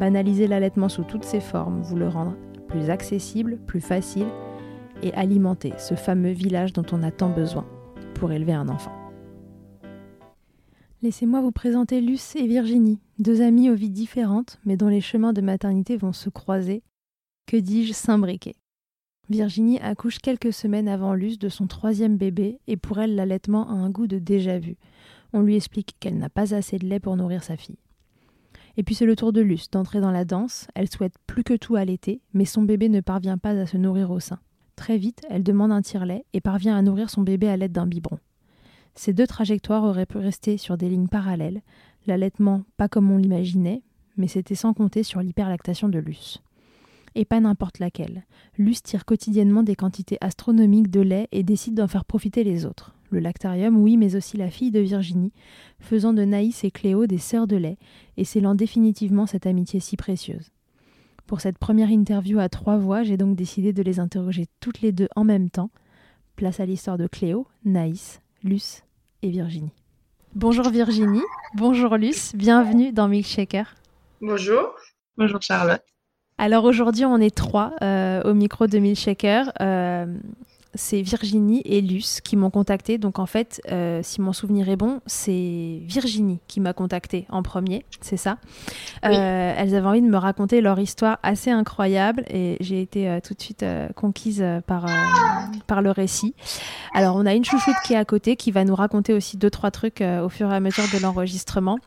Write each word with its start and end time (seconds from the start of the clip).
banaliser 0.00 0.46
l'allaitement 0.46 0.88
sous 0.88 1.04
toutes 1.04 1.24
ses 1.24 1.40
formes, 1.40 1.82
vous 1.82 1.94
le 1.94 2.08
rendre 2.08 2.34
plus 2.68 2.88
accessible, 2.88 3.58
plus 3.66 3.82
facile 3.82 4.26
et 5.02 5.12
alimenter 5.12 5.74
ce 5.78 5.94
fameux 5.94 6.30
village 6.30 6.72
dont 6.72 6.86
on 6.92 7.02
a 7.02 7.10
tant 7.10 7.28
besoin 7.28 7.66
pour 8.14 8.32
élever 8.32 8.54
un 8.54 8.68
enfant. 8.70 8.92
Laissez-moi 11.02 11.42
vous 11.42 11.52
présenter 11.52 12.00
Luce 12.00 12.34
et 12.36 12.46
Virginie, 12.46 12.98
deux 13.18 13.42
amies 13.42 13.70
aux 13.70 13.74
vies 13.74 13.90
différentes, 13.90 14.58
mais 14.64 14.78
dont 14.78 14.88
les 14.88 15.02
chemins 15.02 15.34
de 15.34 15.42
maternité 15.42 15.98
vont 15.98 16.12
se 16.12 16.30
croiser. 16.30 16.82
Que 17.46 17.58
dis-je 17.58 17.92
s'imbriquer 17.92 18.56
Virginie 19.28 19.80
accouche 19.80 20.18
quelques 20.18 20.52
semaines 20.52 20.88
avant 20.88 21.14
Luce 21.14 21.38
de 21.38 21.48
son 21.50 21.66
troisième 21.66 22.16
bébé, 22.16 22.58
et 22.66 22.76
pour 22.76 23.00
elle 23.00 23.16
l'allaitement 23.16 23.68
a 23.68 23.74
un 23.74 23.90
goût 23.90 24.06
de 24.06 24.18
déjà-vu. 24.18 24.76
On 25.34 25.42
lui 25.42 25.56
explique 25.56 25.96
qu'elle 26.00 26.16
n'a 26.16 26.30
pas 26.30 26.54
assez 26.54 26.78
de 26.78 26.86
lait 26.86 27.00
pour 27.00 27.16
nourrir 27.16 27.44
sa 27.44 27.56
fille. 27.56 27.78
Et 28.76 28.82
puis 28.82 28.94
c'est 28.94 29.06
le 29.06 29.16
tour 29.16 29.32
de 29.32 29.40
Luce 29.40 29.70
d'entrer 29.70 30.00
dans 30.00 30.10
la 30.10 30.24
danse. 30.24 30.68
Elle 30.74 30.90
souhaite 30.90 31.14
plus 31.26 31.44
que 31.44 31.54
tout 31.54 31.76
allaiter, 31.76 32.20
mais 32.32 32.44
son 32.44 32.62
bébé 32.62 32.88
ne 32.88 33.00
parvient 33.00 33.38
pas 33.38 33.50
à 33.50 33.66
se 33.66 33.76
nourrir 33.76 34.10
au 34.10 34.20
sein. 34.20 34.38
Très 34.76 34.96
vite, 34.96 35.22
elle 35.28 35.42
demande 35.42 35.72
un 35.72 35.82
tire-lait 35.82 36.24
et 36.32 36.40
parvient 36.40 36.76
à 36.76 36.82
nourrir 36.82 37.10
son 37.10 37.22
bébé 37.22 37.48
à 37.48 37.56
l'aide 37.56 37.72
d'un 37.72 37.86
biberon. 37.86 38.18
Ces 38.94 39.12
deux 39.12 39.26
trajectoires 39.26 39.84
auraient 39.84 40.06
pu 40.06 40.18
rester 40.18 40.56
sur 40.56 40.76
des 40.76 40.88
lignes 40.88 41.08
parallèles, 41.08 41.62
l'allaitement 42.06 42.62
pas 42.76 42.88
comme 42.88 43.10
on 43.10 43.18
l'imaginait, 43.18 43.82
mais 44.16 44.28
c'était 44.28 44.54
sans 44.54 44.72
compter 44.72 45.02
sur 45.02 45.20
l'hyperlactation 45.20 45.88
de 45.88 45.98
Luce. 45.98 46.42
Et 47.14 47.24
pas 47.24 47.40
n'importe 47.40 47.78
laquelle. 47.78 48.24
Luce 48.56 48.82
tire 48.82 49.04
quotidiennement 49.04 49.62
des 49.62 49.76
quantités 49.76 50.18
astronomiques 50.20 50.90
de 50.90 51.00
lait 51.00 51.28
et 51.32 51.42
décide 51.42 51.74
d'en 51.74 51.88
faire 51.88 52.04
profiter 52.04 52.44
les 52.44 52.66
autres 52.66 52.94
le 53.10 53.20
lactarium, 53.20 53.76
oui, 53.76 53.96
mais 53.96 54.16
aussi 54.16 54.36
la 54.36 54.50
fille 54.50 54.70
de 54.70 54.80
Virginie, 54.80 55.32
faisant 55.80 56.12
de 56.12 56.24
Naïs 56.24 56.64
et 56.64 56.70
Cléo 56.70 57.06
des 57.06 57.18
sœurs 57.18 57.46
de 57.46 57.56
lait 57.56 57.78
et 58.16 58.24
scellant 58.24 58.54
définitivement 58.54 59.26
cette 59.26 59.46
amitié 59.46 59.80
si 59.80 59.96
précieuse. 59.96 60.50
Pour 61.26 61.40
cette 61.40 61.58
première 61.58 61.90
interview 61.90 62.38
à 62.40 62.48
trois 62.48 62.76
voix, 62.76 63.02
j'ai 63.02 63.16
donc 63.16 63.36
décidé 63.36 63.72
de 63.72 63.82
les 63.82 64.00
interroger 64.00 64.46
toutes 64.58 64.80
les 64.80 64.92
deux 64.92 65.08
en 65.14 65.24
même 65.24 65.50
temps. 65.50 65.70
Place 66.36 66.60
à 66.60 66.66
l'histoire 66.66 66.98
de 66.98 67.06
Cléo, 67.06 67.46
Naïs, 67.64 68.20
Luce 68.42 68.82
et 69.22 69.30
Virginie. 69.30 69.72
Bonjour 70.34 70.70
Virginie, 70.70 71.22
bonjour 71.54 71.96
Luce, 71.96 72.34
bienvenue 72.34 72.92
dans 72.92 73.08
Milkshaker. 73.08 73.74
Bonjour. 74.20 74.74
Bonjour 75.16 75.42
Charlotte. 75.42 75.82
Alors 76.38 76.64
aujourd'hui, 76.64 77.04
on 77.04 77.18
est 77.18 77.34
trois 77.34 77.74
euh, 77.82 78.22
au 78.22 78.32
micro 78.32 78.66
de 78.66 78.78
Milkshaker. 78.78 79.52
Euh, 79.60 80.06
c'est 80.74 81.02
Virginie 81.02 81.62
et 81.64 81.80
Luce 81.80 82.20
qui 82.20 82.36
m'ont 82.36 82.50
contacté. 82.50 82.98
Donc 82.98 83.18
en 83.18 83.26
fait, 83.26 83.60
euh, 83.70 84.00
si 84.02 84.20
mon 84.20 84.32
souvenir 84.32 84.68
est 84.68 84.76
bon, 84.76 85.00
c'est 85.06 85.80
Virginie 85.82 86.40
qui 86.46 86.60
m'a 86.60 86.72
contacté 86.72 87.26
en 87.28 87.42
premier, 87.42 87.84
c'est 88.00 88.16
ça. 88.16 88.38
Euh, 89.04 89.54
elles 89.56 89.74
avaient 89.74 89.86
envie 89.86 90.02
de 90.02 90.08
me 90.08 90.16
raconter 90.16 90.60
leur 90.60 90.78
histoire 90.78 91.18
assez 91.22 91.50
incroyable 91.50 92.24
et 92.30 92.56
j'ai 92.60 92.80
été 92.80 93.08
euh, 93.08 93.20
tout 93.20 93.34
de 93.34 93.40
suite 93.40 93.64
conquise 93.96 94.44
par, 94.66 94.86
par 95.66 95.82
le 95.82 95.90
récit. 95.90 96.34
Alors 96.94 97.16
on 97.16 97.26
a 97.26 97.34
une 97.34 97.44
chouchoute 97.44 97.74
qui 97.84 97.94
est 97.94 97.98
à 97.98 98.04
côté 98.04 98.36
qui 98.36 98.50
va 98.50 98.64
nous 98.64 98.74
raconter 98.74 99.12
aussi 99.12 99.36
deux, 99.36 99.50
trois 99.50 99.70
trucs 99.70 100.02
au 100.02 100.28
fur 100.28 100.50
et 100.52 100.54
à 100.54 100.60
mesure 100.60 100.84
de 100.92 101.02
l'enregistrement 101.02 101.78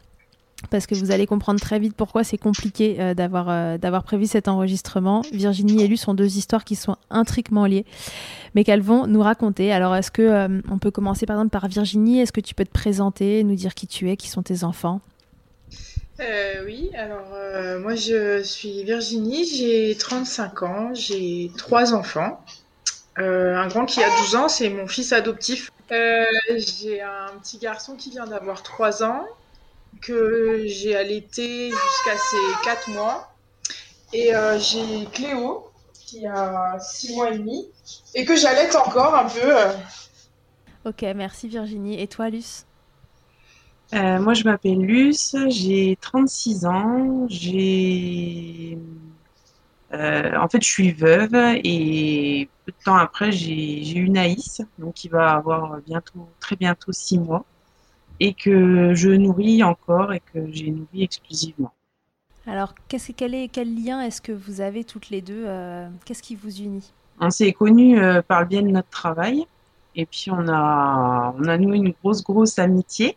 parce 0.70 0.88
que 0.88 0.96
vous 0.96 1.12
allez 1.12 1.28
comprendre 1.28 1.60
très 1.60 1.80
vite 1.80 1.96
pourquoi 1.96 2.24
c'est 2.24 2.38
compliqué 2.38 2.98
euh, 3.00 3.14
d'avoir 3.14 3.50
euh, 3.50 3.78
d'avoir 3.78 4.04
prévu 4.04 4.26
cet 4.26 4.48
enregistrement. 4.48 5.22
Virginie 5.32 5.84
et 5.84 5.88
Lu 5.88 5.98
sont 5.98 6.14
deux 6.14 6.38
histoires 6.38 6.64
qui 6.64 6.76
sont 6.76 6.96
intriquement 7.10 7.66
liées, 7.66 7.86
mais 8.56 8.64
qu'elles 8.64 8.82
vont 8.82 9.08
nous 9.08 9.22
raconter. 9.22 9.72
Alors, 9.72 9.96
est-ce 9.96 10.12
que 10.12 10.22
euh, 10.22 10.62
on 10.70 10.78
peut 10.78 10.92
commencer 10.92 11.26
par 11.26 11.68
Virginie? 11.68 12.20
Est-ce 12.20 12.32
que 12.32 12.42
tu 12.42 12.56
peux 12.56 12.66
te 12.66 12.72
présenter, 12.72 13.44
nous 13.44 13.56
dire 13.56 13.74
qui 13.74 13.88
tu 13.88 14.10
es, 14.10 14.18
qui 14.18 14.30
sont 14.30 14.44
tes 14.44 14.64
enfants? 14.64 15.02
Oui, 16.66 16.90
alors 16.96 17.80
moi 17.82 17.96
je 17.96 18.42
suis 18.44 18.86
Virginie, 18.86 19.46
j'ai 19.46 19.94
35 19.98 20.64
ans, 20.64 20.94
j'ai 20.94 21.52
trois 21.58 21.94
enfants. 21.94 22.40
un 23.18 23.68
grand 23.68 23.86
qui 23.86 24.02
a 24.02 24.10
12 24.22 24.36
ans, 24.36 24.48
c'est 24.48 24.70
mon 24.70 24.88
fils 24.88 25.12
adoptif. 25.12 25.70
j'ai 25.90 27.02
un 27.02 27.38
petit 27.42 27.58
garçon 27.58 27.96
qui 27.96 28.12
vient 28.12 28.26
d'avoir 28.26 28.64
3 28.64 29.04
ans 29.04 29.26
que 30.02 30.66
j'ai 30.68 30.96
allaité 30.96 31.70
jusqu'à 31.70 32.18
ses 32.18 32.64
4 32.64 32.90
mois. 32.90 33.34
Et 34.14 34.36
euh, 34.36 34.60
j'ai 34.60 35.06
Cléo, 35.12 35.72
qui 35.94 36.26
a 36.28 36.78
6 36.80 37.16
mois 37.16 37.32
et 37.32 37.38
demi, 37.38 37.68
et 38.14 38.26
que 38.26 38.36
j'allaite 38.36 38.76
encore 38.76 39.16
un 39.16 39.26
peu. 39.26 39.40
Euh. 39.44 39.74
Ok, 40.86 41.02
merci 41.16 41.48
Virginie. 41.48 42.00
Et 42.00 42.08
toi, 42.08 42.30
Luce? 42.30 42.66
Euh, 43.94 44.20
Moi, 44.20 44.34
je 44.34 44.44
m'appelle 44.44 44.80
Luce, 44.80 45.36
j'ai 45.48 45.98
36 46.02 46.66
ans, 46.66 47.26
j'ai... 47.30 48.78
en 49.92 50.48
fait, 50.50 50.62
je 50.62 50.68
suis 50.68 50.92
veuve 50.92 51.36
et 51.64 52.50
peu 52.66 52.72
de 52.72 52.84
temps 52.84 52.96
après, 52.96 53.32
j'ai 53.32 53.98
eu 53.98 54.10
Naïs, 54.10 54.62
donc 54.80 54.96
qui 54.96 55.10
va 55.10 55.32
avoir 55.32 55.78
bientôt, 55.82 56.28
très 56.40 56.56
bientôt 56.56 56.92
6 56.92 57.20
mois 57.20 57.46
et 58.20 58.34
que 58.34 58.94
je 58.94 59.10
nourris 59.10 59.64
encore 59.64 60.14
et 60.14 60.22
que 60.34 60.52
j'ai 60.52 60.72
nourri 60.72 61.04
exclusivement. 61.04 61.74
Alors, 62.46 62.74
qu'est-ce, 62.88 63.12
quel, 63.14 63.34
est, 63.34 63.48
quel 63.48 63.74
lien 63.74 64.02
est-ce 64.02 64.22
que 64.22 64.32
vous 64.32 64.62
avez 64.62 64.84
toutes 64.84 65.10
les 65.10 65.22
deux 65.22 65.46
euh, 65.48 65.88
Qu'est-ce 66.06 66.22
qui 66.22 66.36
vous 66.36 66.62
unit? 66.62 66.92
On 67.20 67.30
s'est 67.30 67.54
connus 67.54 68.00
euh, 68.00 68.22
par 68.22 68.42
le 68.42 68.48
biais 68.48 68.62
de 68.62 68.68
notre 68.68 68.90
travail 68.90 69.46
et 69.96 70.06
puis 70.06 70.30
on 70.32 70.48
a, 70.50 71.34
on 71.38 71.46
a 71.46 71.58
noué 71.58 71.78
une 71.78 71.94
grosse, 72.02 72.24
grosse 72.24 72.60
amitié. 72.60 73.16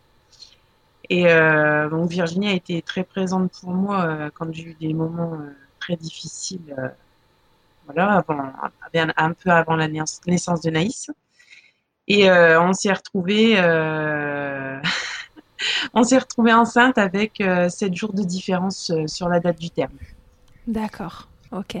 Et 1.09 1.27
euh, 1.27 1.89
donc 1.89 2.09
Virginie 2.09 2.49
a 2.49 2.53
été 2.53 2.81
très 2.81 3.03
présente 3.03 3.51
pour 3.59 3.71
moi 3.71 4.29
quand 4.33 4.53
j'ai 4.53 4.63
eu 4.63 4.77
des 4.79 4.93
moments 4.93 5.37
très 5.79 5.95
difficiles, 5.95 6.75
voilà, 7.85 8.17
avant, 8.17 8.51
un 8.93 9.33
peu 9.33 9.49
avant 9.49 9.77
la 9.77 9.87
naissance 9.87 10.61
de 10.61 10.69
Naïs. 10.69 11.09
Et 12.07 12.29
on 12.31 12.73
s'est 12.73 12.93
retrouvés 12.93 13.57
on 15.93 16.03
s'est 16.03 16.17
retrouvé 16.17 16.53
enceinte 16.53 16.97
avec 16.97 17.41
euh, 17.41 17.69
7 17.69 17.93
jours 17.93 18.13
de 18.13 18.23
différence 18.23 18.91
euh, 18.91 19.07
sur 19.07 19.29
la 19.29 19.39
date 19.39 19.59
du 19.59 19.69
terme. 19.69 19.93
D'accord, 20.67 21.27
ok. 21.51 21.77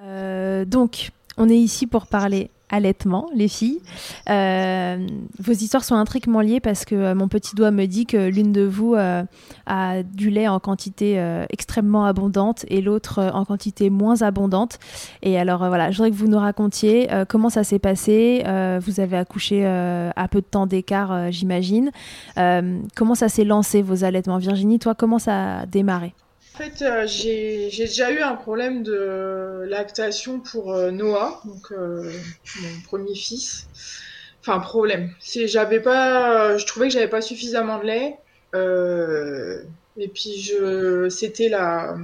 Euh, 0.00 0.64
donc, 0.64 1.10
on 1.36 1.48
est 1.48 1.56
ici 1.56 1.86
pour 1.86 2.06
parler 2.06 2.50
allaitement, 2.70 3.28
les 3.34 3.48
filles. 3.48 3.80
vos 4.26 5.52
histoires 5.52 5.84
sont 5.84 5.96
intriquement 5.96 6.40
liées 6.40 6.60
parce 6.60 6.84
que 6.84 7.12
mon 7.14 7.28
petit 7.28 7.54
doigt 7.54 7.70
me 7.70 7.86
dit 7.86 8.06
que 8.06 8.28
l'une 8.28 8.52
de 8.52 8.62
vous 8.62 8.94
a 9.66 10.02
du 10.02 10.30
lait 10.30 10.48
en 10.48 10.60
quantité 10.60 11.22
extrêmement 11.50 12.04
abondante 12.04 12.64
et 12.68 12.80
l'autre 12.80 13.30
en 13.34 13.44
quantité 13.44 13.90
moins 13.90 14.22
abondante. 14.22 14.78
Et 15.22 15.38
alors 15.38 15.66
voilà, 15.68 15.90
je 15.90 15.96
voudrais 15.96 16.10
que 16.10 16.16
vous 16.16 16.28
nous 16.28 16.38
racontiez 16.38 17.08
comment 17.28 17.50
ça 17.50 17.64
s'est 17.64 17.78
passé. 17.78 18.42
vous 18.80 19.00
avez 19.00 19.16
accouché 19.16 19.66
à 19.66 20.28
peu 20.30 20.40
de 20.40 20.46
temps 20.46 20.66
d'écart, 20.66 21.30
j'imagine. 21.30 21.90
comment 22.36 23.14
ça 23.14 23.28
s'est 23.28 23.44
lancé 23.44 23.82
vos 23.82 24.04
allaitements? 24.04 24.38
Virginie, 24.38 24.78
toi, 24.78 24.94
comment 24.94 25.18
ça 25.18 25.60
a 25.60 25.66
démarré? 25.66 26.14
En 26.52 26.58
fait, 26.58 26.82
euh, 26.82 27.06
j'ai 27.06 27.70
déjà 27.70 28.10
eu 28.10 28.20
un 28.20 28.34
problème 28.34 28.82
de 28.82 29.64
lactation 29.68 30.40
pour 30.40 30.72
euh, 30.72 30.90
Noah, 30.90 31.40
donc 31.44 31.70
euh, 31.72 32.12
mon 32.60 32.80
premier 32.84 33.14
fils. 33.14 33.66
Enfin, 34.40 34.58
problème. 34.58 35.14
J'avais 35.20 35.80
pas, 35.80 36.56
je 36.56 36.66
trouvais 36.66 36.88
que 36.88 36.94
j'avais 36.94 37.08
pas 37.08 37.20
suffisamment 37.20 37.78
de 37.78 37.84
lait. 37.84 38.18
et 39.96 40.08
puis 40.08 40.52
c'était 41.10 41.48
la, 41.48 41.96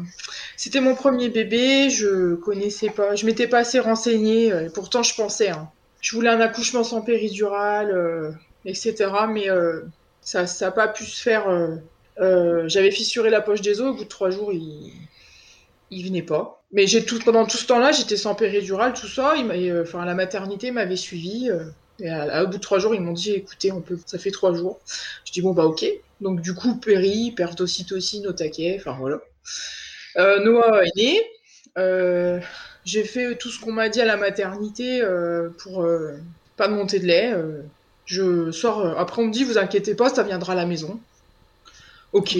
c'était 0.56 0.80
mon 0.80 0.94
premier 0.94 1.28
bébé. 1.28 1.90
Je 1.90 2.34
connaissais 2.36 2.90
pas, 2.90 3.14
je 3.14 3.26
m'étais 3.26 3.48
pas 3.48 3.58
assez 3.58 3.80
renseignée. 3.80 4.48
Et 4.48 4.70
pourtant, 4.72 5.02
je 5.02 5.14
pensais. 5.14 5.50
Hein. 5.50 5.70
Je 6.00 6.14
voulais 6.14 6.30
un 6.30 6.40
accouchement 6.40 6.84
sans 6.84 7.00
péridurale, 7.00 8.36
etc. 8.64 8.94
Mais 9.28 9.48
ça, 10.20 10.46
ça 10.46 10.68
a 10.68 10.70
pas 10.70 10.88
pu 10.88 11.04
se 11.04 11.22
faire 11.22 11.48
euh, 12.20 12.68
j'avais 12.68 12.90
fissuré 12.90 13.30
la 13.30 13.40
poche 13.40 13.60
des 13.60 13.80
os, 13.80 13.90
au 13.90 13.94
bout 13.94 14.04
de 14.04 14.08
trois 14.08 14.30
jours, 14.30 14.52
il, 14.52 14.92
il 15.90 16.04
venait 16.04 16.22
pas. 16.22 16.62
Mais 16.72 16.86
j'ai 16.86 17.04
tout, 17.04 17.18
pendant 17.24 17.46
tout 17.46 17.56
ce 17.56 17.66
temps-là, 17.66 17.92
j'étais 17.92 18.16
sans 18.16 18.34
péridurale, 18.34 18.94
tout 18.94 19.08
ça. 19.08 19.34
Euh, 19.38 19.82
enfin, 19.82 20.04
la 20.04 20.14
maternité 20.14 20.70
m'avait 20.70 20.96
suivi. 20.96 21.50
Euh, 21.50 21.64
et 21.98 22.10
au 22.42 22.46
bout 22.48 22.56
de 22.56 22.62
trois 22.62 22.78
jours, 22.78 22.94
ils 22.94 23.00
m'ont 23.00 23.12
dit, 23.12 23.32
écoutez, 23.32 23.72
on 23.72 23.80
peut, 23.80 23.98
ça 24.04 24.18
fait 24.18 24.30
trois 24.30 24.54
jours. 24.54 24.80
Je 25.24 25.32
dis 25.32 25.40
bon 25.40 25.52
bah 25.52 25.64
ok. 25.64 25.84
Donc 26.20 26.40
du 26.42 26.54
coup, 26.54 26.76
péri, 26.76 27.32
perte 27.34 27.56
d'ocytocine 27.56 28.26
au 28.26 28.32
taquet, 28.32 28.76
enfin 28.78 28.96
voilà. 28.98 29.20
Noah 30.16 30.82
est 30.84 30.96
né. 30.96 32.42
j'ai 32.84 33.04
fait 33.04 33.36
tout 33.36 33.50
ce 33.50 33.60
qu'on 33.60 33.72
m'a 33.72 33.88
dit 33.88 34.00
à 34.00 34.04
la 34.04 34.18
maternité 34.18 35.02
pour 35.58 35.86
pas 36.58 36.68
de 36.68 36.74
montée 36.74 36.98
de 36.98 37.06
lait. 37.06 37.34
je 38.04 38.50
sors. 38.50 38.98
après, 38.98 39.22
on 39.22 39.26
me 39.26 39.32
dit, 39.32 39.44
vous 39.44 39.56
inquiétez 39.56 39.94
pas, 39.94 40.10
ça 40.10 40.22
viendra 40.22 40.52
à 40.52 40.56
la 40.56 40.66
maison. 40.66 41.00
Ok. 42.16 42.38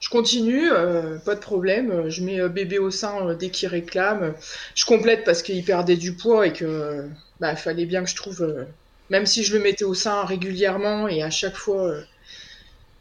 Je 0.00 0.08
continue, 0.08 0.72
euh, 0.72 1.18
pas 1.18 1.36
de 1.36 1.40
problème. 1.40 2.10
Je 2.10 2.24
mets 2.24 2.40
euh, 2.40 2.48
bébé 2.48 2.80
au 2.80 2.90
sein 2.90 3.28
euh, 3.28 3.34
dès 3.36 3.50
qu'il 3.50 3.68
réclame. 3.68 4.34
Je 4.74 4.84
complète 4.84 5.22
parce 5.22 5.40
qu'il 5.42 5.64
perdait 5.64 5.94
du 5.94 6.16
poids 6.16 6.48
et 6.48 6.52
que 6.52 7.08
bah 7.38 7.54
fallait 7.54 7.86
bien 7.86 8.02
que 8.02 8.10
je 8.10 8.16
trouve, 8.16 8.66
même 9.08 9.24
si 9.24 9.44
je 9.44 9.56
le 9.56 9.62
mettais 9.62 9.84
au 9.84 9.94
sein 9.94 10.24
régulièrement 10.24 11.06
et 11.06 11.22
à 11.22 11.30
chaque 11.30 11.54
fois 11.54 11.94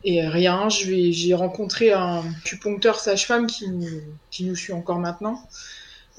et 0.03 0.21
rien. 0.27 0.69
J'ai 0.69 1.33
rencontré 1.33 1.91
un 1.93 2.23
acupuncteur 2.43 2.99
sage-femme 2.99 3.47
qui, 3.47 3.65
qui 4.29 4.45
nous 4.45 4.55
suit 4.55 4.73
encore 4.73 4.99
maintenant. 4.99 5.39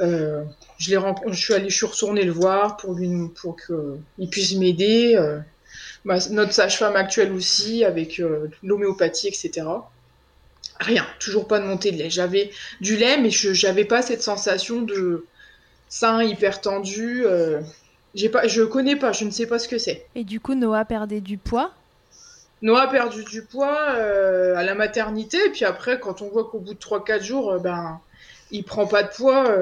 je 0.01 0.45
l'ai, 0.89 0.99
je 1.29 1.41
suis 1.41 1.55
allée, 1.55 1.71
je 1.71 1.77
suis 1.77 1.87
retournée 1.87 2.25
le 2.25 2.33
voir 2.33 2.77
pour 2.77 2.95
lui, 2.95 3.09
pour 3.41 3.57
qu'il 3.57 4.29
puisse 4.29 4.57
m'aider 4.57 5.17
notre 6.05 6.53
sage-femme 6.53 6.97
actuelle 6.97 7.33
aussi, 7.33 7.85
avec 7.85 8.21
euh, 8.21 8.49
l'homéopathie, 8.63 9.29
etc. 9.29 9.67
Rien, 10.81 11.07
toujours 11.21 11.47
pas 11.47 11.61
de 11.61 11.65
montée 11.65 11.93
de 11.93 11.99
lait. 11.99 12.11
J'avais 12.11 12.51
du 12.81 12.97
lait, 12.97 13.19
mais 13.19 13.31
je 13.31 13.67
n'avais 13.67 13.85
pas 13.85 14.03
cette 14.03 14.23
sensation 14.23 14.83
de 14.83 15.27
sein 15.89 16.23
hyper 16.23 16.61
tendu. 16.61 17.25
Euh, 17.25 17.61
j'ai 18.15 18.29
pas, 18.29 18.49
je 18.49 18.63
connais 18.63 18.97
pas, 18.97 19.13
je 19.13 19.25
ne 19.25 19.31
sais 19.31 19.47
pas 19.47 19.59
ce 19.59 19.69
que 19.69 19.79
c'est. 19.79 20.07
Et 20.15 20.25
du 20.25 20.41
coup, 20.41 20.55
Noah 20.55 20.85
perdait 20.85 21.21
du 21.21 21.39
poids? 21.39 21.73
Noah 22.63 22.83
a 22.83 22.89
perdu 22.89 23.25
du 23.25 23.43
poids 23.43 23.95
euh, 23.97 24.57
à 24.57 24.63
la 24.63 24.75
maternité, 24.75 25.39
et 25.47 25.51
puis 25.51 25.65
après, 25.65 25.99
quand 25.99 26.23
on 26.23 26.29
voit 26.29 26.45
qu'au 26.45 26.59
bout 26.59 26.75
de 26.75 26.79
3-4 26.79 27.23
jours, 27.23 27.59
ben, 27.61 28.01
il 28.51 28.65
prend 28.65 28.87
pas 28.87 29.03
de 29.03 29.09
poids, 29.09 29.53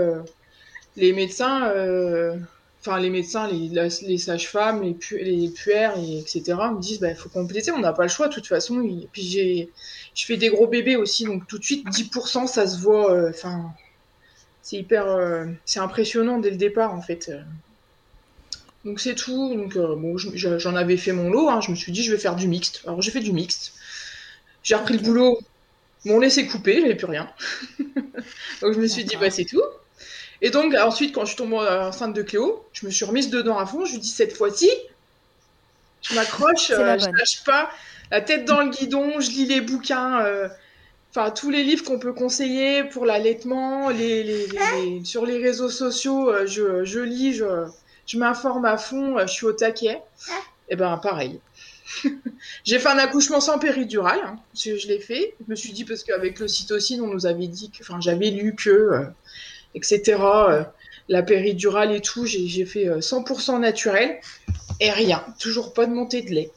les 0.97 1.13
médecins 1.13 1.73
enfin 2.81 2.99
les 2.99 3.11
médecins, 3.11 3.49
les, 3.49 3.69
les 3.69 4.19
sages-femmes, 4.19 4.83
les, 4.83 4.95
pu 4.95 5.19
les 5.19 5.49
puères, 5.51 5.99
et 5.99 6.19
etc. 6.19 6.43
me 6.73 6.81
disent 6.81 7.01
bah 7.01 7.11
il 7.11 7.17
faut 7.17 7.29
compléter, 7.29 7.71
on 7.73 7.79
n'a 7.79 7.93
pas 7.93 8.05
le 8.05 8.09
choix 8.09 8.29
de 8.29 8.35
toute 8.35 8.47
façon. 8.47 8.83
Et 8.83 9.09
puis 9.13 9.23
j'ai, 9.23 9.71
je 10.15 10.25
fais 10.25 10.37
des 10.37 10.49
gros 10.49 10.67
bébés 10.67 10.97
aussi, 10.97 11.25
donc 11.25 11.47
tout 11.47 11.59
de 11.59 11.65
suite 11.65 11.87
10% 11.89 12.47
ça 12.47 12.67
se 12.67 12.79
voit. 12.79 13.13
Euh, 13.13 13.31
enfin, 13.31 13.73
c'est 14.63 14.77
hyper, 14.77 15.07
euh, 15.07 15.47
c'est 15.65 15.81
impressionnant 15.81 16.39
dès 16.39 16.51
le 16.51 16.57
départ 16.57 16.95
en 16.95 17.03
fait. 17.03 17.31
Donc 18.85 19.01
c'est 19.01 19.15
tout. 19.15 19.55
Donc 19.55 19.77
euh, 19.77 19.95
bon, 19.97 20.17
j'en 20.17 20.75
avais 20.75 20.97
fait 20.97 21.13
mon 21.13 21.31
lot. 21.31 21.49
Hein. 21.51 21.61
je 21.61 21.71
me 21.71 21.77
suis 21.77 21.93
dit 21.93 22.03
je 22.03 22.13
vais 22.13 22.19
faire 22.19 22.37
du 22.37 22.49
mixte. 22.49 22.83
Alors 22.87 23.03
j'ai 23.03 23.11
fait 23.11 23.21
du 23.21 23.33
mixte. 23.33 23.75
J'ai 24.63 24.75
repris 24.75 24.95
le 24.95 25.01
boulot. 25.01 25.39
Mon 26.07 26.19
lait 26.19 26.31
s'est 26.31 26.47
coupé, 26.47 26.81
j'avais 26.81 26.95
plus 26.95 27.07
rien. 27.07 27.31
donc 28.63 28.73
je 28.73 28.81
me 28.81 28.87
suis 28.87 29.05
dit 29.05 29.17
bah 29.17 29.31
c'est 29.31 29.45
tout. 29.45 29.63
Et 30.43 30.51
donc, 30.51 30.75
ensuite, 30.75 31.15
quand 31.15 31.23
je 31.23 31.29
suis 31.29 31.37
tombée 31.37 31.57
enceinte 31.57 32.15
de 32.15 32.23
Cléo, 32.23 32.65
je 32.73 32.87
me 32.87 32.91
suis 32.91 33.05
remise 33.05 33.29
dedans 33.31 33.59
à 33.59 33.67
fond. 33.67 33.85
Je 33.85 33.93
lui 33.93 33.99
dis 33.99 34.09
cette 34.09 34.37
fois-ci, 34.37 34.71
je 36.03 36.15
m'accroche, 36.15 36.71
euh, 36.71 36.99
je 36.99 37.11
lâche 37.11 37.45
pas, 37.45 37.71
la 38.11 38.21
tête 38.21 38.45
dans 38.45 38.63
le 38.63 38.71
guidon, 38.71 39.21
je 39.21 39.31
lis 39.31 39.47
les 39.47 39.61
bouquins, 39.61 40.21
euh, 40.25 40.49
enfin 41.11 41.31
tous 41.31 41.51
les 41.51 41.63
livres 41.63 41.85
qu'on 41.85 41.99
peut 41.99 42.13
conseiller 42.13 42.85
pour 42.85 43.05
l'allaitement, 43.05 43.91
les, 43.91 44.49
sur 45.05 45.27
les 45.27 45.39
réseaux 45.39 45.69
sociaux, 45.69 46.31
euh, 46.31 46.47
je, 46.47 46.85
je, 46.85 47.01
lis, 47.01 47.35
je, 47.35 47.67
je 48.07 48.19
m'informe 48.19 48.65
à 48.65 48.79
fond, 48.79 49.19
je 49.19 49.27
suis 49.27 49.47
au 49.47 49.53
taquet. 49.53 50.01
Et 50.69 50.75
eh 50.75 50.77
ben 50.77 50.97
pareil. 50.99 51.41
j'ai 52.65 52.79
fait 52.79 52.89
un 52.89 52.99
accouchement 52.99 53.41
sans 53.41 53.59
péridurale, 53.59 54.21
hein, 54.25 54.37
je, 54.55 54.77
je 54.77 54.87
l'ai 54.87 55.01
fait. 55.01 55.35
Je 55.45 55.51
me 55.51 55.57
suis 55.57 55.73
dit 55.73 55.85
parce 55.85 56.05
qu'avec 56.05 56.39
l'ocytocine, 56.39 57.01
on 57.03 57.09
nous 57.09 57.27
avait 57.27 57.49
dit 57.49 57.71
que, 57.71 57.83
enfin 57.83 58.01
j'avais 58.01 58.31
lu 58.31 58.55
que 58.55 59.11
etc. 59.75 60.19
Euh, 60.23 60.65
la 61.09 61.23
péridurale 61.23 61.93
et 61.93 62.01
tout, 62.01 62.27
j'ai 62.27 62.65
fait 62.65 62.87
100% 62.87 63.55
euh, 63.55 63.59
naturel 63.59 64.21
et 64.81 64.91
rien, 64.91 65.25
toujours 65.39 65.73
pas 65.73 65.87
de 65.87 65.93
montée 65.93 66.23
de 66.23 66.31
lait. 66.31 66.51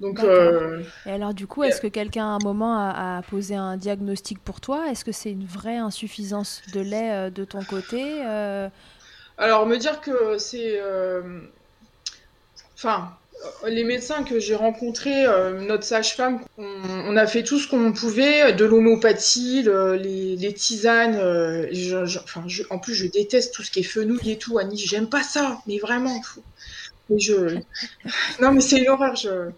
Donc, 0.00 0.20
euh, 0.20 0.82
Et 1.04 1.10
alors 1.10 1.34
du 1.34 1.46
coup, 1.46 1.62
est-ce 1.62 1.82
que 1.82 1.86
quelqu'un 1.86 2.24
à 2.24 2.30
un 2.30 2.38
moment 2.42 2.74
a, 2.74 3.20
posé 3.28 3.54
un 3.54 3.76
diagnostic 3.76 4.38
pour 4.42 4.62
toi? 4.62 4.90
Est-ce 4.90 5.04
que 5.04 5.12
c'est 5.12 5.30
une 5.30 5.44
vraie 5.44 5.76
insuffisance 5.76 6.62
de 6.72 6.80
lait 6.80 7.30
de 7.30 7.44
ton 7.44 7.62
côté 7.62 8.22
Alors 9.36 9.66
me 9.66 9.76
dire 9.76 10.00
que 10.00 10.38
c'est, 10.38 10.80
enfin, 12.74 13.10
les 13.66 13.84
médecins 13.84 14.22
que 14.22 14.38
j'ai 14.38 14.54
rencontrés, 14.54 15.26
euh, 15.26 15.60
notre 15.60 15.84
sage-femme, 15.84 16.40
on, 16.58 17.16
a 17.16 17.26
fait 17.26 17.42
tout 17.42 17.58
ce 17.58 17.68
qu'on 17.68 17.92
pouvait, 17.92 18.52
de 18.52 18.64
l'homéopathie, 18.64 19.62
les, 19.62 20.54
tisanes. 20.54 21.16
Euh, 21.16 22.06
enfin, 22.22 22.44
en 22.70 22.78
plus, 22.78 22.94
je 22.94 23.06
déteste 23.06 23.54
tout 23.54 23.62
ce 23.62 23.70
qui 23.70 23.80
est 23.80 23.84
fenouil 23.84 24.30
et 24.30 24.38
tout, 24.38 24.58
Annie. 24.58 24.78
J'aime 24.78 25.08
pas 25.08 25.22
ça, 25.22 25.58
mais 25.66 25.78
vraiment. 25.78 26.20
Mais 27.08 27.18
je... 27.18 27.58
Non, 28.40 28.52
mais 28.52 28.60
c'est 28.60 28.78
une 28.78 28.88
horreur. 28.88 29.16
Je... 29.16 29.50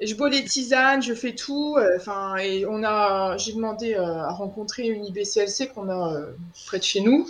je 0.00 0.14
bois 0.14 0.30
les 0.30 0.44
tisanes, 0.44 1.02
je 1.02 1.14
fais 1.14 1.34
tout. 1.34 1.76
Euh, 1.78 1.96
enfin, 1.96 2.36
et 2.36 2.66
on 2.66 2.82
a, 2.84 3.36
j'ai 3.38 3.52
demandé 3.52 3.94
à 3.94 4.30
rencontrer 4.30 4.84
une 4.84 5.04
IBCLC 5.06 5.68
qu'on 5.74 5.88
a 5.90 6.26
près 6.66 6.78
de 6.78 6.84
chez 6.84 7.00
nous. 7.00 7.28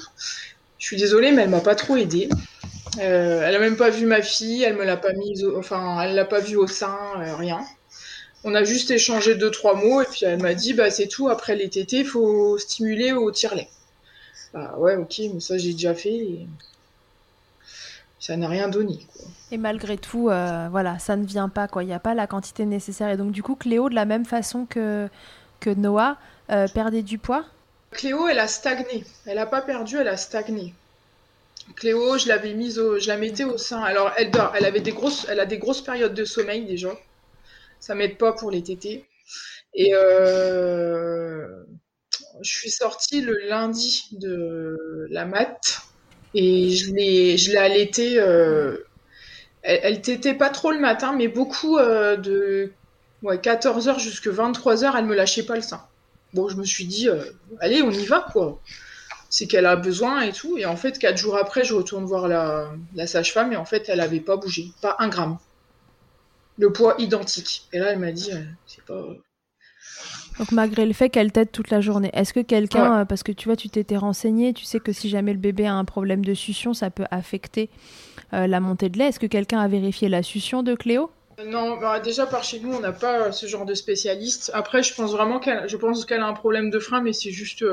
Je 0.78 0.86
suis 0.86 0.96
désolée, 0.96 1.32
mais 1.32 1.42
elle 1.42 1.50
m'a 1.50 1.60
pas 1.60 1.76
trop 1.76 1.96
aidée. 1.96 2.28
Euh, 2.98 3.42
elle 3.46 3.54
a 3.54 3.58
même 3.58 3.76
pas 3.76 3.90
vu 3.90 4.04
ma 4.04 4.20
fille, 4.20 4.62
elle 4.62 4.76
me 4.76 4.84
l'a 4.84 4.98
pas 4.98 5.12
mise, 5.14 5.46
enfin, 5.56 6.00
elle 6.02 6.14
l'a 6.14 6.26
pas 6.26 6.40
vue 6.40 6.56
au 6.56 6.66
sein, 6.66 6.98
euh, 7.18 7.36
rien. 7.36 7.60
On 8.44 8.54
a 8.54 8.64
juste 8.64 8.90
échangé 8.90 9.34
deux 9.34 9.50
trois 9.50 9.74
mots 9.74 10.02
et 10.02 10.04
puis 10.04 10.24
elle 10.24 10.42
m'a 10.42 10.52
dit 10.52 10.74
bah 10.74 10.90
c'est 10.90 11.06
tout. 11.06 11.28
Après 11.28 11.54
les 11.54 11.70
tétés, 11.70 12.04
faut 12.04 12.58
stimuler 12.58 13.12
au 13.12 13.30
tire-lait. 13.30 13.68
Bah 14.52 14.74
ouais, 14.78 14.96
ok, 14.96 15.22
mais 15.32 15.40
ça 15.40 15.56
j'ai 15.56 15.72
déjà 15.72 15.94
fait. 15.94 16.14
Et... 16.14 16.46
Ça 18.18 18.36
n'a 18.36 18.48
rien 18.48 18.68
donné. 18.68 18.98
Et 19.52 19.58
malgré 19.58 19.96
tout, 19.96 20.28
euh, 20.28 20.68
voilà, 20.70 20.98
ça 20.98 21.16
ne 21.16 21.24
vient 21.24 21.48
pas 21.48 21.68
quoi. 21.68 21.84
Il 21.84 21.86
n'y 21.86 21.94
a 21.94 22.00
pas 22.00 22.14
la 22.14 22.26
quantité 22.26 22.66
nécessaire. 22.66 23.08
Et 23.08 23.16
donc 23.16 23.32
du 23.32 23.42
coup, 23.42 23.54
Cléo, 23.54 23.88
de 23.88 23.94
la 23.94 24.04
même 24.04 24.26
façon 24.26 24.66
que 24.66 25.08
que 25.60 25.70
Noah, 25.70 26.18
perdait 26.74 27.02
du 27.02 27.18
poids? 27.18 27.44
Cléo, 27.92 28.26
elle 28.28 28.40
a 28.40 28.48
stagné. 28.48 29.04
Elle 29.24 29.36
n'a 29.36 29.46
pas 29.46 29.62
perdu, 29.62 29.96
elle 29.98 30.08
a 30.08 30.16
stagné. 30.16 30.74
Cléo, 31.76 32.18
je 32.18 32.28
l'avais 32.28 32.54
mise 32.54 32.80
la 33.06 33.16
mettais 33.16 33.44
au 33.44 33.58
sein. 33.58 33.82
Alors, 33.82 34.12
elle 34.16 34.30
dort. 34.30 34.52
Elle 34.56 34.64
avait 34.64 34.80
des 34.80 34.92
grosses, 34.92 35.26
elle 35.28 35.40
a 35.40 35.46
des 35.46 35.58
grosses 35.58 35.80
périodes 35.80 36.14
de 36.14 36.24
sommeil 36.24 36.64
déjà. 36.64 36.90
Ça 37.80 37.94
m'aide 37.94 38.18
pas 38.18 38.32
pour 38.32 38.50
les 38.50 38.62
tétés. 38.62 39.06
Et 39.74 39.94
euh, 39.94 41.64
je 42.42 42.50
suis 42.50 42.70
sortie 42.70 43.20
le 43.20 43.36
lundi 43.48 44.04
de 44.12 45.06
la 45.10 45.24
mat 45.24 45.82
et 46.34 46.70
je 46.70 46.92
l'ai, 46.92 47.36
je 47.38 47.52
l'ai 47.52 47.58
allaitée. 47.58 48.20
Euh, 48.20 48.76
elle, 49.62 50.02
tétait 50.02 50.34
pas 50.34 50.50
trop 50.50 50.72
le 50.72 50.80
matin, 50.80 51.12
mais 51.12 51.28
beaucoup 51.28 51.78
euh, 51.78 52.16
de 52.16 52.72
ouais, 53.22 53.36
14h 53.36 53.98
jusqu'à 54.00 54.30
23h, 54.30 54.92
elle 54.98 55.06
me 55.06 55.14
lâchait 55.14 55.44
pas 55.44 55.54
le 55.54 55.62
sein. 55.62 55.86
Bon, 56.34 56.48
je 56.48 56.56
me 56.56 56.64
suis 56.64 56.86
dit, 56.86 57.08
allez, 57.60 57.82
on 57.82 57.90
y 57.90 58.06
va 58.06 58.26
quoi 58.32 58.60
c'est 59.32 59.46
qu'elle 59.46 59.64
a 59.64 59.76
besoin 59.76 60.20
et 60.20 60.32
tout. 60.32 60.58
Et 60.58 60.66
en 60.66 60.76
fait, 60.76 60.98
quatre 60.98 61.16
jours 61.16 61.38
après, 61.38 61.64
je 61.64 61.74
retourne 61.74 62.04
voir 62.04 62.28
la, 62.28 62.70
la 62.94 63.06
sage-femme 63.06 63.50
et 63.54 63.56
en 63.56 63.64
fait, 63.64 63.88
elle 63.88 64.00
avait 64.00 64.20
pas 64.20 64.36
bougé, 64.36 64.66
pas 64.82 64.94
un 64.98 65.08
gramme. 65.08 65.38
Le 66.58 66.70
poids 66.70 66.94
identique. 66.98 67.66
Et 67.72 67.78
là, 67.78 67.92
elle 67.92 67.98
m'a 67.98 68.12
dit, 68.12 68.30
euh, 68.30 68.42
c'est 68.66 68.84
pas. 68.84 69.02
Donc 70.38 70.52
malgré 70.52 70.84
le 70.84 70.92
fait 70.92 71.08
qu'elle 71.08 71.32
t'aide 71.32 71.50
toute 71.50 71.70
la 71.70 71.80
journée, 71.80 72.10
est-ce 72.12 72.34
que 72.34 72.40
quelqu'un, 72.40 73.00
euh, 73.00 73.04
parce 73.06 73.22
que 73.22 73.32
tu 73.32 73.48
vois, 73.48 73.56
tu 73.56 73.70
t'étais 73.70 73.96
renseigné, 73.96 74.52
tu 74.52 74.66
sais 74.66 74.80
que 74.80 74.92
si 74.92 75.08
jamais 75.08 75.32
le 75.32 75.38
bébé 75.38 75.66
a 75.66 75.74
un 75.74 75.86
problème 75.86 76.22
de 76.22 76.34
succion, 76.34 76.74
ça 76.74 76.90
peut 76.90 77.06
affecter 77.10 77.70
euh, 78.34 78.46
la 78.46 78.60
montée 78.60 78.90
de 78.90 78.98
lait. 78.98 79.06
Est-ce 79.06 79.18
que 79.18 79.26
quelqu'un 79.26 79.60
a 79.60 79.68
vérifié 79.68 80.10
la 80.10 80.22
succion 80.22 80.62
de 80.62 80.74
Cléo? 80.74 81.10
Non, 81.46 81.78
bah, 81.80 82.00
déjà 82.00 82.26
par 82.26 82.44
chez 82.44 82.60
nous, 82.60 82.74
on 82.74 82.80
n'a 82.80 82.92
pas 82.92 83.32
ce 83.32 83.46
genre 83.46 83.64
de 83.64 83.72
spécialiste. 83.72 84.50
Après, 84.52 84.82
je 84.82 84.94
pense 84.94 85.12
vraiment 85.12 85.40
qu'elle, 85.40 85.66
je 85.70 85.76
pense 85.78 86.04
qu'elle 86.04 86.20
a 86.20 86.26
un 86.26 86.34
problème 86.34 86.68
de 86.68 86.78
frein, 86.78 87.00
mais 87.00 87.14
c'est 87.14 87.30
juste. 87.30 87.64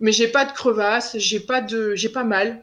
Mais 0.00 0.12
j'ai 0.12 0.28
pas 0.28 0.44
de 0.44 0.52
crevasse, 0.52 1.16
j'ai 1.18 1.40
pas 1.40 1.60
de, 1.60 1.94
j'ai 1.94 2.08
pas 2.08 2.24
mal. 2.24 2.62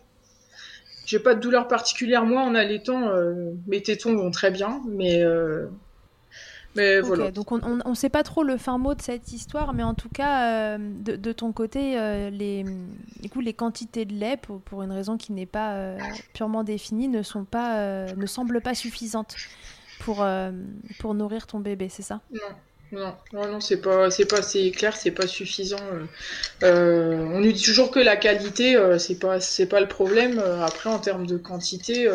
J'ai 1.06 1.20
pas 1.20 1.34
de 1.34 1.40
douleur 1.40 1.68
particulière. 1.68 2.26
Moi, 2.26 2.42
en 2.42 2.56
allaitant, 2.56 3.10
euh, 3.10 3.52
mes 3.68 3.82
tétons 3.82 4.16
vont 4.16 4.32
très 4.32 4.52
bien, 4.52 4.82
mais 4.88 5.24
euh, 5.24 5.68
mais 6.76 7.02
voilà. 7.02 7.32
Donc 7.32 7.52
on, 7.52 7.80
on, 7.84 7.96
sait 7.96 8.10
pas 8.10 8.24
trop 8.24 8.44
le 8.44 8.56
fin 8.56 8.78
mot 8.78 8.94
de 8.94 9.02
cette 9.02 9.34
histoire, 9.34 9.74
mais 9.74 9.84
en 9.84 9.94
tout 9.94 10.08
cas, 10.08 10.76
euh, 10.76 10.78
de, 10.80 11.18
de, 11.18 11.32
ton 11.34 11.52
côté, 11.52 11.96
les, 12.32 12.64
du 13.20 13.30
coup, 13.30 13.42
les 13.42 13.54
quantités 13.54 14.06
de 14.06 14.14
lait, 14.14 14.38
pour, 14.38 14.62
pour 14.62 14.84
une 14.84 14.92
raison 14.92 15.18
qui 15.18 15.34
n'est 15.34 15.46
pas 15.46 15.98
purement 16.34 16.64
définie, 16.64 17.10
ne 17.10 17.24
sont 17.24 17.44
pas, 17.44 18.06
ne 18.14 18.26
semblent 18.26 18.62
pas 18.62 18.76
suffisantes 18.76 19.36
pour 20.00 20.26
pour 21.00 21.14
nourrir 21.14 21.46
ton 21.46 21.60
bébé, 21.60 21.90
c'est 21.90 22.04
ça? 22.04 22.22
Non. 22.32 22.40
Non, 22.92 23.16
non, 23.32 23.62
c'est 23.62 23.80
pas, 23.80 24.12
c'est 24.12 24.26
pas, 24.26 24.42
c'est 24.42 24.70
clair, 24.72 24.98
c'est 24.98 25.12
pas 25.12 25.26
suffisant. 25.26 25.80
Euh, 26.64 27.16
on 27.18 27.40
nous 27.40 27.52
dit 27.54 27.64
toujours 27.64 27.90
que 27.90 28.00
la 28.00 28.18
qualité, 28.18 28.76
euh, 28.76 29.00
c'est 29.00 29.18
pas, 29.18 29.40
c'est 29.40 29.68
pas 29.68 29.80
le 29.80 29.88
problème. 29.88 30.40
Euh, 30.40 30.62
après, 30.66 30.90
en 30.90 31.00
termes 31.00 31.26
de 31.26 31.38
quantité, 31.38 32.10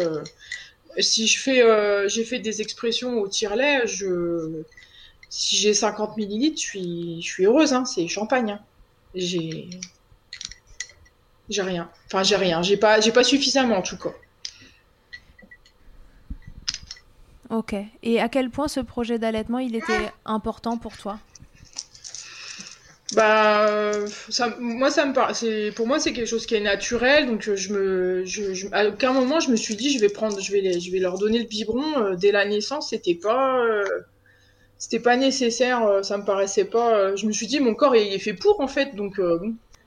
si 0.99 1.27
je 1.27 1.39
fais, 1.41 1.63
j'ai 2.09 2.25
fait 2.25 2.41
des 2.41 2.61
expressions 2.61 3.21
au 3.21 3.29
tire-lait, 3.29 3.87
je, 3.87 4.63
si 5.31 5.57
j'ai 5.57 5.75
50 5.75 6.17
millilitres, 6.17 6.61
je 6.61 6.67
suis, 6.67 7.23
je 7.23 7.27
suis 7.27 7.45
heureuse. 7.47 7.73
Hein, 7.73 7.85
c'est 7.87 8.07
champagne. 8.09 8.53
Hein. 8.53 8.61
J'ai, 9.15 9.71
j'ai 11.49 11.63
rien. 11.63 11.91
Enfin, 12.07 12.23
j'ai 12.23 12.37
rien. 12.37 12.63
J'ai 12.63 12.77
pas, 12.77 13.01
j'ai 13.01 13.13
pas 13.13 13.25
suffisamment 13.25 13.79
en 13.79 13.83
tout 13.83 13.97
cas. 13.99 14.13
Ok. 17.51 17.75
Et 18.03 18.21
à 18.21 18.29
quel 18.29 18.51
point 18.51 18.69
ce 18.69 18.81
projet 18.81 19.19
d'allaitement, 19.19 19.59
il 19.59 19.77
était 19.77 20.11
important 20.25 20.79
pour 20.79 20.97
toi? 20.97 21.19
Bah, 23.15 23.93
ça, 24.31 24.57
moi, 24.59 24.91
ça 24.91 25.07
me. 25.07 25.71
Pour 25.71 25.87
moi, 25.87 26.01
c'est 26.01 26.13
quelque 26.13 26.27
chose 26.27 26.45
qui 26.45 26.57
est 26.57 26.61
naturel. 26.61 27.27
Donc, 27.27 27.49
à 28.73 28.89
aucun 28.89 29.13
moment, 29.13 29.39
je 29.39 29.51
me 29.51 29.57
suis 29.57 29.77
dit, 29.77 29.91
je 29.93 30.01
vais 30.01 30.09
prendre, 30.09 30.41
je 30.41 30.53
vais, 30.53 30.99
leur 30.99 31.19
donner 31.19 31.39
le 31.39 31.45
biberon 31.45 31.99
euh, 31.99 32.17
dès 32.17 32.33
la 32.33 32.45
naissance. 32.45 32.91
C'était 32.91 33.15
pas, 33.15 33.65
euh, 33.65 33.85
c'était 34.79 34.99
pas 34.99 35.17
nécessaire. 35.17 35.85
Euh, 35.87 36.03
ça 36.03 36.19
me 36.19 36.25
paraissait 36.25 36.65
pas. 36.65 37.15
je 37.15 37.27
me 37.27 37.33
suis 37.33 37.47
dit, 37.47 37.61
mon 37.61 37.75
corps, 37.75 37.95
il 37.95 38.13
est 38.13 38.19
fait 38.19 38.35
pour 38.35 38.61
en 38.61 38.69
fait. 38.69 38.97
Donc, 38.97 39.21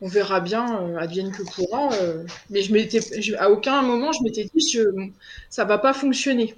on 0.01 0.07
verra 0.07 0.39
bien, 0.39 0.95
advienne 0.97 1.31
que 1.31 1.43
pourra. 1.43 1.89
mais 2.49 2.61
je 2.61 2.71
m'étais, 2.71 3.01
à 3.37 3.51
aucun 3.51 3.81
moment, 3.81 4.13
je 4.13 4.23
m'étais 4.23 4.45
dit, 4.45 4.69
je, 4.71 4.81
ça 5.49 5.65
va 5.65 5.77
pas 5.77 5.93
fonctionner. 5.93 6.55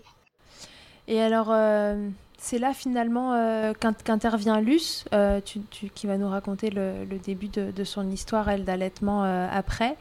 Et 1.07 1.21
alors, 1.21 1.47
euh, 1.49 2.09
c'est 2.37 2.59
là 2.59 2.73
finalement 2.73 3.33
euh, 3.33 3.73
qu'intervient 3.73 4.59
Luce, 4.59 5.05
euh, 5.13 5.41
qui 5.41 6.07
va 6.07 6.17
nous 6.17 6.29
raconter 6.29 6.69
le, 6.69 7.05
début 7.23 7.47
de, 7.47 7.83
son 7.83 8.09
histoire, 8.09 8.49
elle, 8.49 8.65
d'allaitement 8.65 9.23
après. 9.23 9.97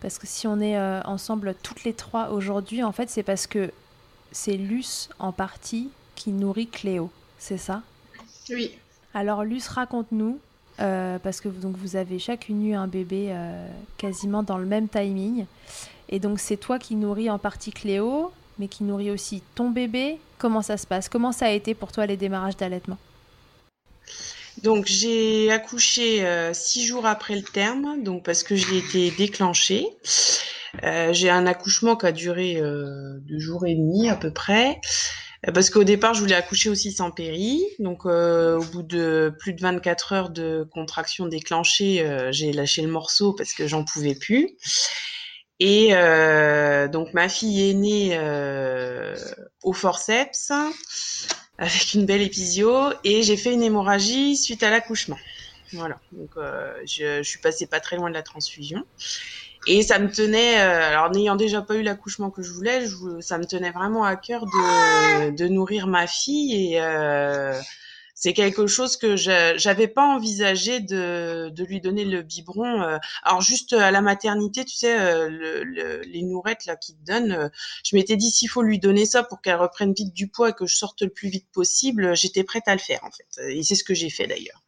Parce 0.00 0.18
que 0.18 0.26
si 0.26 0.46
on 0.46 0.60
est 0.60 0.78
ensemble 1.04 1.54
toutes 1.62 1.84
les 1.84 1.92
trois 1.92 2.30
aujourd'hui, 2.30 2.82
en 2.82 2.92
fait, 2.92 3.08
c'est 3.08 3.22
parce 3.22 3.46
que 3.46 3.70
c'est 4.32 4.56
Luce 4.56 5.08
en 5.18 5.32
partie 5.32 5.90
qui 6.16 6.30
nourrit 6.30 6.66
Cléo, 6.66 7.10
c'est 7.38 7.58
ça? 7.58 7.82
Oui. 8.50 8.72
Alors, 9.14 9.44
Luce, 9.44 9.68
raconte-nous, 9.68 10.40
parce 10.76 11.40
que 11.40 11.48
donc, 11.48 11.76
vous 11.76 11.94
avez 11.94 12.18
chacune 12.18 12.66
eu 12.66 12.74
un 12.74 12.88
bébé 12.88 13.32
quasiment 13.96 14.42
dans 14.42 14.58
le 14.58 14.66
même 14.66 14.88
timing. 14.88 15.46
Et 16.08 16.18
donc, 16.18 16.40
c'est 16.40 16.56
toi 16.56 16.80
qui 16.80 16.96
nourris 16.96 17.30
en 17.30 17.38
partie 17.38 17.70
Cléo, 17.70 18.32
mais 18.58 18.68
qui 18.68 18.84
nourrit 18.84 19.10
aussi 19.10 19.42
ton 19.54 19.70
bébé. 19.70 20.18
Comment 20.38 20.62
ça 20.62 20.76
se 20.76 20.86
passe? 20.86 21.08
Comment 21.08 21.32
ça 21.32 21.46
a 21.46 21.50
été 21.50 21.74
pour 21.74 21.92
toi 21.92 22.06
les 22.06 22.16
démarrages 22.16 22.56
d'allaitement? 22.56 22.98
Donc 24.62 24.86
j'ai 24.86 25.50
accouché 25.50 26.24
euh, 26.24 26.52
six 26.52 26.84
jours 26.86 27.06
après 27.06 27.34
le 27.34 27.42
terme, 27.42 28.02
donc 28.02 28.24
parce 28.24 28.42
que 28.42 28.54
j'ai 28.54 28.78
été 28.78 29.10
déclenchée. 29.10 29.86
Euh, 30.84 31.12
j'ai 31.12 31.30
un 31.30 31.46
accouchement 31.46 31.96
qui 31.96 32.06
a 32.06 32.12
duré 32.12 32.56
euh, 32.56 33.18
deux 33.20 33.38
jours 33.38 33.66
et 33.66 33.74
demi 33.74 34.08
à 34.08 34.14
peu 34.14 34.30
près, 34.30 34.80
parce 35.54 35.70
qu'au 35.70 35.84
départ 35.84 36.14
je 36.14 36.20
voulais 36.20 36.34
accoucher 36.34 36.68
aussi 36.68 36.92
sans 36.92 37.10
péri. 37.10 37.62
Donc 37.78 38.04
au 38.04 38.62
bout 38.72 38.82
de 38.82 39.34
plus 39.38 39.54
de 39.54 39.60
24 39.60 40.12
heures 40.12 40.30
de 40.30 40.68
contraction 40.70 41.26
déclenchée, 41.26 42.28
j'ai 42.30 42.52
lâché 42.52 42.82
le 42.82 42.88
morceau 42.88 43.32
parce 43.32 43.54
que 43.54 43.66
j'en 43.66 43.84
pouvais 43.84 44.14
plus. 44.14 44.56
Et 45.60 45.90
euh, 45.92 46.88
donc 46.88 47.14
ma 47.14 47.28
fille 47.28 47.70
est 47.70 47.74
née 47.74 48.10
euh, 48.14 49.14
au 49.62 49.72
forceps 49.72 50.50
avec 51.58 51.94
une 51.94 52.04
belle 52.04 52.22
épisio 52.22 52.92
et 53.04 53.22
j'ai 53.22 53.36
fait 53.36 53.52
une 53.52 53.62
hémorragie 53.62 54.36
suite 54.36 54.62
à 54.62 54.70
l'accouchement. 54.70 55.18
Voilà, 55.72 55.98
donc 56.12 56.30
euh, 56.36 56.74
je, 56.84 57.22
je, 57.22 57.28
suis 57.28 57.38
passée 57.38 57.66
pas 57.66 57.80
très 57.80 57.96
loin 57.96 58.10
de 58.10 58.14
la 58.14 58.22
transfusion. 58.22 58.84
Et 59.68 59.82
ça 59.82 60.00
me 60.00 60.10
tenait, 60.10 60.56
alors 60.56 61.10
n'ayant 61.12 61.36
déjà 61.36 61.62
pas 61.62 61.76
eu 61.76 61.82
l'accouchement 61.82 62.30
que 62.30 62.42
je 62.42 62.50
voulais, 62.50 62.84
je, 62.86 63.20
ça 63.20 63.38
me 63.38 63.46
tenait 63.46 63.70
vraiment 63.70 64.02
à 64.02 64.16
cœur 64.16 64.44
de, 64.46 65.30
de 65.30 65.46
nourrir 65.46 65.86
ma 65.86 66.08
fille 66.08 66.74
et 66.74 66.80
c'est 68.14 68.34
quelque 68.34 68.66
chose 68.66 68.96
que 68.96 69.16
j'avais 69.16 69.88
pas 69.88 70.06
envisagé 70.06 70.80
de, 70.80 71.50
de, 71.50 71.64
lui 71.64 71.80
donner 71.80 72.04
le 72.04 72.22
biberon. 72.22 72.82
Euh. 72.82 72.98
Alors 73.22 73.40
juste 73.40 73.72
à 73.72 73.90
la 73.90 74.00
maternité, 74.00 74.64
tu 74.64 74.76
sais, 74.76 74.98
euh, 74.98 75.28
le, 75.28 76.00
les 76.02 76.22
nourrettes 76.22 76.66
là 76.66 76.76
qui 76.76 76.94
te 76.94 77.04
donnent, 77.04 77.32
euh, 77.32 77.48
je 77.84 77.96
m'étais 77.96 78.16
dit 78.16 78.30
s'il 78.30 78.48
faut 78.48 78.62
lui 78.62 78.78
donner 78.78 79.06
ça 79.06 79.22
pour 79.22 79.40
qu'elle 79.40 79.56
reprenne 79.56 79.92
vite 79.92 80.12
du 80.12 80.28
poids 80.28 80.50
et 80.50 80.52
que 80.52 80.66
je 80.66 80.76
sorte 80.76 81.02
le 81.02 81.08
plus 81.08 81.28
vite 81.28 81.46
possible, 81.52 82.14
j'étais 82.14 82.44
prête 82.44 82.64
à 82.66 82.74
le 82.74 82.80
faire 82.80 83.00
en 83.04 83.10
fait. 83.10 83.50
Et 83.50 83.62
c'est 83.62 83.74
ce 83.74 83.84
que 83.84 83.94
j'ai 83.94 84.10
fait 84.10 84.26
d'ailleurs. 84.26 84.62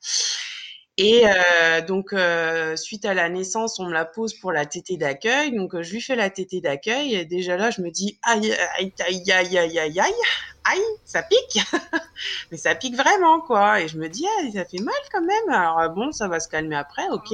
Et 0.96 1.24
euh, 1.26 1.80
donc, 1.80 2.12
euh, 2.12 2.76
suite 2.76 3.04
à 3.04 3.14
la 3.14 3.28
naissance, 3.28 3.80
on 3.80 3.86
me 3.86 3.92
la 3.92 4.04
pose 4.04 4.32
pour 4.34 4.52
la 4.52 4.64
tétée 4.64 4.96
d'accueil. 4.96 5.50
Donc, 5.54 5.80
je 5.80 5.92
lui 5.92 6.00
fais 6.00 6.14
la 6.14 6.30
tétée 6.30 6.60
d'accueil. 6.60 7.14
Et 7.14 7.24
déjà 7.24 7.56
là, 7.56 7.70
je 7.70 7.82
me 7.82 7.90
dis, 7.90 8.18
aïe, 8.22 8.52
aïe, 8.78 8.92
aïe, 9.00 9.32
aïe, 9.32 9.58
aïe, 9.58 9.78
aïe, 9.78 10.00
aïe, 10.00 10.14
aïe, 10.64 10.80
ça 11.04 11.22
pique. 11.24 11.60
Mais 12.52 12.56
ça 12.56 12.76
pique 12.76 12.94
vraiment, 12.94 13.40
quoi. 13.40 13.80
Et 13.80 13.88
je 13.88 13.98
me 13.98 14.08
dis, 14.08 14.24
ah, 14.26 14.52
ça 14.52 14.64
fait 14.64 14.78
mal 14.80 14.94
quand 15.12 15.22
même. 15.22 15.48
Alors, 15.48 15.90
bon, 15.90 16.12
ça 16.12 16.28
va 16.28 16.38
se 16.38 16.48
calmer 16.48 16.76
après, 16.76 17.08
ok. 17.10 17.32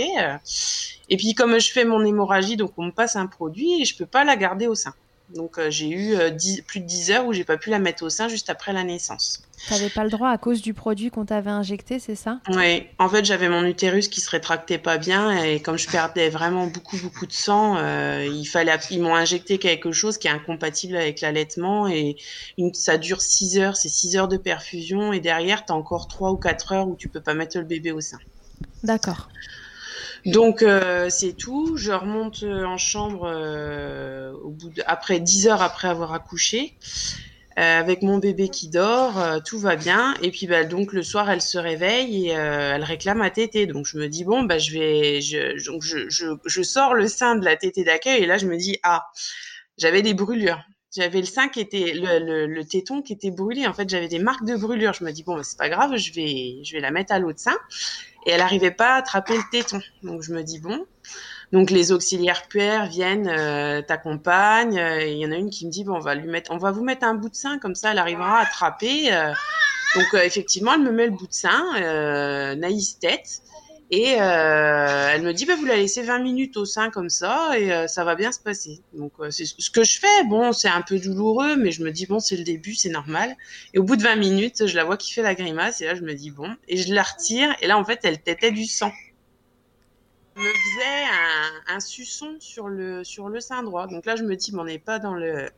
Et 1.11 1.17
puis, 1.19 1.35
comme 1.35 1.59
je 1.61 1.71
fais 1.71 1.85
mon 1.85 2.03
hémorragie, 2.05 2.57
donc 2.57 2.73
on 2.79 2.85
me 2.85 2.93
passe 2.93 3.17
un 3.17 3.27
produit 3.27 3.83
et 3.83 3.85
je 3.85 3.97
peux 3.97 4.07
pas 4.07 4.25
la 4.25 4.37
garder 4.37 4.69
au 4.69 4.75
sein. 4.75 4.95
Donc 5.35 5.59
euh, 5.59 5.71
j'ai 5.71 5.89
eu 5.89 6.15
euh, 6.15 6.31
plus 6.67 6.81
de 6.81 6.87
10 6.87 7.11
heures 7.13 7.27
où 7.27 7.33
j'ai 7.33 7.45
pas 7.45 7.57
pu 7.57 7.71
la 7.71 7.79
mettre 7.79 8.03
au 8.05 8.11
sein 8.11 8.29
juste 8.29 8.51
après 8.51 8.73
la 8.73 8.83
naissance. 8.83 9.43
Tu 9.67 9.73
n'avais 9.73 9.91
pas 9.91 10.05
le 10.05 10.11
droit 10.11 10.31
à 10.31 10.39
cause 10.39 10.63
du 10.63 10.75
produit 10.75 11.11
qu'on 11.11 11.27
t'avait 11.27 11.51
injecté, 11.51 11.99
c'est 11.99 12.15
ça? 12.15 12.41
Oui, 12.49 12.87
en 12.99 13.09
fait 13.09 13.25
j'avais 13.25 13.49
mon 13.49 13.65
utérus 13.65 14.09
qui 14.09 14.21
se 14.21 14.31
rétractait 14.31 14.79
pas 14.79 14.99
bien 14.99 15.43
et 15.43 15.61
comme 15.61 15.77
je 15.77 15.89
perdais 15.89 16.31
vraiment 16.31 16.67
beaucoup 16.67 16.97
beaucoup 16.97 17.27
de 17.27 17.33
sang, 17.33 17.77
euh, 17.77 18.27
il 18.27 18.47
fallait 18.47 18.77
ils 18.91 19.01
m'ont 19.01 19.15
injecté 19.15 19.59
quelque 19.59 19.93
chose 19.93 20.19
qui 20.19 20.29
est 20.29 20.33
incompatible 20.33 20.97
avec 20.97 21.21
l'allaitement 21.21 21.87
et 21.87 22.17
ça 22.73 22.99
dure 22.99 23.21
6 23.21 23.59
heures, 23.59 23.77
c'est 23.77 23.89
6 23.89 24.17
heures 24.17 24.29
de 24.29 24.37
perfusion 24.37 25.13
et 25.13 25.21
derrière 25.21 25.65
tu 25.65 25.73
as 25.73 25.77
encore 25.77 26.09
3 26.09 26.33
ou 26.33 26.37
4 26.37 26.73
heures 26.73 26.89
où 26.89 26.97
tu 26.97 27.09
peux 27.09 27.21
pas 27.21 27.35
mettre 27.35 27.59
le 27.59 27.65
bébé 27.65 27.93
au 27.93 28.01
sein. 28.01 28.19
D'accord. 28.83 29.29
Donc 30.27 30.63
euh, 30.63 31.09
c'est 31.09 31.33
tout. 31.33 31.77
Je 31.77 31.93
remonte 31.93 32.43
euh, 32.43 32.65
en 32.65 32.77
chambre 32.77 33.25
euh, 33.25 34.33
après 34.87 35.21
10 35.21 35.49
heures 35.49 35.63
après 35.63 35.89
avoir 35.89 36.13
accouché. 36.13 36.75
avec 37.57 38.03
mon 38.03 38.19
bébé 38.19 38.49
qui 38.49 38.69
dort, 38.69 39.43
tout 39.45 39.59
va 39.59 39.77
bien. 39.77 40.15
Et 40.23 40.31
puis 40.31 40.47
bah, 40.47 40.65
donc 40.65 40.93
le 40.93 41.03
soir, 41.03 41.31
elle 41.31 41.43
se 41.43 41.59
réveille 41.59 42.29
et 42.29 42.31
elle 42.31 42.85
réclame 42.85 43.21
à 43.21 43.31
tétée. 43.31 43.67
Donc 43.67 43.87
je 43.87 43.99
me 43.99 44.09
dis 44.09 44.25
bon 44.25 44.45
bah 44.45 44.59
je 44.59 44.73
vais, 44.73 45.21
je, 45.21 45.67
donc 45.67 45.83
je, 45.83 46.63
sors 46.63 46.95
le 46.95 47.07
sein 47.07 47.37
de 47.37 47.45
la 47.45 47.57
tétée 47.57 47.85
d'accueil 47.85 48.23
et 48.23 48.27
là 48.27 48.39
je 48.39 48.47
me 48.47 48.57
dis 48.57 48.79
ah 48.83 49.07
j'avais 49.77 50.03
des 50.03 50.15
brûlures. 50.15 50.63
J'avais 50.97 51.21
le 51.21 51.27
sein 51.27 51.49
qui 51.49 51.61
était 51.61 51.93
le, 51.95 52.63
téton 52.65 53.01
qui 53.01 53.13
était 53.13 53.31
brûlé. 53.31 53.67
En 53.67 53.73
fait, 53.73 53.89
j'avais 53.89 54.09
des 54.09 54.19
marques 54.19 54.45
de 54.45 54.57
brûlure. 54.57 54.93
Je 54.93 55.05
me 55.05 55.13
dis 55.13 55.23
bon, 55.23 55.37
bah, 55.37 55.43
c'est 55.45 55.59
pas 55.59 55.69
grave, 55.69 55.97
je 55.97 56.13
vais 56.13 56.65
je 56.65 56.73
vais 56.73 56.81
la 56.81 56.91
mettre 56.91 57.13
à 57.13 57.19
l'autre 57.19 57.39
sein 57.39 57.57
et 58.27 58.31
elle 58.31 58.41
n'arrivait 58.41 58.71
pas 58.71 58.95
à 58.95 58.97
attraper 58.97 59.37
le 59.37 59.43
téton. 59.51 59.81
Donc 60.03 60.23
je 60.23 60.33
me 60.33 60.43
dis 60.43 60.59
bon. 60.59 60.87
Donc 61.53 61.71
les 61.71 61.91
auxiliaires 61.91 62.47
puères 62.49 62.87
viennent, 62.87 63.29
euh, 63.29 63.83
t'accompagnent. 63.83 64.79
Euh, 64.79 65.05
il 65.05 65.19
y 65.19 65.27
en 65.27 65.33
a 65.33 65.37
une 65.37 65.51
qui 65.51 65.67
me 65.67 65.71
dit 65.71 65.85
bon, 65.85 65.97
on 65.97 66.01
va 66.01 66.15
lui 66.15 66.29
mettre, 66.29 66.53
on 66.53 66.59
va 66.59 66.71
vous 66.71 66.85
mettre 66.85 67.05
un 67.05 67.15
bout 67.15 67.29
de 67.29 67.35
sein 67.35 67.59
comme 67.59 67.75
ça, 67.75 67.91
elle 67.91 67.99
arrivera 67.99 68.39
à 68.39 68.43
attraper. 68.43 69.13
Euh. 69.13 69.33
donc 69.97 70.15
effectivement, 70.23 70.75
elle 70.75 70.83
me 70.83 70.93
met 70.93 71.07
le 71.07 71.13
bout 71.13 71.27
de 71.27 71.33
sein, 71.33 72.55
naïs 72.57 72.99
tête. 72.99 73.43
Et 73.93 74.21
euh, 74.21 75.09
elle 75.13 75.23
me 75.23 75.33
dit, 75.33 75.47
bah, 75.47 75.57
vous 75.57 75.65
la 75.65 75.75
laissez 75.75 76.03
20 76.03 76.21
minutes 76.21 76.57
au 76.57 76.65
sein 76.65 76.91
comme 76.91 77.11
ça 77.11 77.59
et 77.59 77.73
euh, 77.73 77.89
ça 77.89 78.05
va 78.05 78.15
bien 78.15 78.31
se 78.31 78.39
passer. 78.39 78.81
Donc 78.93 79.13
euh, 79.19 79.33
c'est 79.33 79.45
ce 79.45 79.69
que 79.71 79.83
je 79.83 79.99
fais. 79.99 80.25
Bon, 80.29 80.53
c'est 80.53 80.69
un 80.69 80.81
peu 80.81 81.01
douloureux, 81.01 81.57
mais 81.57 81.73
je 81.73 81.83
me 81.83 81.91
dis, 81.91 82.07
bon, 82.07 82.21
c'est 82.21 82.37
le 82.37 82.45
début, 82.45 82.75
c'est 82.75 82.91
normal. 82.91 83.37
Et 83.75 83.81
au 83.81 83.83
bout 83.83 83.97
de 83.97 84.03
20 84.03 84.15
minutes, 84.15 84.67
je 84.69 84.77
la 84.77 84.85
vois 84.85 84.97
qui 84.97 85.13
fait 85.13 85.23
la 85.23 85.35
grimace 85.35 85.81
et 85.81 85.87
là, 85.87 85.97
je 85.97 86.03
me 86.03 86.15
dis, 86.15 86.31
bon, 86.31 86.55
et 86.69 86.77
je 86.77 86.95
la 86.95 87.03
retire 87.03 87.53
et 87.61 87.67
là, 87.67 87.77
en 87.79 87.85
fait, 87.85 87.99
elle 88.05 88.23
tétait 88.23 88.53
du 88.53 88.65
sang. 88.65 88.93
Elle 90.37 90.43
me 90.43 90.49
faisait 90.49 91.05
un, 91.69 91.75
un, 91.75 91.81
suçon 91.81 92.37
sur 92.39 92.69
le, 92.69 93.03
sur 93.03 93.29
le 93.29 93.41
sein 93.41 93.65
droit. 93.65 93.89
Donc 93.89 94.07
là, 94.07 94.15
je 94.15 94.23
me 94.23 94.37
dis, 94.37 94.53
bon, 94.53 94.61
on 94.61 94.65
n'est 94.67 94.79
pas 94.79 95.01
dans 95.01 95.15
le... 95.15 95.51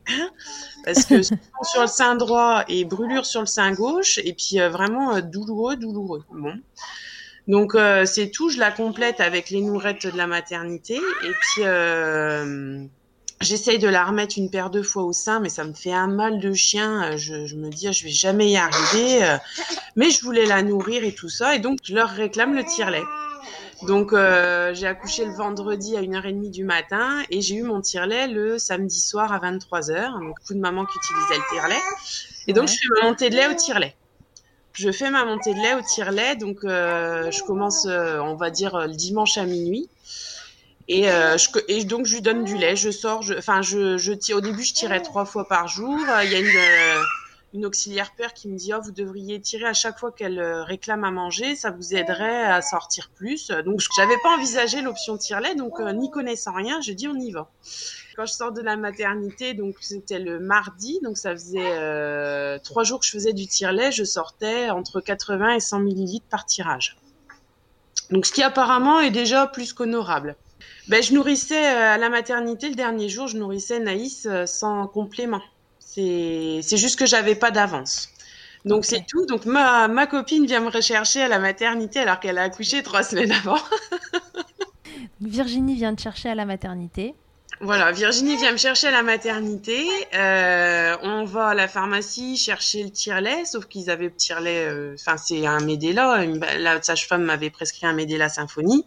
Parce 0.85 1.05
que 1.05 1.21
sur 1.21 1.81
le 1.81 1.87
sein 1.87 2.15
droit 2.15 2.65
et 2.67 2.83
brûlure 2.83 3.27
sur 3.27 3.41
le 3.41 3.45
sein 3.45 3.71
gauche 3.73 4.17
et 4.17 4.33
puis 4.33 4.57
vraiment 4.57 5.21
douloureux, 5.21 5.75
douloureux. 5.75 6.23
Bon. 6.31 6.59
Donc 7.47 7.75
euh, 7.75 8.05
c'est 8.05 8.29
tout, 8.29 8.49
je 8.49 8.57
la 8.57 8.71
complète 8.71 9.19
avec 9.19 9.49
les 9.49 9.61
nourrettes 9.61 10.07
de 10.07 10.17
la 10.17 10.27
maternité 10.27 10.95
et 10.95 11.31
puis 11.31 11.63
euh, 11.63 12.81
j'essaye 13.41 13.79
de 13.79 13.89
la 13.89 14.05
remettre 14.05 14.37
une 14.37 14.49
paire 14.49 14.69
de 14.69 14.81
fois 14.81 15.03
au 15.03 15.11
sein, 15.11 15.41
mais 15.41 15.49
ça 15.49 15.65
me 15.65 15.73
fait 15.73 15.91
un 15.91 16.07
mal 16.07 16.39
de 16.39 16.53
chien. 16.53 17.17
Je, 17.17 17.45
je 17.45 17.55
me 17.55 17.69
dis 17.69 17.91
je 17.91 18.05
vais 18.05 18.11
jamais 18.11 18.49
y 18.49 18.57
arriver, 18.57 19.25
euh, 19.25 19.37
mais 19.97 20.09
je 20.09 20.21
voulais 20.23 20.45
la 20.45 20.61
nourrir 20.63 21.03
et 21.03 21.13
tout 21.13 21.29
ça 21.29 21.55
et 21.55 21.59
donc 21.59 21.79
je 21.83 21.93
leur 21.93 22.09
réclame 22.09 22.55
le 22.55 22.63
tire-lait. 22.63 23.03
Donc 23.87 24.13
euh, 24.13 24.73
j'ai 24.73 24.87
accouché 24.87 25.25
le 25.25 25.33
vendredi 25.33 25.97
à 25.97 26.01
1h30 26.01 26.49
du 26.49 26.63
matin 26.63 27.21
et 27.29 27.41
j'ai 27.41 27.55
eu 27.55 27.63
mon 27.63 27.81
tire-lait 27.81 28.27
le 28.27 28.57
samedi 28.57 29.01
soir 29.01 29.33
à 29.33 29.39
23h. 29.39 30.13
Donc 30.13 30.37
beaucoup 30.39 30.53
de 30.53 30.59
mamans 30.59 30.85
qui 30.85 30.97
utilisaient 30.97 31.37
le 31.37 31.53
tire-lait. 31.53 31.81
Et 32.47 32.53
donc 32.53 32.69
ouais. 32.69 32.73
je 32.73 32.79
fais 32.79 33.01
ma 33.01 33.09
montée 33.09 33.29
de 33.29 33.35
lait 33.35 33.47
au 33.47 33.53
tire-lait 33.53 33.95
je 34.73 34.91
fais 34.91 35.09
ma 35.11 35.23
montée 35.23 35.53
de 35.53 35.59
lait 35.59 35.75
au 35.75 35.81
tire-lait, 35.81 36.35
donc 36.35 36.63
euh, 36.63 37.29
je 37.31 37.43
commence, 37.43 37.85
euh, 37.85 38.19
on 38.19 38.35
va 38.35 38.49
dire, 38.49 38.87
le 38.87 38.95
dimanche 38.95 39.37
à 39.37 39.45
minuit. 39.45 39.87
Et, 40.87 41.09
euh, 41.09 41.37
je, 41.37 41.47
et 41.69 41.85
donc 41.85 42.05
je 42.05 42.15
lui 42.15 42.21
donne 42.21 42.43
du 42.43 42.57
lait, 42.57 42.75
je 42.75 42.89
sors, 42.89 43.23
enfin 43.37 43.61
je, 43.61 43.97
je, 43.97 44.11
tire, 44.11 44.37
au 44.37 44.41
début 44.41 44.63
je 44.63 44.73
tirais 44.73 45.01
trois 45.01 45.25
fois 45.25 45.47
par 45.47 45.67
jour. 45.67 45.97
Il 46.23 46.31
y 46.31 46.35
a 46.35 46.39
une, 46.39 47.03
une 47.53 47.65
auxiliaire 47.65 48.11
père 48.17 48.33
qui 48.33 48.49
me 48.49 48.57
dit 48.57 48.73
oh 48.73 48.81
vous 48.83 48.91
devriez 48.91 49.39
tirer 49.39 49.65
à 49.65 49.73
chaque 49.73 49.97
fois 49.97 50.11
qu'elle 50.11 50.41
réclame 50.41 51.05
à 51.05 51.11
manger, 51.11 51.55
ça 51.55 51.71
vous 51.71 51.95
aiderait 51.95 52.43
à 52.43 52.61
sortir 52.61 53.09
plus. 53.15 53.47
Donc 53.63 53.79
j'avais 53.95 54.17
pas 54.23 54.35
envisagé 54.35 54.81
l'option 54.81 55.17
tire-lait, 55.17 55.55
donc 55.55 55.79
n'y 55.79 56.11
connaissant 56.11 56.51
rien, 56.51 56.81
je 56.81 56.91
dis 56.91 57.07
on 57.07 57.15
y 57.15 57.31
va. 57.31 57.49
Quand 58.15 58.25
je 58.27 58.33
sors 58.33 58.51
de 58.51 58.61
la 58.61 58.77
maternité, 58.77 59.55
donc 59.55 59.75
c'était 59.81 60.19
le 60.19 60.39
mardi, 60.39 60.99
donc 61.01 61.17
ça 61.17 61.31
faisait 61.31 61.59
euh, 61.61 62.59
trois 62.63 62.83
jours 62.83 62.99
que 62.99 63.05
je 63.05 63.11
faisais 63.11 63.33
du 63.33 63.47
tire-lait, 63.47 63.91
je 63.91 64.03
sortais 64.03 64.69
entre 64.69 65.01
80 65.01 65.55
et 65.55 65.59
100 65.59 65.79
millilitres 65.79 66.27
par 66.29 66.45
tirage. 66.45 66.97
Donc 68.11 68.25
ce 68.27 68.31
qui 68.31 68.43
apparemment 68.43 68.99
est 68.99 69.09
déjà 69.09 69.47
plus 69.47 69.73
qu'honorable. 69.73 70.35
Ben, 70.89 71.01
je 71.01 71.13
nourrissais 71.13 71.65
à 71.65 71.97
la 71.97 72.09
maternité 72.09 72.69
le 72.69 72.75
dernier 72.75 73.09
jour, 73.09 73.27
je 73.27 73.37
nourrissais 73.37 73.79
Naïs 73.79 74.27
sans 74.45 74.85
complément. 74.87 75.41
C'est 75.79 76.61
juste 76.77 76.99
que 76.99 77.05
j'avais 77.05 77.35
pas 77.35 77.51
d'avance. 77.51 78.09
Donc 78.65 78.79
okay. 78.79 78.87
c'est 78.87 79.05
tout. 79.07 79.25
Donc 79.25 79.45
ma, 79.45 79.87
ma 79.87 80.07
copine 80.07 80.45
vient 80.45 80.61
me 80.61 80.69
rechercher 80.69 81.21
à 81.21 81.27
la 81.27 81.39
maternité 81.39 81.99
alors 81.99 82.19
qu'elle 82.19 82.37
a 82.37 82.43
accouché 82.43 82.83
trois 82.83 83.03
semaines 83.03 83.31
avant. 83.31 83.57
Virginie 85.21 85.75
vient 85.75 85.95
te 85.95 86.01
chercher 86.01 86.29
à 86.29 86.35
la 86.35 86.45
maternité. 86.45 87.15
Voilà, 87.63 87.93
Virginie 87.93 88.35
vient 88.35 88.51
me 88.51 88.57
chercher 88.57 88.87
à 88.87 88.91
la 88.91 89.03
maternité. 89.03 89.87
Euh, 90.13 90.97
on 91.01 91.23
va 91.23 91.47
à 91.47 91.53
la 91.53 91.69
pharmacie 91.69 92.35
chercher 92.35 92.83
le 92.83 92.89
tire-lait, 92.89 93.45
sauf 93.45 93.67
qu'ils 93.67 93.89
avaient 93.89 94.07
le 94.07 94.15
tire-lait. 94.15 94.67
Enfin, 94.95 95.13
euh, 95.13 95.17
c'est 95.17 95.45
un. 95.45 95.65
Une, 95.65 96.39
la 96.59 96.81
sage-femme 96.81 97.23
m'avait 97.23 97.49
prescrit 97.49 97.85
un 97.85 97.93
Medela 97.93 98.27
Symphonie. 98.27 98.83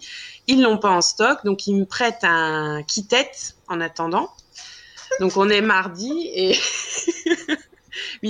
Ils 0.47 0.61
l'ont 0.61 0.77
pas 0.77 0.91
en 0.91 1.01
stock, 1.01 1.43
donc 1.43 1.67
ils 1.67 1.75
me 1.75 1.87
prêtent 1.87 2.23
un 2.25 2.83
Kittet 2.87 3.31
en 3.67 3.81
attendant. 3.81 4.31
Donc 5.21 5.39
on 5.39 5.49
est 5.49 5.63
mardi 5.63 6.31
et 6.35 6.55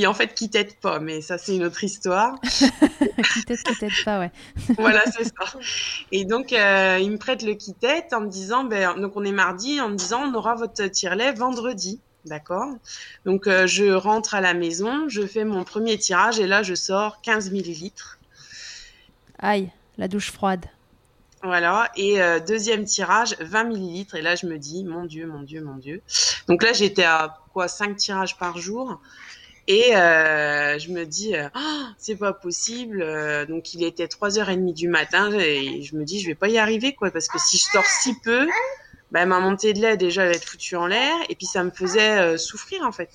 en 0.05 0.15
fait, 0.15 0.35
qui 0.35 0.51
t'aide 0.51 0.75
pas, 0.81 0.99
mais 0.99 1.21
ça, 1.21 1.39
c'est 1.39 1.55
une 1.55 1.65
autre 1.65 1.85
histoire. 1.85 2.41
qui 2.43 3.45
t'aide, 3.45 3.63
qui 3.63 3.79
t'aide 3.79 4.05
pas, 4.05 4.19
ouais. 4.19 4.33
voilà, 4.79 5.03
c'est 5.17 5.25
ça. 5.25 5.59
Et 6.11 6.25
donc, 6.25 6.53
euh, 6.53 6.99
il 7.01 7.13
me 7.13 7.19
prête 7.19 7.43
le 7.43 7.55
kit 7.55 7.75
tête 7.75 8.13
en 8.13 8.21
me 8.21 8.29
disant, 8.29 8.65
ben, 8.65 8.99
donc 9.01 9.17
on 9.17 9.25
est 9.25 9.33
mardi, 9.33 9.81
en 9.81 9.89
me 9.89 9.95
disant, 9.95 10.23
on 10.25 10.35
aura 10.35 10.57
votre 10.57 10.85
tire-lait 10.87 11.33
vendredi. 11.33 12.01
D'accord? 12.25 12.75
Donc, 13.25 13.47
euh, 13.47 13.69
je 13.69 13.85
rentre 13.85 14.35
à 14.35 14.41
la 14.41 14.53
maison, 14.53 15.09
je 15.09 15.25
fais 15.25 15.45
mon 15.45 15.63
premier 15.63 15.97
tirage 15.97 16.41
et 16.41 16.49
là, 16.49 16.65
je 16.65 16.75
sors 16.75 17.21
15 17.23 17.53
millilitres. 17.53 18.19
Aïe, 19.39 19.71
la 19.97 20.09
douche 20.09 20.33
froide. 20.33 20.67
Voilà, 21.43 21.91
et 21.95 22.21
euh, 22.21 22.41
deuxième 22.41 22.85
tirage, 22.85 23.37
20 23.39 23.65
millilitres. 23.65 24.17
Et 24.17 24.23
là, 24.23 24.35
je 24.35 24.47
me 24.47 24.59
dis, 24.59 24.83
mon 24.83 25.05
Dieu, 25.05 25.27
mon 25.27 25.43
Dieu, 25.43 25.63
mon 25.63 25.77
Dieu. 25.77 26.03
Donc 26.49 26.65
là, 26.65 26.73
j'étais 26.73 27.05
à 27.05 27.39
quoi 27.53 27.69
5 27.69 27.97
tirages 27.97 28.37
par 28.37 28.59
jour. 28.59 29.01
Et 29.69 29.97
euh, 29.97 30.79
je 30.79 30.91
me 30.91 31.05
dis, 31.05 31.35
oh, 31.55 31.87
c'est 31.99 32.17
pas 32.17 32.33
possible. 32.33 33.03
Euh, 33.03 33.47
donc 33.47 33.75
il 33.75 33.85
était 33.85 34.07
3h30 34.07 34.73
du 34.73 34.89
matin 34.89 35.33
et 35.33 35.83
je 35.83 35.97
me 35.97 36.05
dis, 36.05 36.21
je 36.21 36.29
vais 36.29 36.35
pas 36.35 36.49
y 36.49 36.59
arriver, 36.59 36.95
quoi, 36.95 37.11
parce 37.11 37.29
que 37.29 37.39
si 37.39 37.59
je 37.59 37.65
sors 37.65 37.85
si 37.85 38.15
peu, 38.21 38.47
bah, 39.11 39.27
ma 39.27 39.41
montée 39.41 39.73
de 39.73 39.81
lait 39.81 39.97
déjà 39.97 40.23
elle 40.23 40.31
va 40.31 40.35
être 40.37 40.45
foutue 40.45 40.77
en 40.77 40.87
l'air 40.87 41.15
et 41.29 41.35
puis 41.35 41.47
ça 41.47 41.65
me 41.65 41.71
faisait 41.71 42.19
euh, 42.19 42.37
souffrir 42.37 42.83
en 42.85 42.93
fait. 42.93 43.11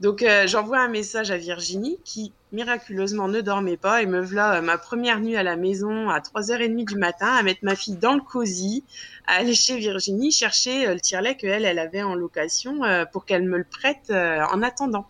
Donc 0.00 0.22
euh, 0.22 0.46
j'envoie 0.46 0.78
un 0.78 0.88
message 0.88 1.32
à 1.32 1.36
Virginie 1.36 1.98
qui 2.04 2.32
miraculeusement 2.52 3.26
ne 3.26 3.40
dormait 3.40 3.76
pas 3.76 4.00
et 4.00 4.06
me 4.06 4.20
voilà 4.20 4.60
ma 4.62 4.78
première 4.78 5.20
nuit 5.20 5.36
à 5.36 5.42
la 5.42 5.56
maison 5.56 6.08
à 6.08 6.20
3h30 6.20 6.84
du 6.84 6.96
matin 6.96 7.26
à 7.26 7.42
mettre 7.42 7.60
ma 7.62 7.74
fille 7.74 7.96
dans 7.96 8.14
le 8.14 8.20
cosy, 8.20 8.84
à 9.26 9.34
aller 9.34 9.54
chez 9.54 9.76
Virginie 9.76 10.30
chercher 10.30 10.86
le 10.86 11.00
tire-lait 11.00 11.36
qu'elle 11.36 11.64
elle 11.64 11.78
avait 11.80 12.02
en 12.02 12.14
location 12.14 12.80
pour 13.12 13.26
qu'elle 13.26 13.42
me 13.42 13.58
le 13.58 13.64
prête 13.64 14.10
en 14.10 14.62
attendant. 14.62 15.06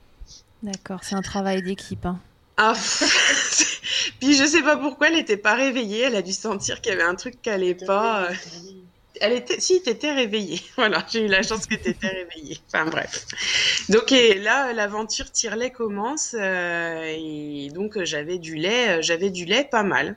D'accord, 0.63 1.01
c'est 1.03 1.15
un 1.15 1.23
travail 1.23 1.63
d'équipe. 1.63 2.05
Hein. 2.05 2.19
Ah, 2.57 2.75
puis 4.21 4.37
je 4.37 4.45
sais 4.45 4.63
pas 4.63 4.77
pourquoi 4.77 5.09
elle 5.09 5.19
était 5.19 5.37
pas 5.37 5.55
réveillée. 5.55 6.03
Elle 6.03 6.17
a 6.17 6.23
dû 6.23 6.33
sentir 6.33 6.81
qu'il 6.81 6.93
y 6.93 6.95
avait 6.95 7.05
un 7.05 7.15
truc 7.15 7.41
qui 7.41 7.51
allait 7.51 7.75
pas. 7.75 8.29
Elle 9.21 9.33
était, 9.33 9.61
si, 9.61 9.81
t'étais 9.83 10.13
réveillée. 10.13 10.61
Voilà, 10.77 11.05
j'ai 11.09 11.25
eu 11.25 11.29
la 11.29 11.43
chance 11.43 11.67
que 11.67 11.77
t'étais 11.77 12.09
réveillée. 12.09 12.59
Enfin 12.67 12.87
bref. 12.87 13.27
Donc 13.89 14.11
et 14.11 14.35
là, 14.35 14.73
l'aventure 14.73 15.31
tire-lait 15.31 15.71
commence 15.71 16.35
euh, 16.39 17.03
et 17.07 17.71
donc 17.73 18.03
j'avais 18.03 18.39
du 18.39 18.57
lait, 18.57 19.03
j'avais 19.03 19.31
du 19.31 19.45
lait 19.45 19.65
pas 19.65 19.85
mal. 19.85 20.17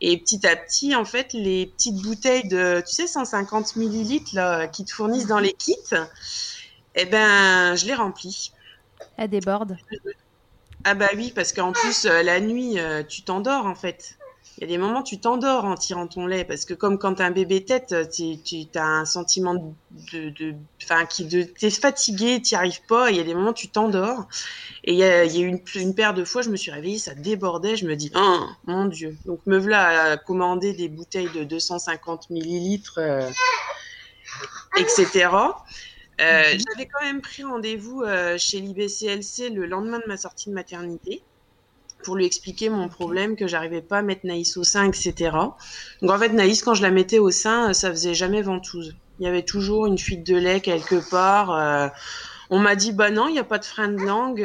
Et 0.00 0.16
petit 0.18 0.46
à 0.46 0.56
petit, 0.56 0.94
en 0.94 1.04
fait, 1.04 1.34
les 1.34 1.66
petites 1.66 1.96
bouteilles 2.02 2.48
de, 2.48 2.82
tu 2.86 2.94
sais, 2.94 3.06
150 3.06 3.76
millilitres 3.76 4.34
là, 4.34 4.66
qui 4.66 4.84
te 4.84 4.92
fournissent 4.92 5.26
dans 5.26 5.38
les 5.38 5.52
kits, 5.52 5.76
eh 6.94 7.04
ben, 7.04 7.74
je 7.76 7.86
les 7.86 7.94
remplis. 7.94 8.52
Elle 9.16 9.30
déborde. 9.30 9.76
Ah 10.84 10.94
bah 10.94 11.08
oui, 11.16 11.32
parce 11.34 11.52
qu'en 11.52 11.72
plus, 11.72 12.04
euh, 12.04 12.22
la 12.22 12.40
nuit, 12.40 12.78
euh, 12.78 13.02
tu 13.02 13.22
t'endors 13.22 13.66
en 13.66 13.74
fait. 13.74 14.16
Il 14.58 14.60
y 14.60 14.64
a 14.64 14.68
des 14.68 14.78
moments 14.78 15.02
tu 15.02 15.18
t'endors 15.18 15.64
en 15.64 15.74
tirant 15.74 16.06
ton 16.06 16.26
lait 16.26 16.44
parce 16.44 16.64
que 16.64 16.74
comme 16.74 16.96
quand 16.98 17.20
un 17.20 17.32
bébé 17.32 17.64
tête, 17.64 17.92
tu, 18.12 18.40
tu 18.40 18.66
as 18.76 18.84
un 18.84 19.04
sentiment 19.04 19.54
de, 20.12 20.30
de, 20.30 20.54
qui 21.10 21.24
de, 21.24 21.42
t'es 21.42 21.70
fatigué, 21.70 22.40
t'y 22.40 22.54
arrives 22.54 22.82
pas. 22.86 23.10
Il 23.10 23.16
y 23.16 23.20
a 23.20 23.24
des 23.24 23.34
moments 23.34 23.52
tu 23.52 23.68
t'endors. 23.68 24.28
Et 24.84 24.92
il 24.92 24.98
y 24.98 25.02
a, 25.02 25.24
y 25.24 25.40
une, 25.40 25.60
une 25.74 25.94
paire 25.96 26.14
de 26.14 26.24
fois, 26.24 26.42
je 26.42 26.50
me 26.50 26.56
suis 26.56 26.70
réveillée, 26.70 26.98
ça 26.98 27.14
débordait. 27.14 27.76
Je 27.76 27.86
me 27.86 27.96
dis, 27.96 28.12
oh 28.14 28.46
mon 28.66 28.84
dieu. 28.84 29.16
Donc 29.26 29.40
me 29.46 29.58
voilà 29.58 30.12
à 30.12 30.16
commander 30.18 30.72
des 30.72 30.88
bouteilles 30.88 31.30
de 31.34 31.42
250 31.42 32.30
millilitres, 32.30 32.98
euh, 32.98 33.28
etc. 34.76 35.30
Euh, 36.20 36.54
mmh. 36.54 36.58
J'avais 36.68 36.86
quand 36.86 37.04
même 37.04 37.20
pris 37.20 37.42
rendez-vous 37.42 38.02
euh, 38.02 38.36
chez 38.38 38.60
l'IBCLC 38.60 39.50
le 39.50 39.66
lendemain 39.66 39.98
de 39.98 40.04
ma 40.06 40.16
sortie 40.16 40.48
de 40.48 40.54
maternité 40.54 41.22
pour 42.04 42.16
lui 42.16 42.26
expliquer 42.26 42.68
mon 42.68 42.88
problème, 42.88 43.34
que 43.34 43.46
j'arrivais 43.46 43.80
pas 43.80 43.98
à 43.98 44.02
mettre 44.02 44.26
Naïs 44.26 44.56
au 44.58 44.62
sein, 44.62 44.86
etc. 44.86 45.30
Donc 46.02 46.10
en 46.10 46.18
fait, 46.18 46.28
Naïs, 46.28 46.62
quand 46.62 46.74
je 46.74 46.82
la 46.82 46.90
mettais 46.90 47.18
au 47.18 47.30
sein, 47.30 47.72
ça 47.72 47.90
faisait 47.90 48.14
jamais 48.14 48.42
ventouse. 48.42 48.94
Il 49.18 49.24
y 49.24 49.28
avait 49.28 49.42
toujours 49.42 49.86
une 49.86 49.96
fuite 49.96 50.24
de 50.24 50.36
lait 50.36 50.60
quelque 50.60 50.96
part. 51.10 51.50
Euh, 51.50 51.88
on 52.50 52.58
m'a 52.58 52.76
dit, 52.76 52.92
bah 52.92 53.10
non, 53.10 53.28
il 53.28 53.32
n'y 53.32 53.38
a 53.38 53.44
pas 53.44 53.58
de 53.58 53.64
frein 53.64 53.88
de 53.88 54.02
langue. 54.02 54.42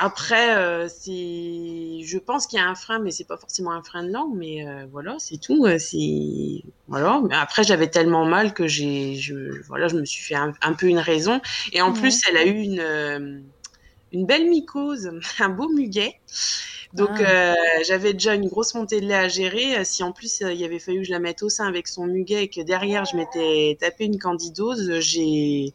Euh, 0.00 0.04
après, 0.04 0.56
euh, 0.56 0.88
c'est, 0.88 2.02
je 2.02 2.18
pense 2.18 2.46
qu'il 2.46 2.58
y 2.58 2.62
a 2.62 2.68
un 2.68 2.74
frein, 2.74 2.98
mais 2.98 3.10
c'est 3.10 3.26
pas 3.26 3.36
forcément 3.36 3.72
un 3.72 3.82
frein 3.82 4.04
de 4.04 4.10
langue, 4.12 4.34
mais 4.36 4.66
euh, 4.66 4.86
voilà, 4.90 5.16
c'est 5.18 5.38
tout. 5.38 5.66
C'est 5.78 6.62
voilà. 6.88 7.20
Mais 7.28 7.36
après, 7.36 7.64
j'avais 7.64 7.88
tellement 7.88 8.24
mal 8.24 8.54
que 8.54 8.66
j'ai, 8.66 9.16
je, 9.16 9.62
voilà, 9.66 9.88
je 9.88 9.96
me 9.96 10.04
suis 10.04 10.22
fait 10.22 10.34
un, 10.34 10.52
un 10.62 10.72
peu 10.74 10.86
une 10.86 10.98
raison. 10.98 11.40
Et 11.72 11.82
en 11.82 11.92
plus, 11.92 12.22
elle 12.28 12.36
a 12.36 12.44
eu 12.44 12.58
une 12.60 12.80
euh, 12.80 13.40
une 14.12 14.26
belle 14.26 14.48
mycose, 14.48 15.10
un 15.38 15.48
beau 15.48 15.68
muguet. 15.68 16.20
Donc 16.92 17.10
ah. 17.14 17.54
euh, 17.54 17.54
j'avais 17.86 18.12
déjà 18.12 18.34
une 18.34 18.48
grosse 18.48 18.74
montée 18.74 19.00
de 19.00 19.06
lait 19.06 19.14
à 19.14 19.28
gérer. 19.28 19.84
Si 19.84 20.02
en 20.02 20.12
plus 20.12 20.40
il 20.40 20.56
y 20.58 20.64
avait 20.64 20.78
fallu 20.78 20.98
que 20.98 21.04
je 21.04 21.12
la 21.12 21.20
mette 21.20 21.42
au 21.42 21.48
sein 21.48 21.66
avec 21.66 21.88
son 21.88 22.06
muguet 22.06 22.44
et 22.44 22.48
que 22.48 22.60
derrière 22.60 23.04
je 23.06 23.16
m'étais 23.16 23.78
tapé 23.80 24.04
une 24.04 24.18
candidose, 24.18 25.00
j'ai, 25.00 25.72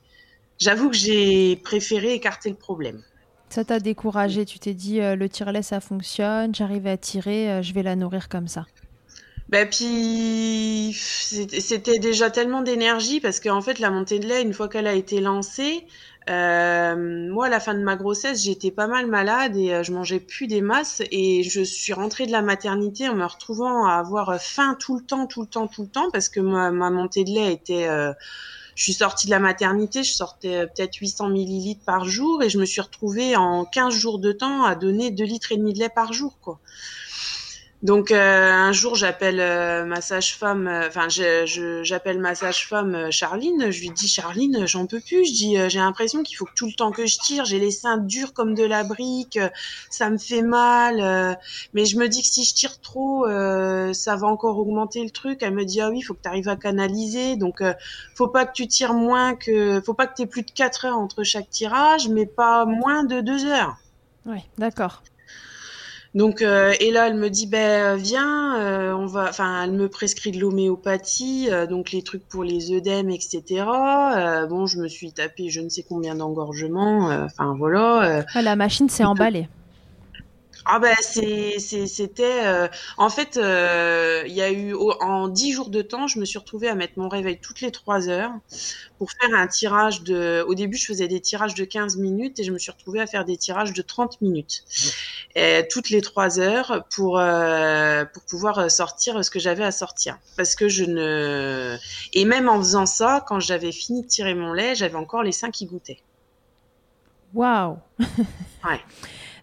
j'avoue 0.60 0.90
que 0.92 0.96
j'ai 0.96 1.56
préféré 1.58 2.14
écarter 2.14 2.50
le 2.50 2.56
problème. 2.56 3.04
Ça 3.50 3.64
t'a 3.64 3.80
découragé, 3.80 4.46
tu 4.46 4.60
t'es 4.60 4.74
dit 4.74 5.00
euh, 5.00 5.16
le 5.16 5.30
tire-lait 5.30 5.62
ça 5.62 5.80
fonctionne, 5.80 6.54
j'arrive 6.54 6.86
à 6.88 6.98
tirer, 6.98 7.50
euh, 7.50 7.62
je 7.62 7.74
vais 7.74 7.84
la 7.84 7.96
nourrir 7.96 8.28
comme 8.30 8.48
ça. 8.48 8.66
Bah 9.50 9.66
puis 9.66 10.92
c'était 10.94 12.00
déjà 12.00 12.30
tellement 12.30 12.62
d'énergie 12.62 13.22
parce 13.22 13.40
qu'en 13.40 13.62
fait 13.62 13.80
la 13.80 13.90
montée 13.90 14.20
de 14.20 14.28
lait 14.28 14.42
une 14.42 14.52
fois 14.52 14.68
qu'elle 14.68 14.88
a 14.88 14.94
été 14.94 15.22
lancée, 15.22 15.86
euh, 16.30 17.32
moi 17.32 17.46
à 17.46 17.50
la 17.50 17.62
fin 17.62 17.74
de 17.74 17.80
ma 17.80 17.96
grossesse 17.96 18.44
j'étais 18.44 18.72
pas 18.72 18.88
mal 18.88 19.08
malade 19.08 19.56
et 19.56 19.82
je 19.86 19.94
mangeais 19.94 20.20
plus 20.20 20.48
des 20.48 20.60
masses 20.60 21.02
et 21.12 21.44
je 21.44 21.62
suis 21.62 21.94
rentrée 21.94 22.28
de 22.28 22.34
la 22.34 22.42
maternité 22.42 23.08
en 23.08 23.16
me 23.16 23.24
retrouvant 23.24 23.86
à 23.86 23.94
avoir 23.94 24.38
faim 24.42 24.76
tout 24.78 24.98
le 24.98 25.06
temps, 25.06 25.28
tout 25.28 25.44
le 25.44 25.48
temps, 25.48 25.68
tout 25.68 25.84
le 25.84 25.88
temps 25.88 26.10
parce 26.12 26.28
que 26.28 26.42
ma, 26.42 26.70
montée 26.90 27.24
de 27.24 27.30
lait 27.30 27.54
était 27.54 27.88
je 28.78 28.84
suis 28.84 28.94
sortie 28.94 29.26
de 29.26 29.32
la 29.32 29.40
maternité, 29.40 30.04
je 30.04 30.14
sortais 30.14 30.56
euh, 30.56 30.66
peut-être 30.68 30.96
800 30.96 31.30
millilitres 31.30 31.84
par 31.84 32.06
jour 32.06 32.44
et 32.44 32.50
je 32.50 32.60
me 32.60 32.66
suis 32.66 32.80
retrouvée 32.80 33.36
en 33.36 33.66
15 33.66 33.92
jours 33.94 34.20
de 34.20 34.32
temps 34.32 34.64
à 34.64 34.76
donner 34.76 35.10
2 35.10 35.24
litres 35.24 35.52
et 35.52 35.58
demi 35.58 35.74
de 35.74 35.80
lait 35.80 35.90
par 35.90 36.14
jour 36.14 36.38
quoi. 36.40 36.60
Donc 37.84 38.10
euh, 38.10 38.52
un 38.52 38.72
jour 38.72 38.96
j'appelle 38.96 39.40
euh, 39.40 39.86
ma 39.86 40.02
sage-femme, 40.02 40.68
euh, 40.68 40.88
enfin 40.88 41.08
j'appelle 41.10 42.20
ma 42.20 42.34
sage-femme 42.34 43.12
Charline, 43.12 43.70
je 43.70 43.82
lui 43.82 43.92
dis 43.92 44.08
Charline 44.08 44.66
j'en 44.66 44.88
peux 44.88 45.00
plus, 45.00 45.26
je 45.26 45.32
dis 45.32 45.58
j'ai 45.70 45.78
l'impression 45.78 46.24
qu'il 46.24 46.38
faut 46.38 46.46
que 46.46 46.56
tout 46.56 46.66
le 46.66 46.74
temps 46.74 46.92
que 46.92 47.06
je 47.06 47.20
tire, 47.20 47.46
j'ai 47.46 47.60
les 47.60 47.70
seins 47.70 47.98
durs 47.98 48.34
comme 48.34 48.56
de 48.56 48.64
la 48.64 48.84
brique, 48.84 49.40
ça 49.92 50.10
me 50.10 50.18
fait 50.18 50.42
mal, 50.42 51.38
mais 51.76 51.86
je 51.86 51.98
me 51.98 52.08
dis 52.08 52.24
que 52.24 52.28
si 52.28 52.46
je 52.46 52.56
tire 52.56 52.82
trop 52.82 53.28
ça 53.28 54.16
va 54.16 54.26
encore 54.26 54.58
augmenter 54.58 55.04
le 55.04 55.12
truc. 55.12 55.44
Elle 55.44 55.54
me 55.54 55.64
dit 55.64 55.80
ah 55.80 55.92
oui 55.92 56.02
faut 56.02 56.16
que 56.16 56.22
tu 56.24 56.30
arrives 56.30 56.50
à 56.50 56.56
canaliser, 56.56 57.36
donc 57.36 57.62
faut 58.16 58.28
pas 58.28 58.48
que 58.48 58.54
tu 58.54 58.68
tires 58.68 58.96
moins 58.96 59.36
que, 59.36 59.82
faut 59.86 59.94
pas 59.94 60.08
que 60.08 60.16
tu 60.16 60.24
aies 60.24 60.28
plus 60.28 60.42
de 60.42 60.52
4 60.52 60.86
heures 60.86 60.98
entre 60.98 61.24
chaque 61.24 61.52
tirage, 61.52 62.10
mais 62.10 62.26
pas 62.26 62.66
moins 62.66 63.04
de 63.04 63.22
2 63.22 63.46
heures. 63.46 63.78
Oui 64.26 64.40
d'accord. 64.58 65.04
Donc 66.18 66.42
euh, 66.42 66.74
et 66.80 66.90
là 66.90 67.08
elle 67.08 67.16
me 67.16 67.30
dit 67.30 67.46
ben 67.46 67.96
viens 67.96 68.60
euh, 68.60 68.92
on 68.92 69.06
va 69.06 69.30
enfin 69.30 69.64
elle 69.64 69.74
me 69.74 69.88
prescrit 69.88 70.32
de 70.32 70.40
l'homéopathie 70.40 71.50
euh, 71.52 71.68
donc 71.68 71.92
les 71.92 72.02
trucs 72.02 72.28
pour 72.28 72.44
les 72.44 72.72
œdèmes 72.72 73.12
etc 73.12 73.66
bon 74.50 74.66
je 74.66 74.80
me 74.80 74.88
suis 74.88 75.14
tapé 75.14 75.50
je 75.50 75.62
ne 75.62 75.70
sais 75.70 75.86
combien 75.88 76.16
d'engorgements 76.16 77.10
enfin 77.24 77.54
voilà 77.56 78.26
ah, 78.34 78.42
la 78.42 78.56
machine 78.56 78.90
s'est 78.90 79.04
emballée 79.04 79.48
ah 80.70 80.80
ben 80.80 80.96
c'était 81.02 82.46
euh, 82.46 82.68
en 82.98 83.10
fait 83.10 83.38
euh, 83.38 84.24
il 84.28 84.34
y 84.34 84.42
a 84.42 84.52
eu 84.52 84.76
en 84.76 85.30
dix 85.30 85.54
jours 85.54 85.70
de 85.70 85.82
temps 85.82 86.08
je 86.08 86.20
me 86.20 86.26
suis 86.26 86.38
retrouvée 86.38 86.68
à 86.68 86.76
mettre 86.76 86.94
mon 86.98 87.08
réveil 87.08 87.40
toutes 87.40 87.62
les 87.62 87.72
trois 87.72 88.10
heures 88.10 88.34
pour 88.98 89.10
faire 89.12 89.34
un 89.34 89.48
tirage 89.48 90.04
de 90.04 90.44
au 90.46 90.56
début 90.56 90.76
je 90.76 90.88
faisais 90.88 91.08
des 91.08 91.22
tirages 91.22 91.56
de 91.56 91.64
15 91.64 91.96
minutes 91.96 92.40
et 92.40 92.44
je 92.44 92.52
me 92.52 92.58
suis 92.58 92.72
retrouvée 92.72 93.00
à 93.00 93.08
faire 93.08 93.24
des 93.24 93.38
tirages 93.38 93.72
de 93.72 93.82
30 93.82 94.20
minutes. 94.22 94.66
Et, 95.36 95.66
toutes 95.70 95.90
les 95.90 96.02
trois 96.02 96.40
heures 96.40 96.84
pour 96.94 97.18
euh, 97.18 98.04
pour 98.04 98.24
pouvoir 98.24 98.70
sortir 98.70 99.24
ce 99.24 99.32
que 99.32 99.40
j'avais 99.40 99.64
à 99.64 99.72
sortir. 99.72 100.20
Parce 100.36 100.56
que 100.56 100.68
je 100.68 100.84
ne 100.84 101.78
et 102.12 102.26
même 102.26 102.50
en 102.50 102.58
faisant 102.58 102.86
ça 102.86 103.24
quand 103.26 103.40
j'avais 103.40 103.72
fini 103.72 104.02
de 104.02 104.08
tirer 104.08 104.34
mon 104.34 104.52
lait 104.52 104.76
j'avais 104.76 104.96
encore 104.96 105.24
les 105.24 105.32
seins 105.32 105.52
qui 105.52 105.66
goûtaient. 105.66 106.02
Waouh. 107.34 107.78
Ouais 108.66 108.82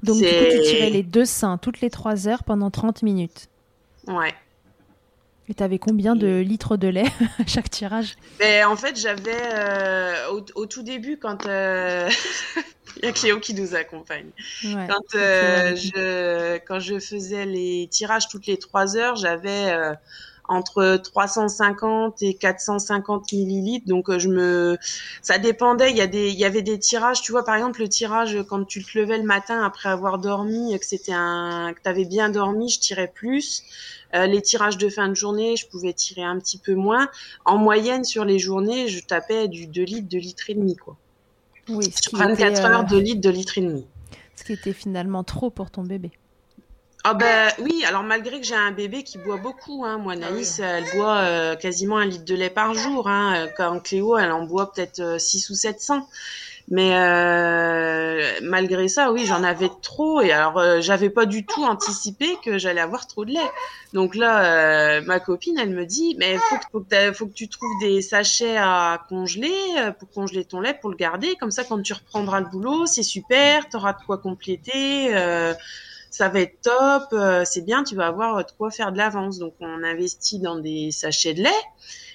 donc, 0.05 0.19
du 0.19 0.25
coup, 0.25 0.45
tu 0.51 0.61
tirais 0.63 0.91
les 0.91 1.03
deux 1.03 1.25
seins 1.25 1.59
toutes 1.59 1.81
les 1.81 1.91
trois 1.91 2.29
heures 2.29 2.45
pendant 2.45 2.71
30 2.71 3.03
minutes. 3.03 3.49
Ouais. 4.07 4.35
Et 5.49 5.55
tu 5.55 5.63
avais 5.63 5.79
combien 5.79 6.17
de 6.17 6.41
litres 6.41 6.77
de 6.77 6.89
lait 6.89 7.05
à 7.39 7.47
chaque 7.47 7.71
tirage? 7.71 8.17
Ben, 8.39 8.67
En 8.67 8.77
fait, 8.77 8.99
j'avais 8.99 9.43
euh, 9.55 10.41
au, 10.55 10.67
tout 10.67 10.83
début, 10.83 11.19
quand 11.19 11.47
euh, 11.47 12.09
il 12.97 13.05
y 13.05 13.09
a 13.09 13.13
Cléo 13.13 13.41
qui 13.41 13.55
nous 13.55 13.75
accompagne, 13.75 14.31
quand, 14.63 15.15
euh, 15.15 15.77
je, 15.77 16.59
quand 16.67 16.81
je 16.81 16.99
faisais 16.99 17.45
les 17.45 17.89
tirages 17.91 18.29
toutes 18.29 18.47
les 18.47 18.59
trois 18.59 18.97
heures, 18.97 19.17
j'avais 19.17 19.75
entre 20.49 20.97
350 20.97 22.23
et 22.23 22.35
450 22.35 23.33
millilitres. 23.33 23.87
Donc 23.87 24.11
euh, 24.11 24.19
je 24.19 24.29
me, 24.29 24.79
ça 25.23 25.39
dépendait. 25.39 25.91
Il 25.91 25.97
y 25.97 26.01
a 26.01 26.07
des, 26.07 26.31
il 26.31 26.39
y 26.39 26.45
avait 26.45 26.63
des 26.63 26.79
tirages. 26.79 27.23
Tu 27.23 27.33
vois, 27.33 27.45
par 27.45 27.55
exemple 27.55 27.81
le 27.81 27.89
tirage 27.89 28.39
quand 28.49 28.65
tu 28.65 28.85
te 28.85 28.99
levais 28.99 29.19
le 29.19 29.25
matin 29.25 29.63
après 29.63 29.89
avoir 29.89 30.19
dormi, 30.19 30.79
que 30.79 30.87
c'était 30.87 31.15
un, 31.15 31.73
que 31.75 31.81
t'avais 31.81 32.05
bien 32.05 32.29
dormi, 32.29 32.69
je 32.69 32.81
tirais 32.81 33.11
plus. 33.13 33.63
Euh, 34.15 34.27
les 34.27 34.43
tirages 34.43 34.79
de 34.79 34.89
fin 34.89 35.09
de 35.09 35.15
journée, 35.15 35.57
je 35.57 35.67
pouvais 35.67 35.93
tirer 35.93 36.23
un 36.23 36.39
petit 36.39 36.59
peu 36.59 36.75
moins. 36.75 37.09
En 37.45 37.59
moyenne 37.59 38.05
sur 38.05 38.25
les 38.25 38.39
journées, 38.39 38.89
je 38.89 39.05
tapais 39.05 39.49
du 39.49 39.67
2 39.67 39.83
litres, 39.83 40.09
2 40.09 40.19
litres 40.19 40.51
et 40.51 40.55
demi 40.55 40.77
quoi. 40.77 40.97
Oui. 41.69 41.91
Sur 42.01 42.19
24 42.19 42.61
heures, 42.65 42.85
2 42.85 42.99
litres, 42.99 43.21
2 43.23 43.31
litres 43.31 43.59
et 43.59 43.63
demi. 43.63 43.87
Ce 44.37 44.45
qui 44.45 44.53
était 44.53 44.73
finalement 44.73 45.25
trop 45.25 45.51
pour 45.51 45.71
ton 45.71 45.83
bébé. 45.83 46.11
Ah 47.07 47.13
ben 47.13 47.53
oui, 47.59 47.85
alors 47.87 48.03
malgré 48.03 48.41
que 48.41 48.47
j'ai 48.47 48.55
un 48.55 48.71
bébé 48.71 49.03
qui 49.03 49.19
boit 49.19 49.37
beaucoup, 49.37 49.85
hein, 49.85 49.99
moi 49.99 50.17
Naïs, 50.17 50.59
ah 50.61 50.79
elle 50.79 50.85
boit 50.95 51.19
euh, 51.19 51.55
quasiment 51.55 51.99
un 51.99 52.07
litre 52.07 52.25
de 52.25 52.35
lait 52.35 52.49
par 52.49 52.73
jour, 52.73 53.09
hein, 53.11 53.47
quand 53.59 53.79
Cléo, 53.81 54.17
elle 54.17 54.33
en 54.33 54.45
boit 54.45 54.73
peut-être 54.73 55.21
6 55.21 55.51
euh, 55.51 55.53
ou 55.53 55.55
700. 55.55 56.09
Mais 56.71 56.97
euh, 56.97 58.39
malgré 58.41 58.89
ça, 58.89 59.13
oui, 59.13 59.27
j'en 59.27 59.45
avais 59.45 59.69
trop 59.83 60.23
et 60.23 60.33
alors 60.33 60.59
euh, 60.59 60.81
j'avais 60.81 61.11
pas 61.11 61.27
du 61.27 61.45
tout 61.45 61.63
anticipé 61.63 62.27
que 62.43 62.57
j'allais 62.57 62.81
avoir 62.81 63.07
trop 63.07 63.27
de 63.27 63.33
lait. 63.33 63.51
Donc 63.93 64.15
là, 64.15 65.03
ma 65.03 65.21
copine, 65.21 65.59
elle 65.59 65.71
me 65.71 65.85
dit, 65.85 66.17
mais 66.19 66.39
faut 66.39 66.57
que, 66.57 66.65
faut 66.73 66.81
que, 66.81 67.13
faut 67.13 67.27
que 67.27 67.35
tu 67.35 67.49
trouves 67.49 67.79
des 67.83 68.01
sachets 68.01 68.57
à 68.57 68.99
congeler 69.11 69.53
pour 69.99 70.11
congeler 70.11 70.47
ton 70.47 70.61
lait, 70.61 70.73
pour 70.73 70.89
le 70.89 70.97
garder. 70.97 71.37
Comme 71.39 71.51
ça, 71.51 71.65
quand 71.65 71.83
tu 71.83 71.93
reprendras 71.93 72.41
le 72.41 72.47
boulot, 72.47 72.87
c'est 72.87 73.03
super, 73.03 73.69
t'auras 73.69 73.93
de 73.93 74.03
quoi 74.07 74.17
compléter 74.17 75.15
ça 76.15 76.29
va 76.29 76.43
être 76.43 76.61
top, 76.63 77.13
euh, 77.13 77.43
c'est 77.45 77.63
bien, 77.63 77.83
tu 77.83 77.97
vas 77.97 78.07
avoir 78.07 78.47
de 78.47 78.51
quoi 78.57 78.71
faire 78.71 78.93
de 78.93 78.99
l'avance. 78.99 79.41
Donc 79.41 79.55
on 79.59 79.83
investit 79.83 80.39
dans 80.39 80.61
des 80.61 80.93
sachets 80.93 81.35
de 81.35 81.43
lait. 81.43 81.51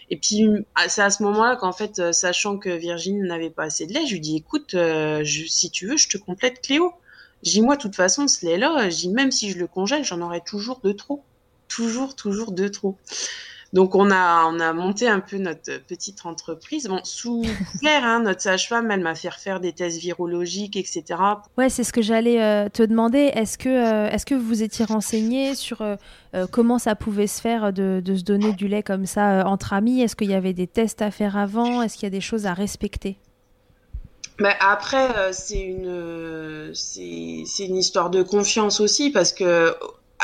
Et 0.09 0.15
puis 0.15 0.47
ah, 0.75 0.87
c'est 0.87 1.01
à 1.01 1.09
ce 1.09 1.21
moment-là 1.23 1.57
qu'en 1.57 1.73
fait, 1.73 1.99
euh, 1.99 2.13
sachant 2.13 2.57
que 2.57 2.69
Virginie 2.69 3.19
n'avait 3.27 3.49
pas 3.49 3.63
assez 3.63 3.87
de 3.87 3.93
lait, 3.93 4.05
je 4.05 4.13
lui 4.13 4.21
dis 4.21 4.37
écoute, 4.37 4.73
euh, 4.73 5.25
si 5.25 5.69
tu 5.69 5.85
veux, 5.85 5.97
je 5.97 6.07
te 6.07 6.17
complète 6.17 6.61
Cléo. 6.61 6.93
J'ai 7.43 7.59
moi, 7.59 7.75
de 7.75 7.81
toute 7.81 7.95
façon, 7.97 8.29
ce 8.29 8.45
lait-là, 8.45 8.87
dis 8.87 9.09
même 9.09 9.31
si 9.31 9.51
je 9.51 9.59
le 9.59 9.67
congèle, 9.67 10.05
j'en 10.05 10.21
aurai 10.21 10.39
toujours 10.45 10.79
de 10.81 10.93
trop. 10.93 11.21
Toujours, 11.67 12.15
toujours 12.15 12.53
de 12.53 12.69
trop. 12.69 12.95
Donc 13.71 13.93
on 13.93 14.09
a 14.09 14.45
on 14.45 14.59
a 14.59 14.73
monté 14.73 15.07
un 15.07 15.19
peu 15.19 15.37
notre 15.37 15.77
petite 15.85 16.25
entreprise. 16.25 16.87
Bon, 16.87 17.01
sous 17.03 17.43
clair, 17.79 18.03
hein, 18.03 18.21
notre 18.21 18.41
sage-femme, 18.41 18.89
elle 18.89 19.01
m'a 19.01 19.13
fait 19.13 19.29
refaire 19.29 19.59
des 19.59 19.73
tests 19.73 19.99
virologiques, 19.99 20.75
etc. 20.75 21.03
Ouais, 21.57 21.69
c'est 21.69 21.83
ce 21.83 21.93
que 21.93 22.01
j'allais 22.01 22.41
euh, 22.41 22.69
te 22.69 22.81
demander. 22.81 23.31
Est-ce 23.33 23.57
que 23.57 23.69
euh, 23.69 24.09
est-ce 24.09 24.25
que 24.25 24.35
vous 24.35 24.63
étiez 24.63 24.85
renseigné 24.85 25.53
sur 25.53 25.81
euh, 25.81 25.97
comment 26.51 26.79
ça 26.79 26.95
pouvait 26.95 27.27
se 27.27 27.41
faire 27.41 27.71
de, 27.71 28.01
de, 28.03 28.15
se 28.15 28.23
donner 28.23 28.53
du 28.53 28.67
lait 28.67 28.83
comme 28.83 29.05
ça 29.05 29.45
entre 29.45 29.73
amis? 29.73 30.01
Est-ce 30.01 30.15
qu'il 30.15 30.31
y 30.31 30.35
avait 30.35 30.53
des 30.53 30.67
tests 30.67 31.03
à 31.03 31.11
faire 31.11 31.37
avant? 31.37 31.83
Est-ce 31.83 31.95
qu'il 31.95 32.03
y 32.03 32.07
a 32.07 32.09
des 32.11 32.21
choses 32.21 32.47
à 32.47 32.53
respecter? 32.53 33.17
Mais 34.39 34.55
après, 34.61 35.33
c'est 35.33 35.59
une, 35.59 36.71
c'est 36.73 37.65
une 37.65 37.75
histoire 37.75 38.09
de 38.09 38.23
confiance 38.23 38.79
aussi 38.79 39.11
parce 39.11 39.33
que 39.33 39.75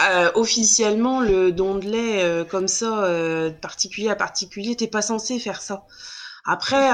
euh, 0.02 0.30
officiellement, 0.36 1.22
le 1.22 1.52
don 1.52 1.76
de 1.76 1.86
lait 1.86 2.24
euh, 2.24 2.44
comme 2.44 2.68
ça, 2.68 3.06
euh, 3.06 3.50
particulier 3.52 4.10
à 4.10 4.16
particulier, 4.16 4.76
t'es 4.76 4.88
pas 4.88 5.02
censé 5.02 5.40
faire 5.40 5.62
ça. 5.62 5.86
Après, 6.46 6.92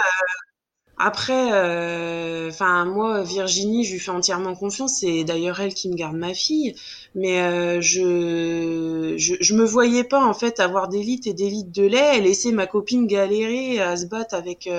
après, 0.97 2.47
enfin 2.49 2.85
moi, 2.85 3.23
Virginie, 3.23 3.83
je 3.85 3.93
lui 3.93 3.99
fais 3.99 4.11
entièrement 4.11 4.55
confiance. 4.55 4.99
C'est 4.99 5.23
d'ailleurs 5.23 5.59
elle 5.59 5.73
qui 5.73 5.89
me 5.89 5.95
garde 5.95 6.15
ma 6.15 6.33
fille. 6.33 6.75
Mais 7.15 7.81
je, 7.81 9.15
je, 9.17 9.35
je 9.39 9.53
me 9.55 9.65
voyais 9.65 10.03
pas 10.03 10.23
en 10.23 10.33
fait 10.33 10.59
avoir 10.59 10.87
des 10.87 11.03
litres 11.03 11.27
et 11.27 11.33
des 11.33 11.49
litres 11.49 11.71
de 11.71 11.83
lait 11.83 12.17
et 12.17 12.21
laisser 12.21 12.51
ma 12.51 12.67
copine 12.67 13.07
galérer 13.07 13.81
à 13.81 13.97
se 13.97 14.05
battre 14.05 14.35
avec 14.35 14.69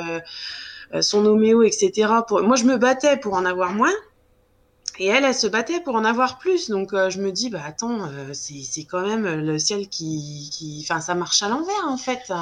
son 1.01 1.27
homéo, 1.27 1.63
etc. 1.65 2.09
Pour... 2.27 2.43
Moi, 2.43 2.57
je 2.57 2.65
me 2.65 2.79
battais 2.79 3.17
pour 3.19 3.35
en 3.35 3.45
avoir 3.45 3.73
moins. 3.75 3.93
Et 4.99 5.07
elle, 5.07 5.25
elle 5.25 5.35
se 5.35 5.47
battait 5.47 5.81
pour 5.81 5.95
en 5.95 6.05
avoir 6.05 6.39
plus. 6.39 6.71
Donc 6.71 6.93
euh, 6.93 7.11
je 7.11 7.21
me 7.21 7.33
dis, 7.33 7.51
bah 7.51 7.63
attends, 7.65 8.07
euh, 8.07 8.33
c'est 8.35 8.85
quand 8.85 9.07
même 9.07 9.27
le 9.27 9.59
ciel 9.59 9.89
qui, 9.89 10.51
qui, 10.53 10.85
enfin 10.85 11.01
ça 11.01 11.15
marche 11.15 11.43
à 11.43 11.49
l'envers 11.49 11.87
en 11.87 11.97
fait. 11.97 12.33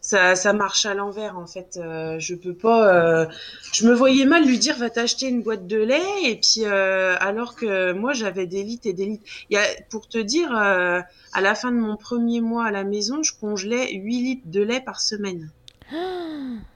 Ça, 0.00 0.36
ça 0.36 0.52
marche 0.52 0.84
à 0.84 0.92
l'envers 0.92 1.38
en 1.38 1.46
fait. 1.46 1.78
Euh, 1.78 2.18
je 2.18 2.34
peux 2.34 2.52
pas. 2.52 3.26
je 3.72 3.88
me 3.88 3.94
voyais 3.94 4.26
mal 4.26 4.44
lui 4.44 4.58
dire, 4.58 4.76
va 4.76 4.90
t'acheter 4.90 5.28
une 5.28 5.42
boîte 5.42 5.66
de 5.66 5.78
lait. 5.78 6.24
Et 6.24 6.36
puis 6.36 6.66
alors 6.66 7.56
que 7.56 7.92
moi 7.92 8.12
j'avais 8.12 8.46
des 8.46 8.62
litres 8.62 8.86
et 8.86 8.92
des 8.92 9.06
litres. 9.06 9.24
Y 9.48 9.56
a, 9.56 9.62
pour 9.88 10.08
te 10.08 10.18
dire, 10.18 10.52
à 10.54 11.40
la 11.40 11.54
fin 11.54 11.72
de 11.72 11.78
mon 11.78 11.96
premier 11.96 12.42
mois 12.42 12.66
à 12.66 12.70
la 12.70 12.84
maison, 12.84 13.22
je 13.22 13.32
congelais 13.40 13.94
8 13.94 14.22
litres 14.22 14.46
de 14.46 14.60
lait 14.60 14.80
par 14.80 15.00
semaine. 15.00 15.50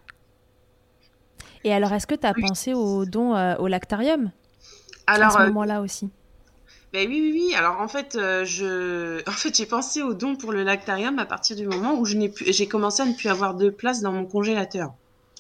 Et 1.68 1.74
alors, 1.74 1.92
est-ce 1.92 2.07
que 2.07 2.14
tu 2.14 2.26
as 2.26 2.33
pensé 2.33 2.72
au 2.72 3.04
don 3.04 3.35
au 3.59 3.66
lactarium 3.66 4.31
alors, 5.07 5.28
à 5.28 5.31
ce 5.33 5.38
euh, 5.38 5.46
moment-là 5.48 5.83
aussi? 5.83 6.09
Ben 6.94 7.07
oui, 7.07 7.20
oui, 7.20 7.31
oui. 7.35 7.54
Alors 7.54 7.78
en 7.83 7.88
fait, 7.88 8.16
euh, 8.16 8.46
je, 8.46 9.20
en 9.28 9.33
fait, 9.33 9.54
j'ai 9.54 9.66
pensé 9.66 10.00
au 10.00 10.14
don 10.14 10.35
pour 10.35 10.50
le 10.50 10.62
lactarium 10.62 11.18
à 11.18 11.26
partir 11.26 11.57
du 11.57 11.66
moment 11.66 11.98
où 11.98 12.07
je 12.07 12.16
n'ai 12.16 12.31
plus, 12.31 12.50
j'ai 12.54 12.66
commencé 12.68 13.02
à 13.02 13.04
ne 13.04 13.12
plus 13.12 13.28
avoir 13.28 13.54
de 13.54 13.68
place 13.68 14.00
dans 14.00 14.12
mon 14.12 14.24
congélateur. 14.24 14.94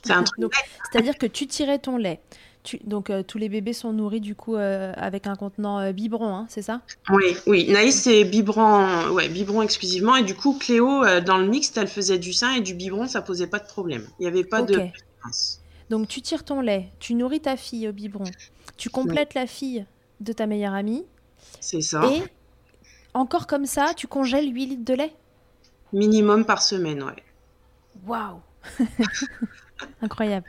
C'est 0.04 0.12
un 0.12 0.22
truc. 0.22 0.52
C'est-à-dire 0.92 1.16
que 1.16 1.24
tu 1.24 1.46
tirais 1.46 1.78
ton 1.78 1.96
lait, 1.96 2.20
donc 2.84 3.10
tous 3.26 3.38
les 3.38 3.48
bébés 3.48 3.72
sont 3.72 3.94
nourris 3.94 4.20
du 4.20 4.36
coup 4.36 4.54
avec 4.54 5.26
un 5.26 5.34
contenant 5.34 5.90
biberon, 5.92 6.34
hein, 6.34 6.46
c'est 6.48 6.62
ça? 6.62 6.82
Oui, 7.10 7.36
oui. 7.46 7.68
Naïs 7.68 8.02
c'est 8.02 8.22
biberon, 8.24 9.08
ouais, 9.10 9.28
biberon 9.28 9.62
exclusivement 9.62 10.14
et 10.14 10.22
du 10.22 10.36
coup 10.36 10.56
Cléo 10.58 11.04
dans 11.20 11.38
le 11.38 11.48
mixte 11.48 11.78
elle 11.78 11.88
faisait 11.88 12.18
du 12.18 12.32
sein 12.32 12.52
et 12.52 12.60
du 12.60 12.74
biberon, 12.74 13.08
ça 13.08 13.22
posait 13.22 13.48
pas 13.48 13.58
de 13.58 13.66
problème. 13.66 14.06
Il 14.20 14.22
n'y 14.22 14.28
avait 14.28 14.44
pas 14.44 14.62
de 14.62 14.82
donc 15.90 16.08
tu 16.08 16.22
tires 16.22 16.44
ton 16.44 16.60
lait, 16.60 16.90
tu 16.98 17.14
nourris 17.14 17.40
ta 17.40 17.56
fille 17.56 17.88
au 17.88 17.92
biberon, 17.92 18.24
tu 18.76 18.90
complètes 18.90 19.34
la 19.34 19.46
fille 19.46 19.86
de 20.20 20.32
ta 20.32 20.46
meilleure 20.46 20.74
amie. 20.74 21.04
C'est 21.60 21.80
ça. 21.80 22.02
Et 22.06 22.22
encore 23.14 23.46
comme 23.46 23.66
ça, 23.66 23.94
tu 23.94 24.06
congèles 24.06 24.52
8 24.52 24.66
litres 24.66 24.84
de 24.84 24.94
lait 24.94 25.12
Minimum 25.92 26.44
par 26.44 26.62
semaine, 26.62 27.02
ouais. 27.02 27.22
Waouh 28.06 28.40
Incroyable. 30.02 30.46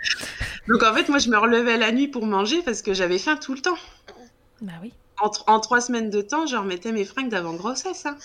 Donc 0.67 0.83
en 0.83 0.93
fait, 0.93 1.07
moi, 1.09 1.19
je 1.19 1.29
me 1.29 1.37
relevais 1.37 1.77
la 1.77 1.91
nuit 1.91 2.07
pour 2.07 2.25
manger 2.25 2.61
parce 2.63 2.81
que 2.81 2.93
j'avais 2.93 3.19
faim 3.19 3.37
tout 3.37 3.53
le 3.53 3.61
temps. 3.61 3.77
Bah 4.61 4.73
oui. 4.81 4.93
En, 5.47 5.59
trois 5.59 5.81
semaines 5.81 6.09
de 6.09 6.21
temps, 6.21 6.45
je 6.45 6.55
remettais 6.55 6.91
mes 6.91 7.03
fringues 7.03 7.29
d'avant 7.29 7.53
grossesse. 7.53 8.05
Hein. 8.05 8.17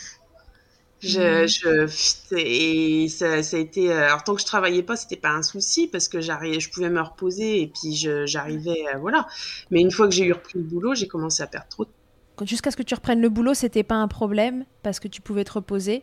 Je, 1.05 1.47
je, 1.47 2.35
et 2.37 3.09
ça, 3.09 3.35
a 3.35 3.59
été. 3.59 3.93
Euh, 3.93 4.07
alors, 4.07 4.25
tant 4.25 4.35
que 4.35 4.41
je 4.41 4.47
travaillais 4.47 4.83
pas, 4.83 4.97
c'était 4.97 5.17
pas 5.17 5.31
un 5.31 5.43
souci 5.43 5.87
parce 5.87 6.09
que 6.09 6.21
j'arrivais, 6.21 6.61
je 6.61 6.71
pouvais 6.71 6.89
me 6.89 7.01
reposer 7.01 7.61
et 7.61 7.67
puis 7.67 7.95
j'arrivais. 8.27 8.85
Euh, 8.95 8.99
voilà. 8.99 9.27
Mais 9.71 9.81
une 9.81 9.91
fois 9.91 10.09
que 10.09 10.15
j'ai 10.15 10.25
eu 10.25 10.33
repris 10.33 10.59
le 10.59 10.65
boulot, 10.65 10.95
j'ai 10.95 11.07
commencé 11.07 11.43
à 11.43 11.47
perdre 11.47 11.69
trop 11.69 11.85
de 11.85 11.91
Jusqu'à 12.47 12.73
ce 12.73 12.77
que 12.77 12.83
tu 12.83 12.95
reprennes 12.95 13.21
le 13.21 13.29
boulot, 13.29 13.55
c'était 13.55 13.85
pas 13.85 13.95
un 13.95 14.09
problème 14.09 14.65
parce 14.83 14.99
que 14.99 15.07
tu 15.07 15.21
pouvais 15.21 15.45
te 15.45 15.53
reposer? 15.53 16.03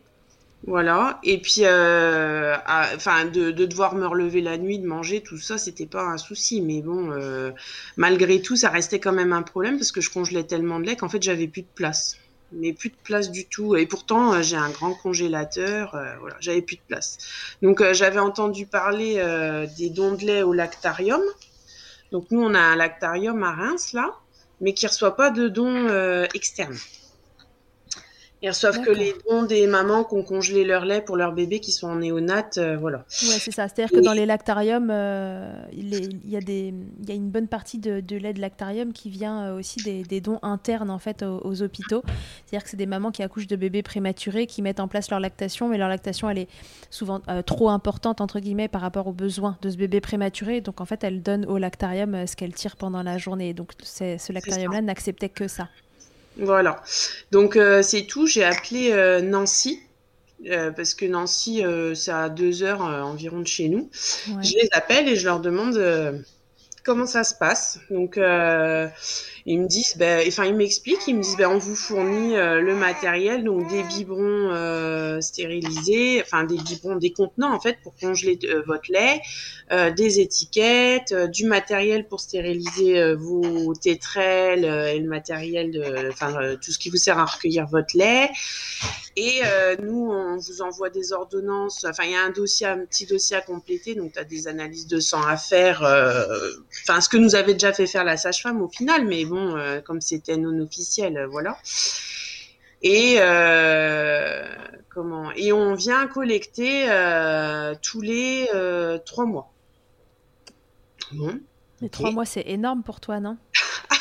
Voilà. 0.65 1.19
Et 1.23 1.41
puis, 1.41 1.61
euh, 1.65 2.55
enfin, 2.95 3.25
de, 3.25 3.51
devoir 3.51 3.95
me 3.95 4.05
relever 4.05 4.39
la 4.39 4.57
nuit, 4.57 4.79
de 4.79 4.87
manger, 4.87 5.21
tout 5.21 5.37
ça, 5.37 5.57
c'était 5.57 5.87
pas 5.87 6.03
un 6.03 6.17
souci. 6.17 6.61
Mais 6.61 6.81
bon, 6.81 7.11
malgré 7.97 8.41
tout, 8.41 8.55
ça 8.55 8.69
restait 8.69 8.99
quand 8.99 9.11
même 9.11 9.33
un 9.33 9.41
problème 9.41 9.77
parce 9.77 9.91
que 9.91 9.99
je 9.99 10.09
congelais 10.09 10.45
tellement 10.45 10.79
de 10.79 10.85
lait 10.85 10.95
qu'en 10.95 11.09
fait, 11.09 11.21
j'avais 11.21 11.47
plus 11.47 11.63
de 11.63 11.67
place 11.75 12.20
mais 12.51 12.73
plus 12.73 12.89
de 12.89 12.95
place 13.03 13.31
du 13.31 13.47
tout. 13.47 13.75
Et 13.75 13.85
pourtant, 13.85 14.33
euh, 14.33 14.41
j'ai 14.41 14.57
un 14.57 14.69
grand 14.69 14.93
congélateur, 14.93 15.95
euh, 15.95 16.15
voilà, 16.19 16.35
j'avais 16.39 16.61
plus 16.61 16.77
de 16.77 16.81
place. 16.87 17.17
Donc, 17.61 17.81
euh, 17.81 17.93
j'avais 17.93 18.19
entendu 18.19 18.65
parler 18.65 19.15
des 19.77 19.89
dons 19.89 20.13
de 20.13 20.25
lait 20.25 20.43
au 20.43 20.53
lactarium. 20.53 21.21
Donc, 22.11 22.27
nous, 22.31 22.41
on 22.41 22.53
a 22.53 22.59
un 22.59 22.75
lactarium 22.75 23.41
à 23.43 23.51
Reims, 23.53 23.93
là, 23.93 24.13
mais 24.59 24.73
qui 24.73 24.85
reçoit 24.87 25.15
pas 25.15 25.31
de 25.31 25.47
dons 25.47 25.87
externes. 26.33 26.77
Ils 28.43 28.49
reçoivent 28.49 28.81
que 28.81 28.89
les 28.89 29.13
dons 29.29 29.43
des 29.43 29.67
mamans 29.67 30.03
qui 30.03 30.15
ont 30.15 30.23
congelé 30.23 30.63
leur 30.63 30.83
lait 30.83 31.01
pour 31.01 31.15
leurs 31.15 31.31
bébés 31.31 31.59
qui 31.59 31.71
sont 31.71 31.87
en 31.87 31.97
néonat, 31.97 32.49
euh, 32.57 32.75
voilà. 32.75 32.99
Ouais, 32.99 33.37
c'est 33.37 33.51
ça. 33.51 33.67
C'est-à-dire 33.67 33.95
que 33.95 34.03
dans 34.03 34.13
les 34.13 34.25
lactariums, 34.25 34.89
euh, 34.91 35.53
il, 35.71 36.27
y 36.27 36.35
a 36.35 36.39
des, 36.39 36.73
il 37.03 37.07
y 37.07 37.11
a 37.11 37.15
une 37.15 37.29
bonne 37.29 37.47
partie 37.47 37.77
de, 37.77 38.01
lait 38.17 38.33
de 38.33 38.41
lactarium 38.41 38.93
qui 38.93 39.11
vient 39.11 39.43
euh, 39.43 39.59
aussi 39.59 40.03
des, 40.03 40.21
dons 40.21 40.39
internes 40.41 40.89
en 40.89 40.97
fait 40.97 41.21
aux, 41.21 41.61
hôpitaux. 41.61 42.01
C'est-à-dire 42.45 42.63
que 42.63 42.69
c'est 42.71 42.77
des 42.77 42.87
mamans 42.87 43.11
qui 43.11 43.21
accouchent 43.21 43.45
de 43.45 43.55
bébés 43.55 43.83
prématurés, 43.83 44.47
qui 44.47 44.63
mettent 44.63 44.79
en 44.79 44.87
place 44.87 45.11
leur 45.11 45.19
lactation, 45.19 45.69
mais 45.69 45.77
leur 45.77 45.89
lactation 45.89 46.27
elle 46.27 46.39
est 46.39 46.49
souvent 46.89 47.21
trop 47.45 47.69
importante 47.69 48.21
entre 48.21 48.39
guillemets 48.39 48.67
par 48.67 48.81
rapport 48.81 49.05
aux 49.05 49.13
besoins 49.13 49.57
de 49.61 49.69
ce 49.69 49.77
bébé 49.77 50.01
prématuré. 50.01 50.61
Donc 50.61 50.81
en 50.81 50.85
fait, 50.85 51.03
elles 51.03 51.21
donnent 51.21 51.45
au 51.45 51.59
lactarium 51.59 52.25
ce 52.25 52.35
qu'elles 52.35 52.55
tirent 52.55 52.75
pendant 52.75 53.03
la 53.03 53.19
journée. 53.19 53.53
Donc 53.53 53.73
ce 53.83 54.33
lactarium-là 54.33 54.81
n'acceptait 54.81 55.29
que 55.29 55.47
ça. 55.47 55.67
Voilà. 56.37 56.81
Donc 57.31 57.55
euh, 57.55 57.81
c'est 57.81 58.03
tout. 58.03 58.27
J'ai 58.27 58.43
appelé 58.43 58.91
euh, 58.91 59.21
Nancy. 59.21 59.79
Euh, 60.49 60.71
parce 60.71 60.95
que 60.95 61.05
Nancy, 61.05 61.63
c'est 61.93 62.11
à 62.11 62.27
deux 62.27 62.63
heures 62.63 62.81
environ 62.81 63.41
de 63.41 63.47
chez 63.47 63.69
nous. 63.69 63.89
Je 64.25 64.53
les 64.55 64.69
appelle 64.71 65.07
et 65.07 65.15
je 65.15 65.25
leur 65.25 65.39
demande 65.39 66.23
comment 66.83 67.05
ça 67.05 67.23
se 67.23 67.35
passe. 67.35 67.79
Donc, 67.91 68.19
ils 69.45 69.59
me 69.59 69.67
disent, 69.67 69.97
ben, 69.97 70.23
enfin, 70.27 70.45
ils 70.45 70.55
m'expliquent, 70.55 71.07
ils 71.07 71.15
me 71.15 71.23
disent, 71.23 71.37
ben, 71.37 71.49
on 71.49 71.57
vous 71.57 71.75
fournit 71.75 72.35
euh, 72.35 72.61
le 72.61 72.75
matériel, 72.75 73.43
donc 73.43 73.67
des 73.69 73.83
biberons 73.83 74.51
euh, 74.51 75.19
stérilisés, 75.19 76.21
enfin 76.21 76.43
des 76.43 76.57
biberons, 76.57 76.97
des 76.97 77.11
contenants 77.11 77.53
en 77.53 77.59
fait 77.59 77.77
pour 77.81 77.95
congeler 77.95 78.37
euh, 78.43 78.61
votre 78.65 78.91
lait, 78.91 79.21
des 79.95 80.19
étiquettes, 80.19 81.13
du 81.31 81.45
matériel 81.45 82.05
pour 82.05 82.19
stériliser 82.19 83.15
vos 83.15 83.73
tétrelles 83.73 84.65
et 84.65 84.99
le 84.99 85.07
matériel 85.07 85.71
de, 85.71 86.09
enfin 86.09 86.57
tout 86.61 86.73
ce 86.73 86.77
qui 86.77 86.89
vous 86.89 86.97
sert 86.97 87.17
à 87.17 87.23
recueillir 87.23 87.67
votre 87.67 87.95
lait. 87.97 88.29
Et 89.15 89.39
nous, 89.81 90.11
on 90.11 90.35
vous 90.35 90.61
envoie 90.61 90.89
des 90.89 91.13
ordonnances. 91.13 91.85
Enfin, 91.85 92.03
il 92.03 92.11
y 92.11 92.15
a 92.15 92.21
un 92.21 92.31
dossier, 92.31 92.67
un 92.67 92.79
petit 92.79 93.05
dossier 93.05 93.37
à 93.37 93.41
compléter, 93.41 93.95
donc 93.95 94.11
tu 94.11 94.19
as 94.19 94.25
des 94.25 94.49
analyses 94.49 94.87
de 94.87 94.99
sang 94.99 95.25
à 95.25 95.37
faire. 95.37 95.83
Enfin, 96.83 96.99
ce 96.99 97.07
que 97.07 97.15
nous 97.15 97.35
avait 97.35 97.53
déjà 97.53 97.71
fait 97.71 97.87
faire 97.87 98.03
la 98.03 98.17
sage-femme 98.17 98.61
au 98.61 98.67
final, 98.67 99.05
mais 99.07 99.23
euh, 99.37 99.81
comme 99.81 100.01
c'était 100.01 100.37
non 100.37 100.59
officiel, 100.59 101.17
euh, 101.17 101.27
voilà. 101.27 101.57
Et 102.81 103.17
euh, 103.19 104.43
comment? 104.89 105.31
Et 105.35 105.51
on 105.51 105.75
vient 105.75 106.07
collecter 106.07 106.87
tous 107.81 108.01
les 108.01 108.49
trois 109.05 109.25
mois. 109.25 109.51
Bon. 111.11 111.39
Les 111.81 111.89
trois 111.89 112.11
mois, 112.11 112.25
c'est 112.25 112.47
énorme 112.47 112.83
pour 112.83 112.99
toi, 112.99 113.19
non? 113.19 113.37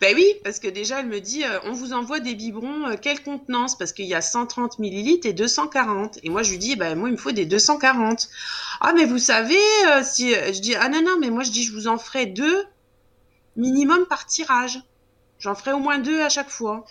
Ben 0.00 0.16
oui, 0.16 0.26
parce 0.42 0.58
que 0.58 0.66
déjà, 0.66 0.98
elle 0.98 1.06
me 1.06 1.20
dit, 1.20 1.44
on 1.64 1.74
vous 1.74 1.92
envoie 1.92 2.18
des 2.18 2.34
biberons, 2.34 2.96
quelle 3.00 3.22
contenance? 3.22 3.78
Parce 3.78 3.92
qu'il 3.92 4.06
y 4.06 4.14
a 4.14 4.20
130 4.20 4.80
millilitres 4.80 5.28
et 5.28 5.32
240. 5.32 6.18
Et 6.24 6.28
moi, 6.28 6.42
je 6.42 6.50
lui 6.50 6.58
dis, 6.58 6.74
ben 6.74 6.98
moi, 6.98 7.08
il 7.08 7.12
me 7.12 7.16
faut 7.16 7.30
des 7.30 7.46
240. 7.46 8.28
Ah, 8.80 8.94
mais 8.96 9.04
vous 9.04 9.18
savez, 9.18 9.60
si 10.02 10.32
je 10.32 10.60
dis, 10.60 10.74
ah 10.74 10.88
non, 10.88 11.02
non, 11.02 11.18
mais 11.20 11.30
moi, 11.30 11.44
je 11.44 11.52
dis, 11.52 11.62
je 11.62 11.72
vous 11.72 11.86
en 11.86 11.98
ferai 11.98 12.26
deux 12.26 12.64
minimum 13.56 14.06
par 14.06 14.26
tirage. 14.26 14.80
J'en 15.38 15.54
ferai 15.54 15.72
au 15.72 15.78
moins 15.78 15.98
deux 15.98 16.20
à 16.20 16.28
chaque 16.28 16.50
fois. 16.50 16.84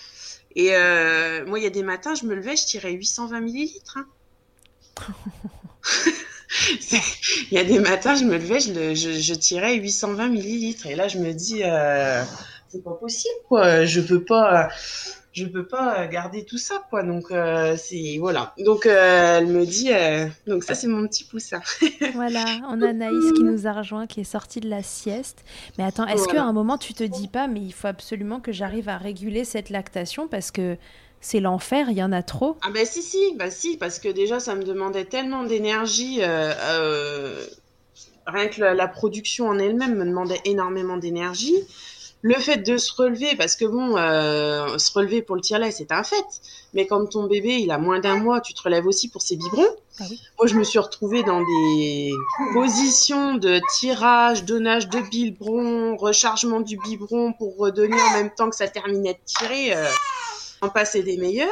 Et 0.56 0.76
euh, 0.76 1.46
moi, 1.46 1.60
il 1.60 1.64
y 1.64 1.68
a 1.68 1.72
des 1.72 1.84
matins, 1.84 2.16
je 2.16 2.26
me 2.26 2.36
levais, 2.36 2.56
je 2.56 2.66
tirais 2.66 2.92
820 2.92 3.40
millilitres. 3.40 3.98
Hein. 3.98 5.14
Il 7.50 7.56
y 7.56 7.58
a 7.58 7.64
des 7.64 7.80
matins, 7.80 8.14
je 8.16 8.26
me 8.26 8.34
levais, 8.34 8.60
je, 8.60 9.34
tirais 9.34 9.76
820 9.76 10.28
millilitres. 10.28 10.86
Et 10.88 10.96
là, 10.96 11.08
je 11.08 11.18
me 11.18 11.32
dis, 11.32 11.62
euh, 11.64 12.24
c'est 12.68 12.84
pas 12.84 12.92
possible, 12.92 13.34
quoi. 13.48 13.86
Je 13.86 14.02
peux 14.02 14.24
pas 14.24 14.70
je 15.34 15.46
peux 15.46 15.66
pas 15.66 16.08
garder 16.08 16.44
tout 16.44 16.58
ça 16.58 16.84
quoi. 16.90 17.04
Donc 17.04 17.32
euh, 17.32 17.76
c'est 17.78 18.18
voilà. 18.20 18.54
Donc 18.58 18.86
euh, 18.86 19.40
elle 19.40 19.48
me 19.48 19.66
dit 19.66 19.92
euh, 19.94 20.28
donc 20.46 20.64
ça 20.64 20.76
c'est 20.76 20.88
mon 20.88 21.08
petit 21.08 21.24
poussin. 21.24 21.62
Voilà 22.14 22.44
on 22.70 22.82
a 22.82 22.92
Naïs 22.94 23.32
qui 23.34 23.44
nous 23.44 23.68
a 23.68 23.72
rejoint 23.72 24.08
qui 24.08 24.22
est 24.22 24.26
sortie 24.26 24.60
de 24.60 24.70
la 24.70 24.84
sieste. 24.84 25.44
Mais 25.78 25.84
attends 25.84 26.06
est-ce 26.08 26.28
qu'à 26.28 26.44
un 26.44 26.54
moment 26.54 26.78
tu 26.78 26.94
te 26.94 27.04
dis 27.04 27.28
pas 27.28 27.48
mais 27.48 27.62
il 27.62 27.74
faut 27.74 27.88
absolument 27.88 28.40
que 28.40 28.52
j'arrive 28.52 28.90
à 28.90 28.98
réguler 28.98 29.46
cette 29.46 29.70
lactation 29.70 30.28
parce 30.28 30.52
que 30.52 30.78
c'est 31.24 31.40
l'enfer, 31.40 31.88
il 31.92 31.98
y 31.98 32.04
en 32.04 32.12
a 32.12 32.24
trop? 32.24 32.58
Ah 32.64 32.72
ben 32.74 32.86
si 32.86 33.04
si, 33.04 33.36
bah 33.38 33.52
si 33.52 33.78
parce 33.78 34.00
que 34.00 34.10
déjà 34.10 34.40
ça 34.40 34.56
me 34.56 34.64
demandait 34.64 35.06
tellement 35.06 35.44
d'énergie 35.44 36.22
rien 38.28 38.48
que 38.48 38.62
la 38.62 38.88
production 38.88 39.48
en 39.48 39.58
elle-même 39.60 39.96
me 39.96 40.06
demandait 40.06 40.42
énormément 40.46 40.98
d'énergie 40.98 41.56
le 42.22 42.36
fait 42.36 42.58
de 42.58 42.78
se 42.78 42.94
relever, 42.94 43.36
parce 43.36 43.56
que 43.56 43.66
bon, 43.66 43.98
euh, 43.98 44.78
se 44.78 44.94
relever 44.94 45.22
pour 45.22 45.36
le 45.36 45.42
tire-lait, 45.42 45.72
c'est 45.72 45.92
un 45.92 46.04
fait. 46.04 46.26
Mais 46.74 46.86
quand 46.86 47.06
ton 47.08 47.26
bébé, 47.26 47.56
il 47.56 47.72
a 47.72 47.78
moins 47.78 48.00
d'un 48.00 48.18
mois, 48.18 48.42
tu 48.42 48.54
te 48.54 48.62
relèves 48.62 48.86
aussi 48.86 49.10
pour 49.10 49.22
ses 49.22 49.36
biberons. 49.36 49.76
Ah 50.00 50.04
Moi, 50.38 50.48
je 50.48 50.56
me 50.56 50.64
suis 50.64 50.80
retrouvée 50.80 51.24
dans 51.24 51.42
des 51.42 52.12
positions 52.54 53.36
de 53.36 53.60
tirage, 53.74 54.46
donnage 54.46 54.88
de 54.90 55.00
biberon, 55.00 55.98
rechargement 55.98 56.62
du 56.62 56.78
biberon 56.78 57.34
pour 57.34 57.58
redonner 57.58 58.02
en 58.02 58.12
même 58.14 58.32
temps 58.34 58.50
que 58.50 58.56
ça 58.56 58.68
terminait 58.68 59.14
de 59.14 59.20
tirer. 59.26 59.76
Euh, 59.76 59.86
en 60.62 60.70
passer 60.70 61.04
des 61.04 61.18
meilleurs. 61.18 61.50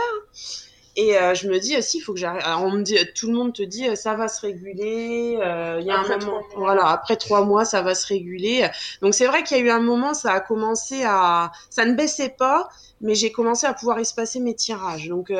Et 0.95 1.17
euh, 1.17 1.33
je 1.33 1.47
me 1.47 1.59
dis 1.59 1.77
aussi, 1.77 1.97
il 1.97 2.01
faut 2.01 2.13
que 2.13 2.19
j'arrive. 2.19 2.41
Alors 2.43 2.63
on 2.63 2.71
me 2.71 2.81
dit, 2.81 2.97
tout 3.15 3.27
le 3.27 3.33
monde 3.33 3.53
te 3.53 3.63
dit, 3.63 3.87
euh, 3.87 3.95
ça 3.95 4.15
va 4.15 4.27
se 4.27 4.41
réguler. 4.41 5.39
Euh, 5.41 5.77
il 5.79 5.85
y 5.85 5.91
a 5.91 5.99
un 5.99 6.17
moment, 6.17 6.41
voilà, 6.55 6.87
après 6.87 7.15
trois 7.15 7.45
mois, 7.45 7.63
ça 7.63 7.81
va 7.81 7.95
se 7.95 8.07
réguler. 8.07 8.67
Donc 9.01 9.13
c'est 9.13 9.27
vrai 9.27 9.43
qu'il 9.43 9.57
y 9.57 9.59
a 9.61 9.63
eu 9.63 9.69
un 9.69 9.79
moment, 9.79 10.13
ça 10.13 10.33
a 10.33 10.39
commencé 10.39 11.03
à, 11.05 11.51
ça 11.69 11.85
ne 11.85 11.93
baissait 11.93 12.35
pas, 12.37 12.69
mais 13.01 13.15
j'ai 13.15 13.31
commencé 13.31 13.65
à 13.65 13.73
pouvoir 13.73 13.99
espacer 13.99 14.39
mes 14.39 14.55
tirages. 14.55 15.07
Donc 15.07 15.31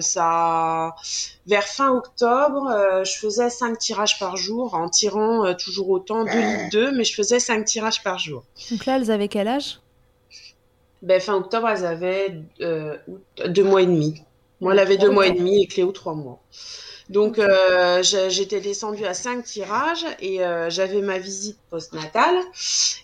ça, 0.00 0.94
vers 1.46 1.64
fin 1.64 1.90
octobre, 1.90 3.02
je 3.04 3.18
faisais 3.18 3.50
cinq 3.50 3.78
tirages 3.78 4.18
par 4.18 4.36
jour 4.36 4.74
en 4.74 4.88
tirant 4.88 5.54
toujours 5.54 5.90
autant, 5.90 6.24
2 6.24 6.30
litres 6.30 6.70
2, 6.72 6.92
mais 6.96 7.04
je 7.04 7.14
faisais 7.14 7.38
cinq 7.38 7.66
tirages 7.66 8.02
par 8.02 8.18
jour. 8.18 8.42
Donc 8.70 8.86
là, 8.86 8.96
elles 8.96 9.10
avaient 9.10 9.28
quel 9.28 9.48
âge? 9.48 9.78
Ben, 11.02 11.20
fin 11.20 11.34
octobre, 11.34 11.68
elles 11.68 11.84
avaient 11.84 12.40
deux 12.58 13.64
mois 13.64 13.82
et 13.82 13.86
demi. 13.86 14.22
Moi, 14.62 14.72
elle 14.74 14.78
avait 14.78 14.96
deux 14.96 15.10
mois 15.10 15.26
et 15.26 15.32
demi 15.32 15.60
et 15.62 15.66
Cléo 15.66 15.90
trois 15.90 16.14
mois. 16.14 16.40
Donc, 17.08 17.38
euh, 17.38 18.02
j'étais 18.02 18.60
descendue 18.60 19.04
à 19.04 19.12
cinq 19.12 19.44
tirages 19.44 20.06
et 20.20 20.42
euh, 20.44 20.70
j'avais 20.70 21.02
ma 21.02 21.18
visite 21.18 21.58
postnatale. 21.68 22.36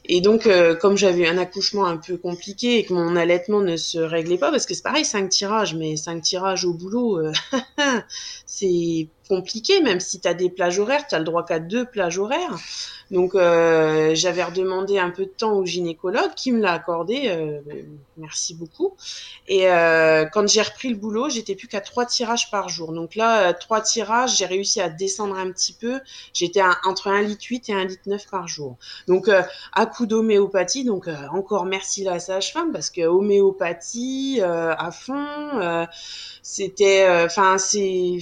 Et 0.05 0.21
donc, 0.21 0.47
euh, 0.47 0.77
comme 0.77 0.97
j'avais 0.97 1.27
un 1.27 1.37
accouchement 1.37 1.85
un 1.85 1.97
peu 1.97 2.17
compliqué 2.17 2.79
et 2.79 2.85
que 2.85 2.95
mon 2.95 3.17
allaitement 3.17 3.61
ne 3.61 3.77
se 3.77 3.99
réglait 3.99 4.39
pas, 4.39 4.53
parce 4.53 4.67
que 4.67 4.75
c'est 4.75 4.85
pareil, 4.85 5.05
cinq 5.05 5.29
tirages, 5.31 5.75
mais 5.75 5.97
cinq 5.97 6.23
tirages 6.23 6.65
au 6.65 6.73
boulot, 6.73 7.21
c'est 8.47 9.09
compliqué, 9.29 9.81
même 9.81 10.01
si 10.01 10.21
tu 10.21 10.29
as 10.29 10.35
des 10.35 10.51
plages 10.51 10.79
horaires, 10.79 11.07
tu 11.07 11.15
as 11.15 11.19
le 11.19 11.25
droit 11.25 11.45
qu'à 11.45 11.59
deux 11.59 11.85
plages 11.85 12.19
horaires. 12.19 12.59
Donc 13.11 13.35
euh, 13.35 14.15
j'avais 14.15 14.45
redemandé 14.45 14.99
un 14.99 15.11
peu 15.11 15.25
de 15.25 15.31
temps 15.31 15.53
au 15.53 15.65
gynécologue 15.65 16.35
qui 16.37 16.53
me 16.53 16.61
l'a 16.61 16.73
accordé, 16.73 17.29
euh, 17.29 17.61
merci 18.19 18.55
beaucoup. 18.55 18.95
Et 19.47 19.71
euh, 19.71 20.27
quand 20.27 20.47
j'ai 20.47 20.61
repris 20.61 20.91
le 20.91 20.97
boulot, 20.97 21.31
j'étais 21.31 21.55
plus 21.55 21.69
qu'à 21.69 21.81
trois 21.81 22.05
tirages 22.05 22.51
par 22.51 22.69
jour. 22.69 22.93
Donc 22.93 23.15
là, 23.15 23.55
trois 23.55 23.81
tirages, 23.81 24.37
j'ai 24.37 24.45
réussi 24.45 24.81
à 24.81 24.91
descendre 24.91 25.37
un 25.37 25.51
petit 25.51 25.73
peu. 25.73 26.01
J'étais 26.35 26.61
entre 26.85 27.09
1 27.09 27.23
litre 27.23 27.47
8 27.49 27.71
et 27.71 27.73
1 27.73 27.85
litre 27.85 28.03
9 28.07 28.27
par 28.31 28.47
jour. 28.47 28.77
Donc 29.07 29.31
à 29.73 29.87
coup 29.87 30.07
d'homéopathie, 30.07 30.85
donc 30.85 31.09
encore 31.33 31.65
merci 31.65 32.05
la 32.05 32.19
sage-femme 32.19 32.73
parce 32.73 32.91
que 32.91 33.03
homéopathie 33.03 34.41
à 34.43 34.91
fond 34.91 35.87
c'était 36.43 37.07
enfin 37.25 37.57
c'est 37.59 38.19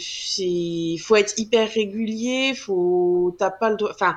c'est 0.97 1.03
faut 1.03 1.17
être 1.17 1.39
hyper 1.39 1.69
régulier 1.69 2.55
faut 2.55 3.35
t'as 3.39 3.51
pas 3.51 3.71
le 3.71 3.77
droit 3.77 3.91
enfin 3.93 4.17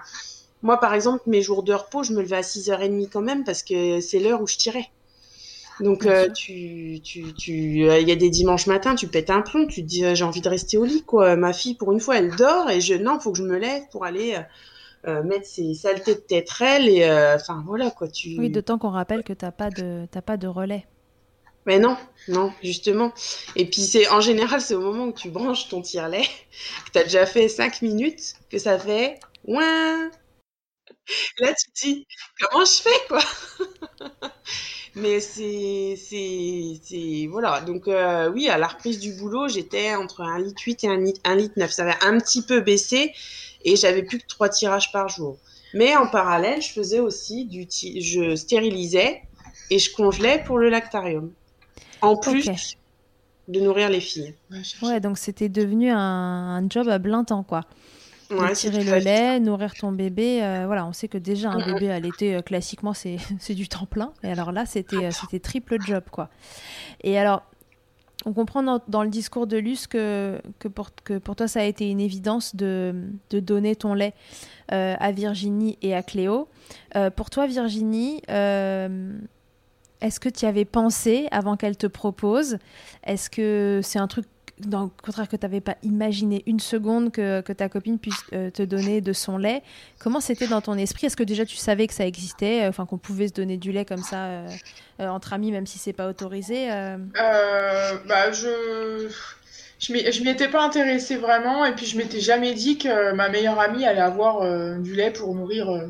moi, 0.62 0.78
par 0.80 0.94
exemple, 0.94 1.24
mes 1.28 1.42
jours 1.42 1.64
de 1.64 1.74
repos, 1.74 2.04
je 2.04 2.14
me 2.14 2.22
levais 2.22 2.38
à 2.38 2.42
6h30 2.42 3.10
quand 3.10 3.22
même 3.22 3.44
parce 3.44 3.64
que 3.64 4.02
c'est 4.02 4.20
l'heure 4.20 4.42
où 4.42 4.48
je 4.48 4.58
tirais. 4.58 4.90
Donc, 5.80 6.06
euh, 6.06 6.28
tu, 6.36 7.00
tu, 7.02 7.34
tu, 7.34 7.88
euh, 7.88 8.00
il 8.00 8.10
y 8.10 8.12
a 8.12 8.16
des 8.18 8.30
dimanches 8.30 8.68
matins, 8.68 8.96
tu 8.96 9.08
pètes 9.08 9.30
un 9.30 9.42
plomb, 9.42 9.66
tu 9.66 9.82
te 9.82 9.88
dis, 9.88 10.04
euh, 10.04 10.14
j'ai 10.14 10.26
envie 10.26 10.42
de 10.42 10.50
rester 10.50 10.78
au 10.78 10.84
lit, 10.84 11.04
quoi. 11.04 11.38
Ma 11.38 11.54
fille, 11.54 11.76
pour 11.76 11.94
une 11.94 12.02
fois, 12.02 12.18
elle 12.18 12.36
dort 12.36 12.70
et 12.70 12.82
je, 12.82 12.96
non, 12.96 13.18
faut 13.22 13.32
que 13.32 13.38
je 13.38 13.44
me 13.44 13.58
lève 13.58 13.84
pour 13.92 14.04
aller 14.04 14.38
mettre 15.06 15.46
ses 15.46 15.74
saletés 15.76 16.16
de 16.16 16.20
tétrelle 16.20 16.90
et, 16.90 17.06
enfin, 17.34 17.64
voilà, 17.66 17.90
quoi. 17.92 18.10
Tu... 18.10 18.38
Oui, 18.38 18.50
d'autant 18.50 18.78
qu'on 18.78 18.90
rappelle 18.90 19.24
que 19.24 19.32
t'as 19.32 19.52
pas 19.52 19.70
de, 19.70 20.06
t'as 20.12 20.22
pas 20.22 20.36
de 20.36 20.48
relais. 20.48 20.86
Mais 21.70 21.78
non, 21.78 21.96
non, 22.30 22.52
justement. 22.64 23.14
Et 23.56 23.66
puis 23.66 23.82
c'est 23.82 24.10
en 24.10 24.22
général, 24.22 24.60
c'est 24.60 24.74
au 24.74 24.82
moment 24.82 25.06
où 25.06 25.14
tu 25.14 25.30
branches 25.30 25.70
ton 25.70 25.84
tire-lait, 25.84 26.24
que 26.88 26.92
tu 26.94 26.98
as 26.98 27.04
déjà 27.04 27.28
fait 27.28 27.48
5 27.48 27.84
minutes, 27.84 28.34
que 28.50 28.58
ça 28.58 28.80
fait 28.80 29.20
ouin, 29.46 30.10
Là, 31.40 31.54
tu 31.54 31.72
te 31.72 31.86
dis, 31.86 32.08
comment 32.40 32.66
je 32.66 32.82
fais, 32.82 33.08
quoi? 33.08 33.22
Mais 34.96 35.20
c'est, 35.20 35.96
voilà. 37.30 37.62
Donc, 37.62 37.88
euh, 37.88 38.32
oui, 38.32 38.50
à 38.50 38.58
la 38.58 38.68
reprise 38.68 39.00
du 39.00 39.14
boulot, 39.14 39.48
j'étais 39.48 39.94
entre 39.94 40.22
1 40.22 40.40
litre 40.40 40.62
8 40.66 40.84
et 40.84 40.88
1 40.88 40.98
litre, 40.98 41.22
1 41.24 41.36
litre 41.36 41.54
9. 41.58 41.72
Ça 41.72 41.84
avait 41.84 42.04
un 42.04 42.20
petit 42.20 42.42
peu 42.42 42.62
baissé 42.62 43.14
et 43.64 43.76
j'avais 43.76 44.02
plus 44.02 44.18
que 44.18 44.28
3 44.28 44.50
tirages 44.50 44.92
par 44.92 45.08
jour. 45.08 45.38
Mais 45.76 45.96
en 45.96 46.08
parallèle, 46.08 46.64
je 46.64 46.72
faisais 46.72 47.00
aussi 47.00 47.46
du, 47.46 47.68
je 47.70 48.36
stérilisais 48.36 49.22
et 49.70 49.78
je 49.78 49.94
congelais 49.94 50.44
pour 50.44 50.58
le 50.58 50.70
lactarium. 50.70 51.32
En 52.02 52.16
plus 52.18 52.78
de 53.48 53.60
nourrir 53.60 53.90
les 53.90 54.00
filles. 54.00 54.36
Ouais, 54.84 55.00
donc 55.00 55.18
c'était 55.18 55.50
devenu 55.50 55.90
un, 55.90 55.98
un 55.98 56.70
job 56.70 56.88
à 56.88 57.00
plein 57.00 57.24
temps, 57.24 57.44
quoi 57.44 57.66
tirer 58.54 58.84
le 58.84 58.98
lait, 58.98 59.40
nourrir 59.40 59.74
ton 59.74 59.92
bébé. 59.92 60.44
Euh, 60.44 60.64
voilà, 60.66 60.86
on 60.86 60.94
sait 60.94 61.08
que 61.08 61.18
déjà 61.18 61.50
un 61.50 61.74
bébé 61.74 61.92
à 61.92 62.00
l'été, 62.00 62.36
euh, 62.36 62.42
classiquement, 62.42 62.94
c'est 62.94 63.54
du 63.54 63.68
temps 63.68 63.86
plein. 63.86 64.14
Et 64.24 64.32
alors 64.32 64.52
là, 64.52 64.66
c'était 64.66 65.06
euh, 65.06 65.12
c'était 65.12 65.40
triple 65.40 65.78
job, 65.82 66.04
quoi. 66.12 66.30
Et 67.04 67.18
alors, 67.18 67.44
on 68.26 68.34
comprend 68.34 68.82
dans, 68.88 69.04
le 69.04 69.10
discours 69.10 69.48
de 69.48 69.58
Luce 69.58 69.88
que, 69.88 70.42
que, 70.60 70.68
pour, 70.68 70.90
que 71.04 71.18
pour 71.18 71.38
toi, 71.38 71.48
ça 71.48 71.62
a 71.62 71.64
été 71.64 71.90
une 71.90 72.02
évidence 72.02 72.54
de, 72.56 72.94
de 73.30 73.40
donner 73.40 73.78
ton 73.78 73.94
lait 73.94 74.14
à 74.68 75.12
Virginie 75.14 75.78
et 75.82 75.96
à 75.96 76.04
Cléo. 76.04 76.50
pour 77.16 77.30
toi, 77.30 77.48
Virginie, 77.48 78.22
est-ce 80.02 80.20
que 80.20 80.30
tu 80.30 80.46
y 80.46 80.48
avais 80.48 80.66
pensé 80.66 81.28
avant 81.32 81.58
qu'elle 81.58 81.78
te 81.78 81.88
propose? 81.88 82.58
Est-ce 83.06 83.30
que 83.30 83.82
c'est 83.84 84.00
un 84.00 84.08
truc 84.08 84.26
dans 84.60 84.84
le 84.84 84.90
contraire 85.04 85.28
que 85.28 85.38
tu 85.38 85.46
n'avais 85.46 85.62
pas 85.62 85.78
imaginé 85.84 86.44
une 86.46 86.60
seconde 86.60 87.12
que, 87.12 87.42
ta 87.42 87.70
copine 87.70 87.98
puisse 87.98 88.22
euh, 88.34 88.50
te 88.50 88.62
donner 88.62 89.02
de 89.02 89.14
son 89.14 89.38
lait? 89.38 89.62
Comment 90.00 90.20
c'était 90.20 90.48
dans 90.48 90.62
ton 90.62 90.76
esprit? 90.76 91.08
Est-ce 91.08 91.18
que 91.18 91.24
déjà 91.24 91.46
tu 91.46 91.56
savais 91.56 91.88
que 91.88 91.94
ça 91.94 92.06
existait, 92.06 92.64
euh, 92.64 92.70
enfin 92.70 92.86
qu'on 92.86 92.98
pouvait 92.98 93.28
se 93.28 93.34
donner 93.34 93.58
du 93.58 93.72
lait 93.72 93.86
comme 93.86 94.04
ça 94.04 94.26
euh, 94.26 94.48
entre 95.00 95.34
amis, 95.34 95.52
même 95.52 95.66
si 95.66 95.78
c'est 95.78 95.94
pas 95.94 96.08
autorisé 96.08 96.70
bah, 96.70 98.32
je 98.32 99.10
je 99.80 99.94
m'y 99.94 100.30
étais 100.30 100.50
pas 100.50 100.66
intéressée 100.66 101.16
vraiment 101.16 101.64
et 101.64 101.74
puis 101.74 101.86
je 101.86 101.98
m'étais 101.98 102.20
jamais 102.20 102.54
dit 102.54 102.78
que 102.78 103.14
ma 103.14 103.30
meilleure 103.30 103.60
amie 103.60 103.86
allait 103.86 104.02
avoir 104.02 104.42
du 104.80 104.94
lait 104.94 105.12
pour 105.12 105.34
nourrir 105.34 105.90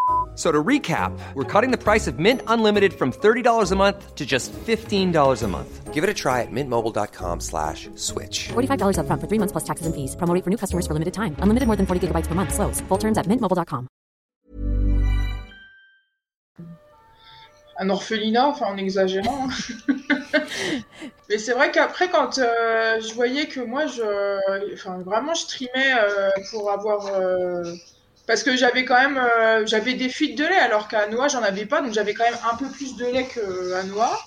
So 0.41 0.51
to 0.51 0.63
recap, 0.63 1.11
we're 1.35 1.43
cutting 1.43 1.69
the 1.69 1.77
price 1.77 2.07
of 2.07 2.17
Mint 2.17 2.41
Unlimited 2.47 2.95
from 2.95 3.11
$30 3.11 3.71
a 3.71 3.75
month 3.75 4.15
to 4.15 4.25
just 4.25 4.51
$15 4.51 5.43
a 5.43 5.47
month. 5.47 5.93
Give 5.93 6.03
it 6.03 6.09
a 6.09 6.15
try 6.15 6.41
at 6.41 6.51
mintmobile.com 6.51 7.39
slash 7.39 7.89
switch. 7.93 8.49
$45 8.49 8.97
up 8.97 9.05
front 9.05 9.21
for 9.21 9.27
three 9.27 9.37
months 9.37 9.51
plus 9.51 9.65
taxes 9.65 9.85
and 9.85 9.93
fees. 9.93 10.15
Promo 10.15 10.33
for 10.43 10.49
new 10.49 10.57
customers 10.57 10.87
for 10.87 10.93
limited 10.93 11.13
time. 11.13 11.35
Unlimited 11.43 11.67
more 11.67 11.75
than 11.75 11.85
40 11.85 12.07
gigabytes 12.07 12.25
per 12.25 12.33
month. 12.33 12.55
Slows. 12.55 12.81
Full 12.89 12.97
terms 12.97 13.19
at 13.19 13.27
mintmobile.com. 13.27 13.87
Un 17.77 17.89
orphelinat, 17.91 18.47
enfin 18.47 18.65
en 18.65 18.77
exagérant. 18.77 19.47
Mais 21.29 21.37
c'est 21.37 21.53
vrai 21.53 21.71
qu'après, 21.71 22.09
quand 22.09 22.39
euh, 22.39 22.99
je 22.99 23.13
voyais 23.13 23.45
que 23.45 23.59
moi, 23.59 23.85
je, 23.85 24.73
enfin, 24.73 24.97
vraiment, 25.05 25.35
je 25.35 25.45
trimais 25.45 25.93
euh, 25.93 26.31
pour 26.49 26.71
avoir... 26.71 27.05
Euh, 27.13 27.75
parce 28.31 28.43
que 28.43 28.55
j'avais 28.55 28.85
quand 28.85 28.95
même 28.95 29.17
euh, 29.17 29.65
j'avais 29.65 29.93
des 29.93 30.07
fuites 30.07 30.37
de 30.37 30.45
lait 30.45 30.55
alors 30.55 30.87
qu'à 30.87 31.05
Noix 31.09 31.27
j'en 31.27 31.43
avais 31.43 31.65
pas 31.65 31.81
donc 31.81 31.91
j'avais 31.91 32.13
quand 32.13 32.23
même 32.23 32.39
un 32.49 32.55
peu 32.55 32.69
plus 32.69 32.95
de 32.95 33.03
lait 33.03 33.25
qu'à 33.25 33.83
Noix. 33.83 34.17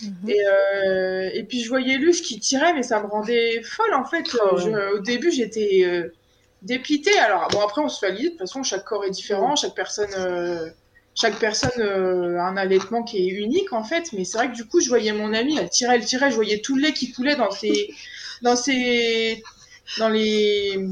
Mhm. 0.00 0.30
et, 0.30 0.40
euh, 0.46 1.30
et 1.34 1.44
puis 1.44 1.62
je 1.62 1.68
voyais 1.68 1.98
Luce 1.98 2.22
qui 2.22 2.40
tirait 2.40 2.72
mais 2.72 2.82
ça 2.82 3.02
me 3.02 3.06
rendait 3.06 3.62
folle 3.62 3.92
en 3.92 4.06
fait. 4.06 4.24
Oh, 4.42 4.58
au 4.94 5.00
début 5.00 5.30
j'étais 5.30 5.82
euh, 5.84 6.14
dépitée. 6.62 7.18
Alors 7.18 7.48
bon 7.48 7.60
après 7.60 7.82
on 7.82 7.90
se 7.90 8.00
valide 8.00 8.24
de 8.24 8.28
toute 8.30 8.38
façon 8.38 8.62
chaque 8.62 8.84
corps 8.84 9.04
est 9.04 9.10
différent 9.10 9.54
chaque 9.54 9.74
personne 9.74 10.72
chaque 11.14 11.38
personne 11.38 11.78
a 11.78 12.46
un 12.46 12.56
allaitement 12.56 13.02
qui 13.02 13.18
est 13.18 13.32
unique 13.32 13.74
en 13.74 13.84
fait. 13.84 14.14
Mais 14.14 14.24
c'est 14.24 14.38
vrai 14.38 14.48
que 14.50 14.54
du 14.54 14.64
coup 14.64 14.80
je 14.80 14.88
voyais 14.88 15.12
mon 15.12 15.34
amie 15.34 15.58
elle 15.58 15.68
tirait 15.68 15.96
elle 15.96 16.06
tirait 16.06 16.30
je 16.30 16.36
voyais 16.36 16.62
tout 16.62 16.74
le 16.74 16.84
lait 16.84 16.94
qui 16.94 17.12
coulait 17.12 17.36
dans 17.36 17.50
ses 17.50 17.92
dans 18.40 18.56
ses 18.56 19.42
dans 19.98 20.08
les 20.08 20.88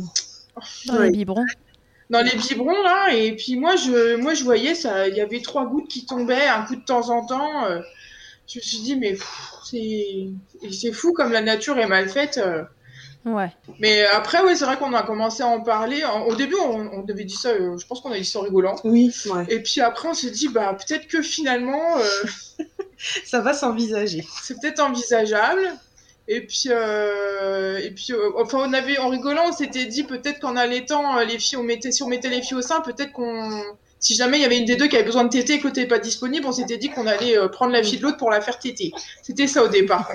dans 0.85 0.99
les 0.99 1.11
biberons 1.11 1.47
dans 2.11 2.23
les 2.23 2.37
biberons 2.37 2.83
là 2.83 3.15
et 3.15 3.35
puis 3.37 3.57
moi 3.57 3.77
je 3.77 4.17
moi 4.17 4.35
je 4.35 4.45
voyais 4.45 4.75
ça 4.75 5.09
il 5.09 5.15
y 5.15 5.21
avait 5.21 5.41
trois 5.41 5.67
gouttes 5.67 5.89
qui 5.89 6.05
tombaient 6.05 6.47
un 6.47 6.63
coup 6.63 6.77
de 6.77 6.85
temps 6.85 7.09
en 7.09 7.25
temps 7.25 7.65
euh, 7.65 7.81
je 8.49 8.59
me 8.59 8.63
suis 8.63 8.79
dit 8.81 8.97
mais 8.97 9.17
c'est 9.65 10.29
c'est 10.71 10.93
fou 10.93 11.13
comme 11.13 11.33
la 11.33 11.41
nature 11.41 11.79
est 11.79 11.87
mal 11.87 12.09
faite 12.09 12.39
euh. 12.39 12.65
ouais. 13.25 13.51
Mais 13.79 14.05
après 14.07 14.43
ouais 14.43 14.57
c'est 14.57 14.65
vrai 14.65 14.77
qu'on 14.77 14.93
a 14.93 15.05
commencé 15.05 15.45
à 15.45 15.47
en 15.47 15.61
parler 15.61 16.03
au 16.27 16.35
début 16.35 16.57
on, 16.61 16.99
on 16.99 17.03
devait 17.03 17.25
dire 17.25 17.39
ça 17.39 17.51
euh, 17.51 17.79
je 17.79 17.87
pense 17.87 18.01
qu'on 18.01 18.11
a 18.11 18.19
dit 18.19 18.25
ça 18.25 18.41
en 18.41 18.43
rigolant. 18.43 18.75
Oui 18.83 19.15
et 19.49 19.61
puis 19.61 19.81
après 19.81 20.09
on 20.09 20.15
s'est 20.15 20.31
dit 20.31 20.49
bah 20.49 20.77
peut-être 20.77 21.07
que 21.07 21.23
finalement 21.23 21.95
ça 23.25 23.41
va 23.41 23.55
s'envisager. 23.55 24.27
c'est 24.43 24.61
peut-être 24.61 24.81
envisageable 24.81 25.63
et 26.33 26.43
puis, 26.43 26.67
euh, 26.69 27.79
et 27.79 27.91
puis 27.91 28.13
euh, 28.13 28.31
enfin, 28.37 28.59
on 28.61 28.73
avait, 28.73 28.99
en 28.99 29.09
rigolant, 29.09 29.49
on 29.49 29.53
s'était 29.53 29.87
dit 29.87 30.05
peut-être 30.05 30.39
qu'en 30.39 30.55
allaitant 30.55 31.19
euh, 31.19 31.25
les 31.25 31.41
filles, 31.41 31.59
on 31.59 31.65
mettait, 31.65 31.91
si 31.91 32.05
on 32.05 32.07
mettait 32.07 32.29
les 32.29 32.41
filles 32.41 32.59
au 32.59 32.63
sein, 32.63 32.81
peut-être 32.83 33.11
qu'on, 33.11 33.65
si 33.99 34.15
jamais 34.15 34.39
il 34.39 34.43
y 34.43 34.45
avait 34.45 34.59
une 34.59 34.65
des 34.65 34.77
deux 34.77 34.87
qui 34.87 34.95
avait 34.95 35.05
besoin 35.05 35.25
de 35.25 35.29
téter 35.29 35.55
et 35.55 35.59
que 35.59 35.65
l'autre 35.65 35.81
n'était 35.81 35.89
pas 35.89 35.99
disponible, 35.99 36.47
on 36.47 36.53
s'était 36.53 36.77
dit 36.77 36.89
qu'on 36.89 37.09
allait 37.09 37.37
prendre 37.49 37.73
la 37.73 37.83
fille 37.83 37.99
de 37.99 38.05
l'autre 38.05 38.17
pour 38.17 38.31
la 38.31 38.41
faire 38.41 38.61
téter. 38.61 38.93
C'était 39.23 39.49
ça 39.49 39.65
au 39.65 39.69
départ. 39.69 40.13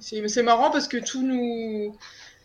C'est 0.00 0.42
marrant 0.42 0.70
parce 0.70 0.88
que 0.88 0.96
tout 0.96 1.22
nous, 1.22 1.94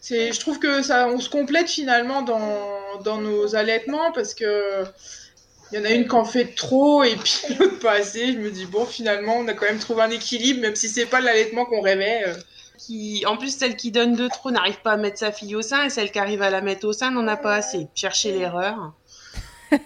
je 0.03 0.39
trouve 0.41 0.59
que 0.59 0.81
ça, 0.81 1.07
on 1.07 1.21
se 1.21 1.29
complète 1.29 1.69
finalement 1.69 2.21
dans, 2.21 2.99
dans 3.05 3.17
nos 3.17 3.55
allaitements 3.55 4.11
parce 4.11 4.33
que 4.33 4.83
il 5.71 5.79
y 5.79 5.81
en 5.81 5.85
a 5.85 5.91
une 5.91 6.07
qui 6.07 6.15
en 6.15 6.25
fait 6.25 6.55
trop 6.55 7.03
et 7.03 7.15
puis 7.15 7.41
l'autre 7.59 7.79
pas 7.79 7.93
assez. 7.93 8.33
Je 8.33 8.37
me 8.39 8.51
dis, 8.51 8.65
bon, 8.65 8.85
finalement, 8.85 9.37
on 9.37 9.47
a 9.47 9.53
quand 9.53 9.65
même 9.65 9.79
trouvé 9.79 10.01
un 10.03 10.09
équilibre, 10.09 10.61
même 10.61 10.75
si 10.75 10.89
c'est 10.89 11.05
pas 11.05 11.21
l'allaitement 11.21 11.65
qu'on 11.65 11.81
rêvait. 11.81 12.23
Euh. 12.27 12.33
Qui, 12.77 13.23
en 13.27 13.37
plus, 13.37 13.55
celle 13.55 13.75
qui 13.75 13.91
donne 13.91 14.15
de 14.15 14.27
trop 14.27 14.49
n'arrive 14.49 14.81
pas 14.81 14.93
à 14.93 14.97
mettre 14.97 15.19
sa 15.19 15.31
fille 15.31 15.55
au 15.55 15.61
sein 15.61 15.85
et 15.85 15.89
celle 15.91 16.11
qui 16.11 16.17
arrive 16.17 16.41
à 16.41 16.49
la 16.49 16.61
mettre 16.61 16.87
au 16.87 16.93
sein 16.93 17.11
n'en 17.11 17.27
a 17.27 17.37
pas 17.37 17.53
assez. 17.53 17.87
Chercher 17.93 18.31
l'erreur. 18.31 18.93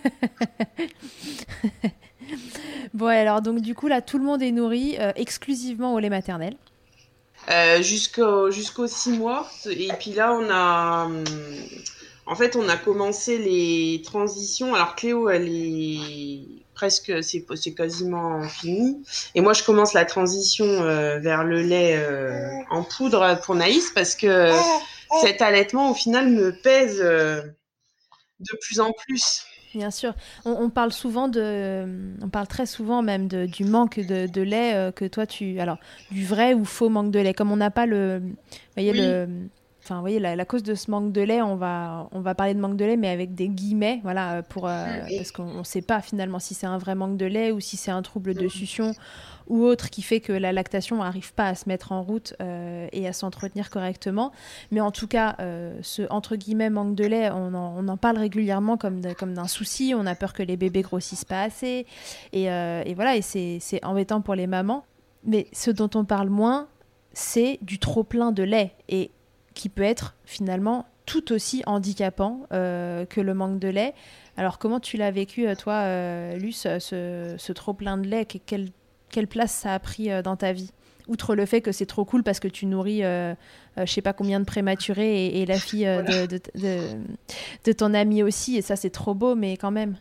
bon, 2.93 3.07
alors, 3.07 3.41
donc, 3.41 3.59
du 3.59 3.75
coup, 3.75 3.87
là, 3.87 4.01
tout 4.01 4.17
le 4.17 4.23
monde 4.23 4.41
est 4.41 4.51
nourri 4.51 4.95
euh, 4.97 5.11
exclusivement 5.17 5.93
au 5.93 5.99
lait 5.99 6.09
maternel. 6.09 6.55
Euh, 7.51 7.81
jusqu'au 7.81 8.49
jusqu'aux 8.49 8.87
six 8.87 9.11
mois. 9.11 9.47
Et 9.69 9.89
puis 9.99 10.11
là, 10.11 10.33
on 10.33 10.49
a. 10.49 11.09
En 12.27 12.35
fait, 12.35 12.55
on 12.55 12.67
a 12.69 12.77
commencé 12.77 13.37
les 13.37 14.01
transitions. 14.03 14.73
Alors 14.73 14.95
Cléo, 14.95 15.29
elle 15.29 15.47
est 15.47 16.65
presque, 16.73 17.13
c'est 17.23 17.73
quasiment 17.75 18.41
fini. 18.43 19.03
Et 19.35 19.41
moi, 19.41 19.53
je 19.53 19.63
commence 19.63 19.93
la 19.93 20.05
transition 20.05 20.65
euh, 20.65 21.19
vers 21.19 21.43
le 21.43 21.61
lait 21.61 21.97
euh, 21.97 22.49
en 22.71 22.83
poudre 22.83 23.39
pour 23.43 23.55
Naïs 23.55 23.91
parce 23.93 24.15
que 24.15 24.51
cet 25.21 25.41
allaitement, 25.41 25.91
au 25.91 25.93
final, 25.93 26.29
me 26.29 26.51
pèse 26.51 26.97
de 26.99 28.57
plus 28.61 28.79
en 28.79 28.91
plus. 28.91 29.45
Bien 29.75 29.91
sûr. 29.91 30.13
On, 30.45 30.69
parle 30.69 30.93
souvent 30.93 31.27
de. 31.27 31.85
On 32.21 32.29
parle 32.29 32.47
très 32.47 32.65
souvent 32.65 33.01
même 33.01 33.27
de, 33.27 33.45
du 33.45 33.65
manque 33.65 33.99
de, 33.99 34.41
lait 34.41 34.91
que 34.95 35.05
toi 35.05 35.27
tu. 35.27 35.59
Alors, 35.59 35.77
du 36.11 36.25
vrai 36.25 36.53
ou 36.53 36.65
faux 36.65 36.89
manque 36.89 37.11
de 37.11 37.19
lait. 37.19 37.33
Comme 37.33 37.51
on 37.51 37.57
n'a 37.57 37.71
pas 37.71 37.85
le. 37.85 38.21
Voyez, 38.75 38.93
le 38.93 39.27
Enfin, 39.85 39.97
vous 39.97 40.01
voyez, 40.01 40.19
la, 40.19 40.45
cause 40.45 40.63
de 40.63 40.73
ce 40.73 40.89
manque 40.89 41.11
de 41.11 41.21
lait, 41.21 41.43
on 41.43 41.57
va, 41.57 42.09
on 42.11 42.19
va 42.19 42.33
parler 42.33 42.55
de 42.55 42.59
manque 42.59 42.75
de 42.75 42.85
lait, 42.85 42.97
mais 42.97 43.09
avec 43.09 43.35
des 43.35 43.49
guillemets, 43.49 43.99
voilà, 44.01 44.41
pour, 44.41 44.67
euh, 44.67 44.83
parce 45.15 45.31
qu'on 45.31 45.59
ne 45.59 45.63
sait 45.63 45.83
pas 45.83 46.01
finalement 46.01 46.39
si 46.39 46.55
c'est 46.55 46.65
un 46.65 46.79
vrai 46.79 46.95
manque 46.95 47.17
de 47.17 47.27
lait 47.27 47.51
ou 47.51 47.59
si 47.59 47.77
c'est 47.77 47.91
un 47.91 48.01
trouble 48.01 48.33
de 48.33 48.47
succion 48.47 48.95
ou 49.45 49.63
autre 49.63 49.91
qui 49.91 50.01
fait 50.01 50.21
que 50.21 50.33
la 50.33 50.51
lactation 50.53 50.97
n'arrive 50.97 51.35
pas 51.35 51.49
à 51.49 51.53
se 51.53 51.69
mettre 51.69 51.91
en 51.91 52.01
route 52.01 52.33
euh, 52.41 52.87
et 52.93 53.07
à 53.07 53.13
s'entretenir 53.13 53.69
correctement. 53.69 54.31
Mais 54.71 54.81
en 54.81 54.89
tout 54.89 55.05
cas, 55.05 55.35
euh, 55.39 55.77
ce 55.83 56.01
entre 56.09 56.35
guillemets 56.35 56.71
manque 56.71 56.95
de 56.95 57.05
lait, 57.05 57.29
on 57.29 57.53
en, 57.53 57.75
on 57.77 57.87
en 57.87 57.97
parle 57.97 58.17
régulièrement 58.17 58.77
comme, 58.77 59.01
comme 59.19 59.35
d'un 59.35 59.47
souci. 59.47 59.93
On 59.95 60.07
a 60.07 60.15
peur 60.15 60.33
que 60.33 60.41
les 60.41 60.57
bébés 60.57 60.81
grossissent 60.81 61.25
pas 61.25 61.43
assez. 61.43 61.85
Et, 62.33 62.45
et 62.45 62.93
voilà, 62.95 63.17
et 63.17 63.21
c'est 63.21 63.85
embêtant 63.85 64.21
pour 64.21 64.33
les 64.33 64.47
mamans. 64.47 64.83
Mais 65.23 65.45
ce 65.53 65.69
dont 65.69 65.91
on 65.93 66.05
parle 66.05 66.29
moins, 66.29 66.67
c'est 67.13 67.59
du 67.61 67.77
trop 67.77 68.03
plein 68.03 68.31
de 68.31 68.41
lait. 68.41 68.73
Et 68.89 69.11
qui 69.55 69.69
peut 69.69 69.81
être 69.81 70.13
finalement 70.25 70.85
tout 71.05 71.31
aussi 71.31 71.63
handicapant 71.65 72.41
euh, 72.51 73.05
que 73.05 73.21
le 73.21 73.33
manque 73.33 73.59
de 73.59 73.67
lait. 73.67 73.93
Alors 74.37 74.59
comment 74.59 74.79
tu 74.79 74.97
l'as 74.97 75.11
vécu, 75.11 75.47
euh, 75.47 75.55
toi, 75.55 75.73
euh, 75.73 76.35
Luce, 76.35 76.67
ce, 76.79 77.51
trop 77.53 77.73
plein 77.73 77.97
de 77.97 78.07
lait? 78.07 78.25
Quelle, 78.25 78.69
quelle, 79.09 79.27
place 79.27 79.53
ça 79.53 79.73
a 79.73 79.79
pris 79.79 80.09
dans 80.23 80.35
ta 80.35 80.51
vie? 80.51 80.71
Outre 81.07 81.35
le 81.35 81.45
fait 81.45 81.61
que 81.61 81.71
c'est 81.71 81.85
trop 81.85 82.03
cool 82.03 82.23
parce 82.23 82.39
que 82.39 82.47
tu 82.47 82.65
nourris, 82.65 83.01
je 83.01 83.85
sais 83.85 84.01
pas 84.01 84.13
combien 84.13 84.39
de 84.39 84.45
prématurés 84.45 85.27
et, 85.27 85.45
la 85.45 85.59
fille 85.59 85.85
de, 85.85 86.25
de, 86.25 86.39
de, 87.63 87.71
ton 87.71 87.93
ami 87.93 88.23
aussi, 88.23 88.57
et 88.57 88.63
ça 88.63 88.75
c'est 88.75 88.89
trop 88.89 89.13
beau, 89.13 89.35
mais 89.35 89.55
quand 89.55 89.69
même. 89.69 89.97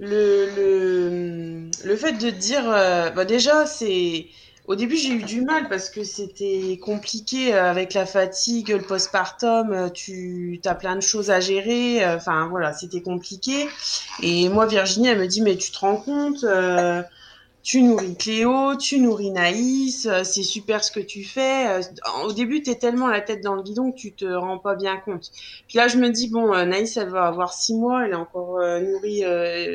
Le, 0.00 0.48
le, 0.56 1.70
le 1.84 1.96
fait 1.96 2.14
de 2.14 2.30
dire, 2.30 2.64
bah 2.64 3.24
déjà 3.24 3.64
c'est 3.64 4.26
au 4.70 4.76
début, 4.76 4.96
j'ai 4.96 5.14
eu 5.14 5.24
du 5.24 5.40
mal 5.40 5.68
parce 5.68 5.90
que 5.90 6.04
c'était 6.04 6.78
compliqué 6.80 7.52
euh, 7.52 7.68
avec 7.68 7.92
la 7.92 8.06
fatigue, 8.06 8.68
le 8.68 8.80
postpartum, 8.80 9.72
euh, 9.72 9.88
tu 9.88 10.60
as 10.64 10.76
plein 10.76 10.94
de 10.94 11.00
choses 11.00 11.28
à 11.32 11.40
gérer. 11.40 12.04
Euh, 12.04 12.14
enfin, 12.14 12.46
voilà, 12.48 12.72
c'était 12.72 13.00
compliqué. 13.00 13.66
Et 14.22 14.48
moi, 14.48 14.66
Virginie, 14.66 15.08
elle 15.08 15.18
me 15.18 15.26
dit, 15.26 15.42
mais 15.42 15.56
tu 15.56 15.72
te 15.72 15.78
rends 15.80 15.96
compte, 15.96 16.44
tu 17.62 17.82
nourris 17.82 18.16
Cléo, 18.16 18.74
tu 18.76 18.98
nourris 19.00 19.30
Naïs, 19.30 20.06
euh, 20.06 20.24
c'est 20.24 20.42
super 20.42 20.82
ce 20.82 20.90
que 20.90 21.00
tu 21.00 21.24
fais. 21.24 21.68
Euh, 21.68 21.82
au 22.24 22.32
début, 22.32 22.62
tu 22.62 22.70
es 22.70 22.74
tellement 22.76 23.08
la 23.08 23.20
tête 23.20 23.42
dans 23.42 23.54
le 23.54 23.62
guidon 23.62 23.92
que 23.92 23.98
tu 23.98 24.14
te 24.14 24.24
rends 24.24 24.58
pas 24.58 24.74
bien 24.74 24.96
compte. 24.96 25.30
Puis 25.68 25.76
là, 25.76 25.86
je 25.86 25.98
me 25.98 26.08
dis, 26.08 26.28
bon, 26.28 26.54
euh, 26.54 26.64
Naïs, 26.64 26.96
elle 26.96 27.10
va 27.10 27.26
avoir 27.26 27.52
six 27.52 27.74
mois, 27.74 28.06
elle 28.06 28.12
est 28.12 28.14
encore 28.14 28.60
nourrie 28.80 29.22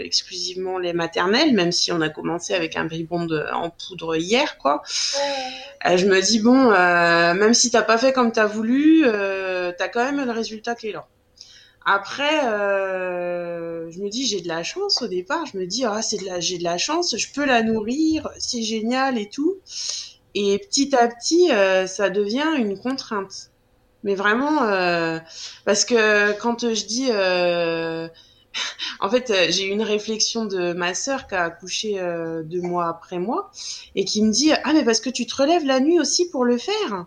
exclusivement 0.03 0.79
les 0.79 0.93
maternelles, 0.93 1.53
même 1.53 1.71
si 1.71 1.91
on 1.91 2.01
a 2.01 2.09
commencé 2.09 2.53
avec 2.53 2.75
un 2.75 2.85
bribon 2.85 3.27
en 3.53 3.69
poudre 3.69 4.15
hier, 4.15 4.57
quoi. 4.57 4.81
je 5.85 6.05
me 6.05 6.21
dis, 6.21 6.39
bon, 6.39 6.71
même 6.71 7.53
si 7.53 7.71
t'as 7.71 7.83
pas 7.83 7.97
fait 7.97 8.13
comme 8.13 8.31
tu 8.31 8.39
as 8.39 8.47
voulu, 8.47 9.01
tu 9.03 9.07
as 9.07 9.89
quand 9.89 10.03
même 10.03 10.25
le 10.25 10.31
résultat 10.31 10.75
qui 10.75 10.89
est 10.89 10.93
là. 10.93 11.07
Après, 11.85 12.45
euh, 12.45 13.91
je 13.91 13.99
me 13.99 14.09
dis 14.09 14.25
j'ai 14.25 14.41
de 14.41 14.47
la 14.47 14.63
chance 14.63 15.03
au 15.03 15.07
départ. 15.07 15.45
Je 15.45 15.57
me 15.57 15.67
dis 15.67 15.85
ah 15.85 16.01
c'est 16.01 16.17
de 16.17 16.25
la 16.25 16.39
j'ai 16.39 16.57
de 16.57 16.63
la 16.63 16.79
chance, 16.79 17.15
je 17.15 17.27
peux 17.31 17.45
la 17.45 17.61
nourrir, 17.61 18.29
c'est 18.39 18.63
génial 18.63 19.19
et 19.19 19.29
tout. 19.29 19.57
Et 20.33 20.59
petit 20.59 20.95
à 20.95 21.07
petit, 21.07 21.51
euh, 21.51 21.87
ça 21.87 22.09
devient 22.09 22.55
une 22.57 22.77
contrainte. 22.77 23.51
Mais 24.03 24.15
vraiment, 24.15 24.63
euh, 24.63 25.19
parce 25.65 25.85
que 25.85 26.33
quand 26.39 26.73
je 26.73 26.85
dis, 26.85 27.07
euh, 27.11 28.07
en 28.99 29.09
fait, 29.09 29.31
j'ai 29.49 29.67
eu 29.67 29.71
une 29.71 29.81
réflexion 29.83 30.45
de 30.45 30.73
ma 30.73 30.93
sœur 30.95 31.27
qui 31.27 31.35
a 31.35 31.43
accouché 31.43 31.99
euh, 31.99 32.43
deux 32.43 32.61
mois 32.61 32.87
après 32.87 33.19
moi 33.19 33.51
et 33.95 34.05
qui 34.05 34.23
me 34.23 34.31
dit 34.31 34.51
ah 34.53 34.73
mais 34.73 34.83
parce 34.83 34.99
que 34.99 35.09
tu 35.09 35.25
te 35.25 35.35
relèves 35.35 35.65
la 35.65 35.79
nuit 35.79 35.99
aussi 35.99 36.29
pour 36.29 36.45
le 36.45 36.57
faire. 36.57 37.05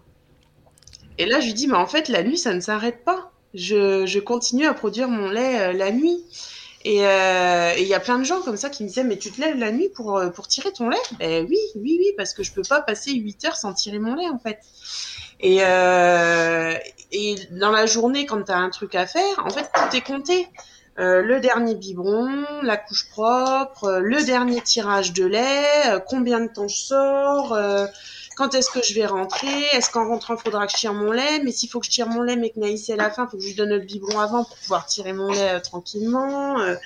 Et 1.19 1.27
là, 1.27 1.41
je 1.41 1.47
lui 1.47 1.55
dis 1.55 1.67
mais 1.67 1.77
en 1.77 1.87
fait 1.87 2.09
la 2.09 2.23
nuit 2.23 2.39
ça 2.39 2.55
ne 2.55 2.61
s'arrête 2.61 3.05
pas 3.05 3.33
je, 3.55 4.07
je 4.07 4.19
continue 4.19 4.67
à 4.67 4.75
produire 4.75 5.09
mon 5.09 5.29
lait 5.29 5.61
euh, 5.61 5.73
la 5.73 5.91
nuit. 5.91 6.25
Euh, 6.87 7.73
et 7.77 7.83
il 7.83 7.89
y 7.89 7.95
a 7.95 8.01
plein 8.01 8.19
de 8.19 8.25
gens 8.25 8.41
comme 8.41 8.57
ça 8.57 8.71
qui 8.71 8.83
me 8.83 8.89
disaient, 8.89 9.05
mais 9.05 9.19
tu 9.19 9.31
te 9.31 9.41
lèves 9.41 9.59
la 9.59 9.73
nuit 9.73 9.89
pour, 9.89 10.17
euh, 10.17 10.31
pour 10.31 10.47
tirer 10.47 10.73
ton 10.73 10.89
lait? 10.89 10.97
Ben 11.19 11.47
oui, 11.49 11.59
oui, 11.75 11.97
oui, 11.99 12.13
parce 12.17 12.33
que 12.35 12.43
je 12.43 12.53
peux 12.53 12.63
pas 12.63 12.81
passer 12.81 13.13
8 13.13 13.45
heures 13.45 13.57
sans 13.57 13.75
tirer 13.75 13.99
mon 13.99 14.15
lait 14.15 14.29
en 14.29 14.39
fait. 14.39 14.61
Et, 15.41 15.59
euh, 15.63 16.75
et 17.13 17.35
dans 17.53 17.71
la 17.71 17.87
journée, 17.87 18.27
quand 18.27 18.43
tu 18.43 18.53
as 18.53 18.57
un 18.57 18.71
truc 18.71 18.95
à 18.95 19.07
faire, 19.07 19.45
en 19.45 19.51
fait, 19.51 19.69
tout 19.73 19.97
est 19.97 20.01
compté. 20.01 20.49
Euh, 20.99 21.23
le 21.23 21.39
dernier 21.39 21.77
biberon, 21.77 22.45
la 22.63 22.77
couche 22.77 23.09
propre, 23.11 24.01
le 24.03 24.25
dernier 24.25 24.61
tirage 24.63 25.13
de 25.13 25.25
lait, 25.25 26.01
combien 26.09 26.41
de 26.41 26.49
temps 26.49 26.67
je 26.67 26.77
sors, 26.77 27.57
quand 28.39 28.55
est-ce 28.55 28.71
que 28.71 28.81
je 28.83 28.95
vais 28.95 29.05
rentrer? 29.05 29.65
Est-ce 29.73 29.91
qu'en 29.91 30.07
rentrant, 30.07 30.37
il 30.37 30.41
faudra 30.41 30.67
que 30.67 30.73
je 30.73 30.77
tire 30.77 30.95
mon 30.95 31.11
lait? 31.11 31.43
Mais 31.43 31.51
s'il 31.51 31.69
faut 31.69 31.81
que 31.81 31.87
je 31.87 31.91
tire 31.91 32.07
mon 32.07 32.23
lait, 32.23 32.37
mais 32.37 32.51
que 32.51 32.61
Naïs 32.61 32.89
est 32.89 32.93
à 32.93 32.97
la 32.97 33.11
fin, 33.11 33.27
il 33.27 33.31
faut 33.31 33.37
que 33.37 33.43
je 33.43 33.49
lui 33.49 33.57
donne 33.57 33.71
le 33.71 33.81
biberon 33.81 34.21
avant 34.21 34.45
pour 34.45 34.57
pouvoir 34.57 34.87
tirer 34.87 35.13
mon 35.13 35.33
lait 35.33 35.55
euh, 35.55 35.61
tranquillement. 35.61 36.61
Euh. 36.61 36.77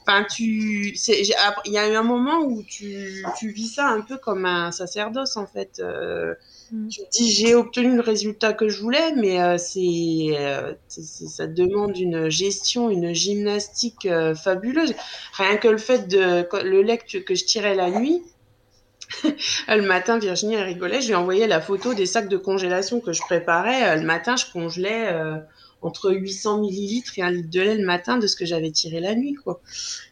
Enfin, 0.00 0.24
tu, 0.24 0.94
il 0.96 1.72
y 1.72 1.78
a 1.78 1.88
eu 1.88 1.94
un 1.96 2.02
moment 2.02 2.38
où 2.38 2.62
tu, 2.62 3.26
tu 3.38 3.50
vis 3.50 3.74
ça 3.74 3.88
un 3.88 4.00
peu 4.00 4.16
comme 4.16 4.46
un 4.46 4.72
sacerdoce 4.72 5.36
en 5.36 5.46
fait. 5.46 5.80
Euh. 5.80 6.34
Mm. 6.70 6.88
Tu 6.88 7.00
te 7.00 7.10
dis 7.10 7.30
j'ai 7.30 7.54
obtenu 7.54 7.94
le 7.94 8.00
résultat 8.00 8.54
que 8.54 8.70
je 8.70 8.80
voulais, 8.80 9.12
mais 9.16 9.58
c'est, 9.58 10.30
ça 10.88 11.46
demande 11.46 11.98
une 11.98 12.30
gestion, 12.30 12.88
une 12.88 13.12
gymnastique 13.12 14.08
fabuleuse. 14.42 14.94
Rien 15.34 15.58
que 15.58 15.68
le 15.68 15.78
fait 15.78 16.08
de 16.08 16.48
le 16.62 16.82
lait 16.82 16.98
que, 16.98 17.18
que 17.18 17.34
je 17.34 17.44
tirais 17.44 17.74
la 17.74 17.90
nuit, 17.90 18.22
le 19.68 19.82
matin, 19.82 20.18
Virginie, 20.18 20.54
elle 20.54 20.64
rigolait. 20.64 21.00
Je 21.00 21.06
lui 21.06 21.12
ai 21.12 21.16
envoyé 21.16 21.46
la 21.46 21.60
photo 21.60 21.94
des 21.94 22.06
sacs 22.06 22.28
de 22.28 22.36
congélation 22.36 23.00
que 23.00 23.12
je 23.12 23.22
préparais. 23.22 23.90
Euh, 23.90 23.96
le 23.96 24.06
matin, 24.06 24.36
je 24.36 24.44
congelais 24.52 25.08
euh, 25.12 25.36
entre 25.82 26.10
800 26.10 26.58
millilitres 26.58 27.18
et 27.18 27.22
un 27.22 27.30
litre 27.30 27.50
de 27.50 27.60
lait 27.60 27.76
le 27.76 27.84
matin 27.84 28.18
de 28.18 28.26
ce 28.26 28.36
que 28.36 28.44
j'avais 28.44 28.70
tiré 28.70 29.00
la 29.00 29.14
nuit, 29.14 29.34
quoi. 29.34 29.60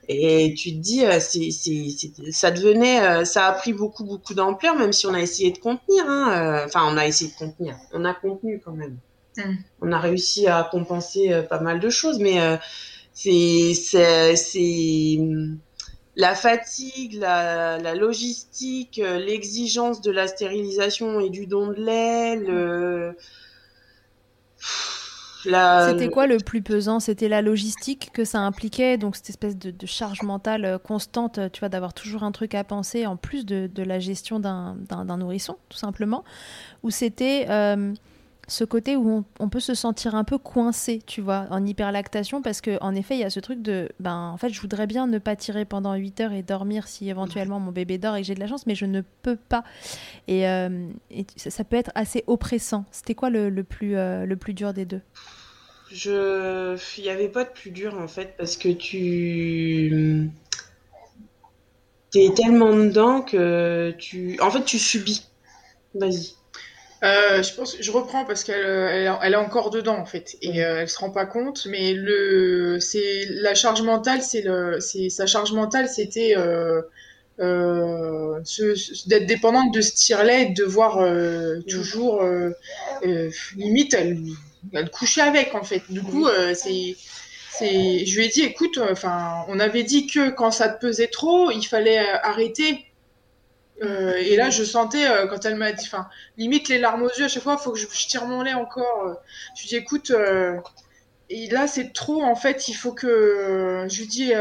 Et 0.09 0.55
tu 0.57 0.73
te 0.73 0.79
dis, 0.79 1.05
euh, 1.05 1.19
c'est, 1.21 1.51
c'est, 1.51 1.89
ça 2.31 2.51
devenait, 2.51 3.25
ça 3.25 3.47
a 3.47 3.53
pris 3.53 3.73
beaucoup, 3.73 4.05
beaucoup 4.05 4.35
d'ampleur, 4.35 4.77
même 4.77 4.93
si 4.93 5.07
on 5.07 5.15
a 5.15 5.21
essayé 5.21 5.51
de 5.51 5.59
contenir. 5.59 6.05
Hein, 6.07 6.63
enfin, 6.67 6.83
on 6.91 6.97
a 6.97 7.07
essayé 7.07 7.31
de 7.31 7.37
contenir. 7.37 7.77
On 7.93 8.05
a 8.05 8.15
contenu 8.15 8.61
quand 8.65 8.73
même. 8.73 8.99
Mm. 9.37 9.55
On 9.81 9.93
a 9.93 9.99
réussi 9.99 10.47
à 10.47 10.69
compenser 10.71 11.43
pas 11.49 11.61
mal 11.61 11.81
de 11.81 11.91
choses, 11.91 12.19
mais 12.19 12.39
c'est, 13.13 13.75
c'est 14.37 15.19
la 16.17 16.35
fatigue, 16.35 17.15
la, 17.15 17.95
logistique, 17.95 19.01
euh, 19.03 19.19
l'exigence 19.19 20.01
de 20.01 20.11
la 20.11 20.29
stérilisation 20.29 21.21
et 21.21 21.31
du 21.31 21.47
don 21.47 21.69
de 21.69 21.75
lait, 21.75 22.37
le... 22.37 23.17
C'était 25.47 26.09
quoi 26.09 26.27
le 26.27 26.39
plus 26.39 26.62
pesant? 26.62 27.01
C'était 27.01 27.29
la 27.29 27.43
logistique 27.43 28.11
que 28.15 28.25
ça 28.25 28.39
impliquait, 28.39 28.97
donc 28.97 29.15
cette 29.15 29.29
espèce 29.29 29.59
de, 29.59 29.75
charge 29.87 30.23
mentale 30.23 30.65
euh, 30.65 30.79
constante, 30.79 31.39
tu 31.53 31.61
vois, 31.61 31.69
d'avoir 31.69 31.93
toujours 31.93 32.23
un 32.23 32.33
truc 32.33 32.55
à 32.55 32.65
penser 32.65 33.07
en 33.07 33.17
plus 33.17 33.45
de, 33.45 33.69
la 33.83 33.99
gestion 33.99 34.41
d'un 34.41 35.17
nourrisson, 35.19 35.57
tout 35.69 35.77
simplement? 35.77 36.25
Ou 36.83 36.91
c'était 36.91 37.47
euh, 37.51 37.93
ce 38.49 38.65
côté 38.65 38.97
où 38.97 39.25
on, 39.39 39.49
peut 39.49 39.61
se 39.61 39.75
sentir 39.75 40.15
un 40.15 40.25
peu 40.25 40.39
coincé, 40.39 41.01
tu 41.07 41.21
vois, 41.21 41.47
en 41.51 41.65
hyperlactation, 41.65 42.43
parce 42.43 42.61
qu'en 42.61 42.95
effet, 42.95 43.15
il 43.17 43.21
y 43.21 43.25
a 43.25 43.31
ce 43.31 43.41
truc 43.41 43.63
de, 43.63 43.89
ben, 44.01 44.31
en 44.33 44.37
fait, 44.37 44.51
je 44.51 44.61
voudrais 44.61 44.87
bien 44.87 45.07
ne 45.07 45.19
pas 45.19 45.37
tirer 45.37 45.65
pendant 45.65 45.95
8 45.95 46.21
heures 46.21 46.33
et 46.33 46.43
dormir 46.43 46.87
si 46.89 47.09
éventuellement 47.09 47.61
mon 47.61 47.73
bébé 47.73 47.99
dort 47.99 48.17
et 48.17 48.21
que 48.21 48.27
j'ai 48.27 48.35
de 48.35 48.41
la 48.41 48.47
chance, 48.47 48.67
mais 48.67 48.75
je 48.75 48.87
ne 48.87 49.03
peux 49.23 49.37
pas. 49.37 49.65
Et, 50.29 50.47
euh, 50.49 50.89
ça, 51.37 51.65
peut 51.65 51.77
être 51.77 51.93
assez 51.95 52.25
oppressant. 52.27 52.85
C'était 52.91 53.15
quoi 53.15 53.31
le, 53.31 53.51
plus, 53.63 53.97
euh, 53.97 54.27
le 54.27 54.37
plus 54.37 54.55
dur 54.55 54.75
des 54.75 54.85
deux? 54.85 55.01
Je, 55.91 56.77
il 56.99 57.05
n'y 57.05 57.11
avait 57.11 57.29
pas 57.29 57.45
de 57.45 57.51
plus 57.51 57.71
dur 57.71 57.95
en 57.99 58.09
fait, 58.09 58.35
parce 58.37 58.57
que 58.57 58.69
tu, 58.69 60.31
es 62.15 62.35
tellement 62.35 62.75
dedans 62.75 63.23
que 63.23 63.95
tu, 63.99 64.39
en 64.41 64.51
fait, 64.51 64.65
tu 64.65 64.79
subis. 64.79 65.27
Vas-y. 65.95 66.35
Euh, 67.05 67.43
je 67.43 67.55
pense, 67.55 67.77
je 67.79 67.91
reprends 67.91 68.25
parce 68.25 68.45
qu'elle 68.45 68.65
elle, 68.65 69.33
est 69.33 69.37
encore 69.37 69.69
dedans 69.71 69.99
en 69.99 70.07
fait 70.07 70.37
et 70.41 70.65
euh, 70.65 70.81
elle 70.81 70.89
se 70.89 70.99
rend 70.99 71.11
pas 71.11 71.27
compte. 71.27 71.67
Mais 71.67 71.95
la 71.95 73.55
charge 73.55 73.83
mentale, 73.83 74.23
c'est 74.23 75.11
sa 75.11 75.27
charge 75.27 75.53
mentale, 75.53 75.89
c'était 75.89 76.35
euh, 76.37 76.81
euh 77.41 78.41
d'être 79.07 79.27
dépendante 79.27 79.75
de 79.75 79.81
ce 79.81 79.95
tire-lait, 79.95 80.47
de 80.47 80.65
devoir 80.65 80.99
toujours 81.69 82.23
limite 83.57 83.95
elle, 83.95 84.19
elle 84.73 84.91
coucher 84.91 85.21
avec 85.21 85.55
en 85.55 85.63
fait. 85.63 85.83
Du 85.91 86.03
coup, 86.03 86.27
je 86.27 88.17
lui 88.17 88.25
ai 88.25 88.29
dit, 88.29 88.43
écoute, 88.43 88.79
enfin, 88.91 89.45
on 89.49 89.61
avait 89.61 89.83
dit 89.83 90.07
que 90.07 90.31
quand 90.31 90.51
ça 90.51 90.69
te 90.69 90.81
pesait 90.81 91.09
trop, 91.09 91.51
il 91.51 91.65
fallait 91.65 91.99
arrêter 92.23 92.87
Euh, 93.83 94.14
et 94.16 94.37
là, 94.37 94.51
je 94.51 94.62
sentais 94.62 95.07
euh, 95.09 95.27
quand 95.27 95.45
elle 95.45 95.57
m'a 95.57 95.72
dit, 95.72 95.85
enfin, 95.87 96.09
limite 96.37 96.68
les 96.68 96.79
larmes 96.79 97.03
aux 97.03 97.11
yeux 97.11 97.25
à 97.25 97.29
chaque 97.29 97.43
fois, 97.43 97.57
faut 97.57 97.72
que 97.72 97.79
je, 97.79 97.87
tire 97.87 98.27
mon 98.27 98.43
lait 98.43 98.55
encore. 98.55 99.03
Euh. 99.05 99.14
Je 99.57 99.62
lui 99.62 99.68
dis, 99.68 99.77
écoute, 99.77 100.12
et 101.31 101.49
là 101.49 101.66
c'est 101.66 101.95
trop 101.95 102.22
en 102.22 102.37
fait, 102.37 102.68
il 102.68 102.75
faut 102.75 102.93
que. 102.93 103.87
Je 103.89 103.99
lui 103.99 104.07
dis, 104.07 104.33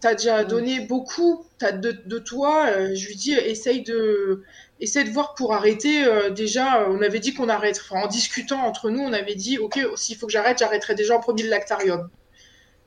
t'as 0.00 0.14
déjà 0.14 0.44
donné 0.44 0.80
beaucoup 0.80 1.44
de, 1.60 2.18
toi. 2.18 2.94
je 2.94 3.06
lui 3.06 3.16
dis, 3.16 3.32
essaye 3.32 3.82
de, 3.82 4.44
essaye 4.80 5.04
de 5.04 5.10
voir 5.10 5.34
pour 5.34 5.54
arrêter. 5.54 6.04
déjà, 6.30 6.88
on 6.88 7.02
avait 7.02 7.20
dit 7.20 7.34
qu'on 7.34 7.48
arrête. 7.48 7.80
En 7.90 8.06
discutant 8.06 8.60
entre 8.60 8.90
nous, 8.90 9.00
on 9.00 9.12
avait 9.12 9.34
dit, 9.34 9.58
ok, 9.58 9.80
s'il 9.96 10.16
faut 10.16 10.26
que 10.26 10.32
j'arrête, 10.32 10.58
j'arrêterai 10.58 10.94
déjà 10.94 11.16
en 11.16 11.20
premier 11.20 11.42
le 11.42 11.50
lactarium. 11.50 12.08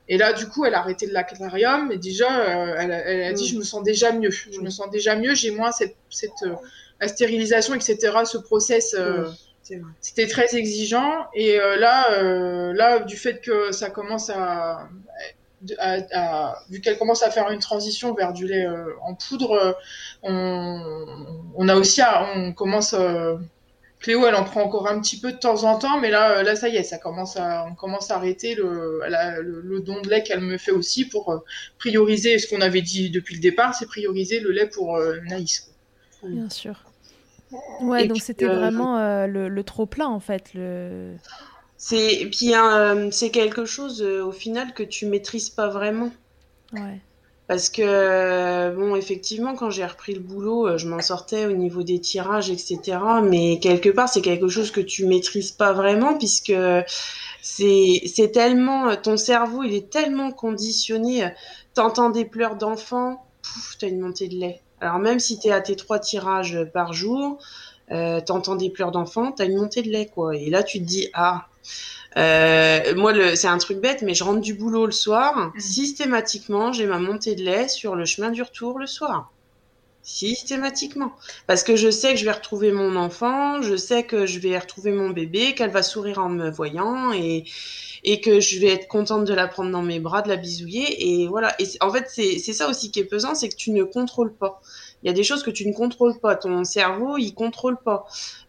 Et 0.08 0.18
là, 0.18 0.32
du 0.32 0.48
coup, 0.48 0.64
elle 0.64 0.74
a 0.74 0.80
arrêté 0.80 1.06
l'aquarium 1.06 1.90
et 1.90 1.96
déjà, 1.96 2.40
euh, 2.40 2.76
elle, 2.78 2.90
elle, 2.90 3.22
a 3.22 3.32
dit, 3.32 3.44
mm. 3.44 3.52
je 3.52 3.58
me 3.58 3.62
sens 3.62 3.82
déjà 3.82 4.12
mieux. 4.12 4.30
Je 4.30 4.60
me 4.60 4.70
sens 4.70 4.90
déjà 4.90 5.16
mieux. 5.16 5.34
J'ai 5.34 5.50
moins 5.50 5.72
cette, 5.72 5.96
cette 6.10 6.42
euh, 6.42 6.54
la 7.00 7.08
stérilisation, 7.08 7.74
etc. 7.74 8.12
Ce 8.24 8.38
process, 8.38 8.94
euh, 8.98 9.26
c'était 10.00 10.26
très 10.26 10.54
exigeant. 10.56 11.26
Et 11.32 11.56
là, 11.56 12.22
là, 12.72 12.98
du 13.00 13.16
fait 13.16 13.40
que 13.40 13.72
ça 13.72 13.88
commence 13.88 14.30
à, 14.30 14.88
à, 15.78 15.96
à 16.12 16.58
vu 16.68 16.80
qu'elle 16.80 16.98
commence 16.98 17.22
à 17.22 17.30
faire 17.30 17.50
une 17.50 17.58
transition 17.58 18.14
vers 18.14 18.32
du 18.34 18.46
lait 18.46 18.66
en 19.02 19.14
poudre, 19.14 19.76
on, 20.22 21.16
on, 21.56 21.68
a 21.68 21.74
aussi, 21.76 22.02
on 22.36 22.52
commence 22.52 22.94
Cléo, 24.04 24.26
elle 24.26 24.34
en 24.34 24.44
prend 24.44 24.60
encore 24.60 24.86
un 24.86 25.00
petit 25.00 25.18
peu 25.18 25.32
de 25.32 25.38
temps 25.38 25.64
en 25.64 25.78
temps, 25.78 25.98
mais 25.98 26.10
là, 26.10 26.42
là 26.42 26.56
ça 26.56 26.68
y 26.68 26.76
est, 26.76 26.82
ça 26.82 26.98
commence 26.98 27.38
à, 27.38 27.64
on 27.66 27.74
commence 27.74 28.10
à 28.10 28.16
arrêter 28.16 28.54
le, 28.54 29.00
le, 29.40 29.80
don 29.80 30.02
de 30.02 30.10
lait 30.10 30.22
qu'elle 30.22 30.42
me 30.42 30.58
fait 30.58 30.72
aussi 30.72 31.06
pour 31.06 31.30
euh, 31.30 31.38
prioriser 31.78 32.38
ce 32.38 32.46
qu'on 32.46 32.60
avait 32.60 32.82
dit 32.82 33.08
depuis 33.08 33.34
le 33.34 33.40
départ, 33.40 33.74
c'est 33.74 33.86
prioriser 33.86 34.40
le 34.40 34.50
lait 34.50 34.66
pour 34.66 34.96
euh, 34.96 35.20
Naïs. 35.24 35.72
Bien 36.22 36.50
sûr. 36.50 36.84
Ouais, 37.80 38.06
donc 38.06 38.20
c'était 38.20 38.44
euh, 38.44 38.58
vraiment 38.58 39.26
le, 39.26 39.62
trop 39.62 39.86
plein 39.86 40.08
en 40.08 40.20
fait. 40.20 40.52
Le... 40.52 41.14
C'est 41.78 42.28
puis 42.30 42.52
c'est 43.10 43.30
quelque 43.30 43.64
chose 43.64 44.02
au 44.02 44.32
final 44.32 44.74
que 44.74 44.82
tu 44.82 45.06
maîtrises 45.06 45.48
pas 45.48 45.68
vraiment. 45.68 46.10
Ouais. 46.74 47.00
Parce 47.46 47.68
que, 47.68 48.74
bon, 48.74 48.96
effectivement, 48.96 49.54
quand 49.54 49.68
j'ai 49.68 49.84
repris 49.84 50.14
le 50.14 50.20
boulot, 50.20 50.66
euh, 50.66 50.78
je 50.78 50.88
m'en 50.88 51.00
sortais 51.00 51.44
au 51.44 51.52
niveau 51.52 51.82
des 51.82 52.00
tirages, 52.00 52.50
etc. 52.50 52.98
Mais 53.22 53.58
quelque 53.58 53.90
part, 53.90 54.08
c'est 54.08 54.22
quelque 54.22 54.48
chose 54.48 54.70
que 54.70 54.80
tu 54.80 55.06
maîtrises 55.06 55.52
pas 55.52 55.74
vraiment, 55.74 56.16
puisque 56.16 56.54
c'est, 57.42 58.30
tellement, 58.32 58.96
ton 58.96 59.18
cerveau, 59.18 59.62
il 59.62 59.74
est 59.74 59.90
tellement 59.90 60.32
conditionné. 60.32 61.28
T'entends 61.74 62.08
des 62.08 62.24
pleurs 62.24 62.56
d'enfants, 62.56 63.26
pouf, 63.42 63.76
t'as 63.78 63.88
une 63.88 64.00
montée 64.00 64.28
de 64.28 64.36
lait. 64.36 64.62
Alors 64.80 64.98
même 64.98 65.20
si 65.20 65.38
t'es 65.38 65.50
à 65.50 65.60
tes 65.60 65.76
trois 65.76 65.98
tirages 65.98 66.58
par 66.72 66.92
jour, 66.92 67.38
euh, 67.90 68.20
t'entends 68.20 68.56
des 68.56 68.70
pleurs 68.70 68.90
d'enfants, 68.90 69.32
t'as 69.32 69.44
une 69.44 69.56
montée 69.56 69.82
de 69.82 69.90
lait, 69.90 70.06
quoi. 70.06 70.34
Et 70.36 70.48
là, 70.48 70.62
tu 70.62 70.78
te 70.78 70.84
dis, 70.84 71.08
ah, 71.12 71.46
euh, 72.16 72.94
moi, 72.94 73.12
c'est 73.36 73.48
un 73.48 73.58
truc 73.58 73.78
bête, 73.78 74.02
mais 74.02 74.14
je 74.14 74.24
rentre 74.24 74.40
du 74.40 74.54
boulot 74.54 74.86
le 74.86 74.92
soir. 74.92 75.36
Mhm. 75.36 75.60
Systématiquement, 75.60 76.72
j'ai 76.72 76.86
ma 76.86 76.98
montée 76.98 77.34
de 77.34 77.42
lait 77.42 77.68
sur 77.68 77.96
le 77.96 78.04
chemin 78.04 78.30
du 78.30 78.42
retour 78.42 78.78
le 78.78 78.86
soir. 78.86 79.32
Systématiquement. 80.02 81.12
Parce 81.46 81.62
que 81.62 81.76
je 81.76 81.90
sais 81.90 82.12
que 82.12 82.18
je 82.18 82.26
vais 82.26 82.32
retrouver 82.32 82.72
mon 82.72 82.94
enfant, 82.94 83.62
je 83.62 83.74
sais 83.74 84.04
que 84.04 84.26
je 84.26 84.38
vais 84.38 84.58
retrouver 84.58 84.92
mon 84.92 85.08
bébé, 85.10 85.54
qu'elle 85.54 85.70
va 85.70 85.82
sourire 85.82 86.18
en 86.18 86.28
me 86.28 86.50
voyant 86.50 87.10
et, 87.12 87.44
et 88.04 88.20
que 88.20 88.38
je 88.38 88.60
vais 88.60 88.68
être 88.68 88.86
contente 88.86 89.24
de 89.24 89.32
la 89.32 89.48
prendre 89.48 89.70
dans 89.70 89.82
mes 89.82 90.00
bras, 90.00 90.20
de 90.20 90.28
la 90.28 90.36
bisouiller. 90.36 91.22
Et 91.22 91.26
voilà. 91.26 91.54
Et 91.58 91.66
en 91.80 91.90
fait, 91.90 92.06
c'est 92.10 92.52
ça 92.52 92.68
aussi 92.68 92.90
qui 92.90 93.00
est 93.00 93.04
pesant, 93.04 93.34
c'est 93.34 93.48
que 93.48 93.56
tu 93.56 93.70
ne 93.70 93.82
contrôles 93.82 94.34
pas. 94.34 94.60
Il 95.04 95.08
y 95.08 95.10
a 95.10 95.12
des 95.12 95.22
choses 95.22 95.42
que 95.42 95.50
tu 95.50 95.68
ne 95.68 95.74
contrôles 95.74 96.18
pas. 96.18 96.34
Ton 96.34 96.64
cerveau, 96.64 97.18
il 97.18 97.34
contrôle 97.34 97.76
pas. 97.76 98.06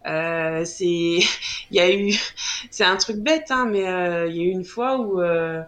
Euh, 0.07 0.63
c'est, 0.63 0.85
il 1.71 1.71
y 1.71 1.79
a 1.81 1.93
eu, 1.93 2.13
c'est 2.71 2.85
un 2.85 2.95
truc 2.95 3.17
bête, 3.17 3.51
hein, 3.51 3.67
mais 3.69 3.87
euh, 3.87 4.27
il 4.27 4.37
y 4.37 4.39
a 4.39 4.43
eu 4.43 4.51
une 4.51 4.63
fois 4.63 4.97
où 4.97 5.21
euh, 5.21 5.61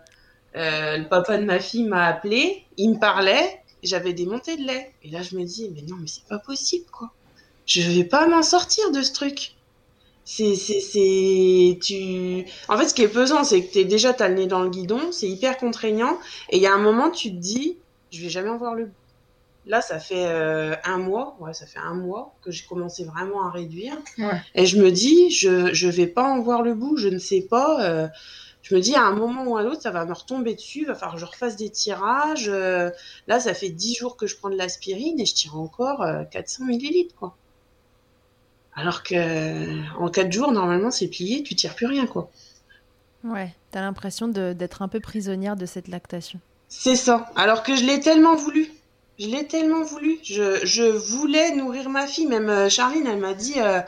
le 0.56 1.08
papa 1.10 1.38
de 1.38 1.44
ma 1.44 1.60
fille 1.60 1.84
m'a 1.84 2.06
appelé, 2.06 2.64
il 2.78 2.92
me 2.92 3.00
parlait, 3.00 3.62
j'avais 3.84 4.14
des 4.14 4.26
montées 4.26 4.56
de 4.56 4.66
lait. 4.66 4.94
Et 5.04 5.10
là, 5.10 5.22
je 5.22 5.36
me 5.36 5.44
dis, 5.44 5.70
mais 5.76 5.82
non, 5.82 5.98
mais 6.00 6.08
c'est 6.08 6.26
pas 6.28 6.40
possible, 6.40 6.86
quoi. 6.92 7.12
Je 7.66 7.82
vais 7.82 8.06
pas 8.06 8.26
m'en 8.28 8.42
sortir 8.42 8.92
de 8.92 9.02
ce 9.02 9.12
truc. 9.12 9.56
C'est, 10.24 10.56
c'est, 10.56 10.80
c'est, 10.80 11.80
tu. 11.82 12.46
En 12.70 12.78
fait, 12.78 12.88
ce 12.88 12.94
qui 12.94 13.02
est 13.02 13.08
pesant, 13.10 13.44
c'est 13.44 13.62
que 13.62 13.74
t'es 13.74 13.86
déjà 13.86 14.14
t'as 14.14 14.30
le 14.30 14.36
nez 14.36 14.48
dans 14.48 14.62
le 14.62 14.70
guidon, 14.70 15.12
c'est 15.12 15.28
hyper 15.28 15.58
contraignant, 15.58 16.18
et 16.50 16.58
il 16.58 16.64
y 16.64 16.68
a 16.68 16.74
un 16.74 16.80
moment, 16.80 17.10
tu 17.10 17.30
te 17.30 17.36
dis, 17.36 17.78
je 18.12 18.22
vais 18.22 18.30
jamais 18.30 18.50
en 18.50 18.58
voir 18.58 18.74
le 18.74 18.86
bout. 18.86 19.07
Là, 19.68 19.82
ça 19.82 20.00
fait 20.00 20.26
euh, 20.28 20.76
un 20.86 20.98
mois, 20.98 21.36
ouais, 21.42 21.54
ça 21.54 21.66
fait 21.66 21.80
un 21.80 21.94
mois 21.94 22.34
que 22.42 22.52
j'ai 22.52 22.66
commencé 22.66 23.04
vraiment 23.04 23.46
à 23.46 23.52
réduire. 23.52 23.98
Et 24.56 24.66
je 24.66 24.82
me 24.82 24.92
dis, 24.92 25.30
je 25.30 25.74
je 25.74 25.90
vais 25.90 26.08
pas 26.08 26.24
en 26.24 26.40
voir 26.40 26.62
le 26.62 26.74
bout, 26.74 26.96
je 26.96 27.10
ne 27.10 27.18
sais 27.18 27.42
pas. 27.42 27.84
Euh, 27.84 28.08
je 28.62 28.76
me 28.76 28.80
dis, 28.80 28.96
à 28.96 29.04
un 29.04 29.14
moment 29.14 29.44
ou 29.44 29.58
à 29.58 29.64
l'autre, 29.64 29.82
ça 29.82 29.92
va 29.92 30.06
me 30.06 30.14
retomber 30.14 30.56
dessus, 30.56 30.80
il 30.82 30.88
va 30.88 30.96
falloir 30.96 31.16
que 31.16 31.20
je 31.20 31.26
refasse 31.26 31.58
des 31.58 31.70
tirages. 31.70 32.48
Euh, 32.48 32.90
là, 33.28 33.42
ça 33.42 33.54
fait 33.54 33.70
10 33.70 33.96
jours 33.96 34.16
que 34.16 34.26
je 34.26 34.38
prends 34.38 34.50
de 34.50 34.56
l'aspirine 34.56 35.20
et 35.20 35.26
je 35.26 35.34
tire 35.34 35.58
encore 35.58 36.06
400 36.32 36.66
millilitres, 36.66 37.16
quoi. 37.16 37.36
Alors 38.74 39.04
que 39.04 39.98
en 40.00 40.10
4 40.10 40.32
jours, 40.32 40.52
normalement, 40.54 40.92
c'est 40.92 41.08
plié, 41.08 41.44
tu 41.44 41.56
tires 41.56 41.76
plus 41.76 41.88
rien, 41.88 42.08
quoi. 42.08 42.30
Ouais, 43.26 43.54
t'as 43.72 43.82
l'impression 43.82 44.30
d'être 44.30 44.82
un 44.82 44.88
peu 44.88 45.02
prisonnière 45.02 45.58
de 45.58 45.66
cette 45.66 45.90
lactation. 45.90 46.40
C'est 46.70 46.96
ça. 46.96 47.30
Alors 47.36 47.64
que 47.64 47.76
je 47.76 47.84
l'ai 47.84 48.00
tellement 48.00 48.36
voulu. 48.36 48.70
Je 49.20 49.28
l'ai 49.28 49.48
tellement 49.48 49.84
voulu. 49.84 50.20
Je, 50.24 50.90
voulais 50.92 51.56
nourrir 51.56 51.90
ma 51.90 52.06
fille. 52.06 52.28
Même 52.28 52.50
euh, 52.50 52.70
Charline, 52.70 53.08
elle 53.08 53.18
m'a 53.18 53.34
dit 53.34 53.60
euh, 53.60 53.82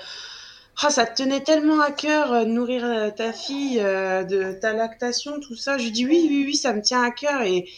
ah, 0.82 0.89
ça 0.89 1.05
te 1.05 1.21
tenait 1.21 1.43
tellement 1.43 1.80
à 1.82 1.91
cœur 1.91 2.34
euh, 2.34 2.45
nourrir 2.45 3.13
ta 3.15 3.32
fille, 3.32 3.80
de 3.80 4.53
ta 4.59 4.73
lactation, 4.73 5.39
tout 5.39 5.55
ça. 5.55 5.77
Je 5.77 5.86
lui 5.86 5.91
dis 5.91 6.05
oui, 6.05 6.27
oui, 6.30 6.43
oui, 6.47 6.55
ça 6.55 6.73
me 6.73 6.82
tient 6.82 7.03
à 7.03 7.11
cœur. 7.11 7.43
Et 7.43 7.69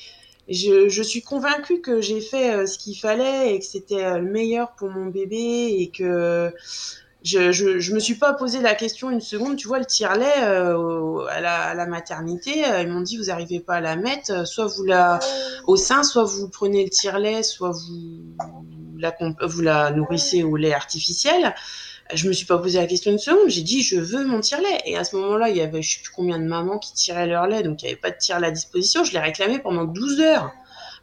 je, 0.48 0.88
je 0.88 1.04
suis 1.04 1.22
convaincue 1.22 1.82
que 1.82 2.00
j'ai 2.00 2.22
fait 2.22 2.66
ce 2.66 2.78
qu'il 2.78 2.98
fallait 2.98 3.56
et 3.56 3.60
que 3.60 3.66
c'était 3.66 4.18
le 4.18 4.24
meilleur 4.24 4.74
pour 4.76 4.90
mon 4.90 5.08
bébé 5.08 5.76
et 5.80 5.90
que 5.90 6.54
je, 7.24 7.52
je, 7.52 7.80
je, 7.80 7.94
me 7.94 8.00
suis 8.00 8.16
pas 8.16 8.34
posé 8.34 8.62
la 8.62 8.74
question 8.74 9.12
une 9.12 9.22
seconde. 9.22 9.56
Tu 9.56 9.68
vois, 9.68 9.80
le 9.80 9.86
tire-lait 9.86 10.44
euh, 10.44 11.26
à, 11.28 11.40
la, 11.40 11.62
à, 11.62 11.74
la, 11.76 11.86
maternité, 11.86 12.66
euh, 12.66 12.82
ils 12.82 12.88
m'ont 12.88 13.02
dit 13.02 13.18
vous 13.18 13.30
arrivez 13.30 13.60
pas 13.60 13.76
à 13.76 13.82
la 13.82 13.96
mettre, 13.96 14.32
euh, 14.32 14.46
soit 14.46 14.66
vous 14.66 14.84
la 14.84 15.20
au 15.68 15.76
sein, 15.76 16.04
soit 16.04 16.24
vous 16.24 16.50
prenez 16.50 16.84
le 16.84 16.90
tire-lait, 16.90 17.44
soit 17.44 17.72
vous 17.72 18.36
la, 18.98 19.16
vous 19.42 19.62
la 19.62 19.92
nourrissez 19.92 20.44
au 20.44 20.56
lait 20.56 20.74
artificiel. 20.74 21.54
Je 22.14 22.28
me 22.28 22.34
suis 22.34 22.46
pas 22.46 22.58
posé 22.58 22.80
la 22.80 22.88
question 22.88 23.12
une 23.12 23.20
seconde. 23.20 23.50
J'ai 23.50 23.62
dit 23.62 23.82
je 23.82 24.00
veux 24.00 24.26
mon 24.26 24.40
tire-lait. 24.40 24.80
Et 24.86 24.98
à 24.98 25.04
ce 25.04 25.16
moment-là, 25.18 25.50
il 25.50 25.58
y 25.58 25.62
avait 25.62 25.82
je 25.82 25.98
sais 25.98 26.04
plus 26.04 26.12
combien 26.14 26.40
de 26.40 26.46
mamans 26.46 26.80
qui 26.80 26.94
tiraient 26.94 27.28
leur 27.28 27.46
lait, 27.46 27.62
donc 27.62 27.84
il 27.84 27.86
y 27.86 27.88
avait 27.90 28.02
pas 28.02 28.12
de 28.12 28.18
tire-lait 28.18 28.48
à 28.48 28.52
disposition. 28.52 29.04
Je 29.04 29.14
l'ai 29.14 29.20
réclamé 29.20 29.60
pendant 29.60 29.86
12 29.86 30.22
heures. 30.22 30.52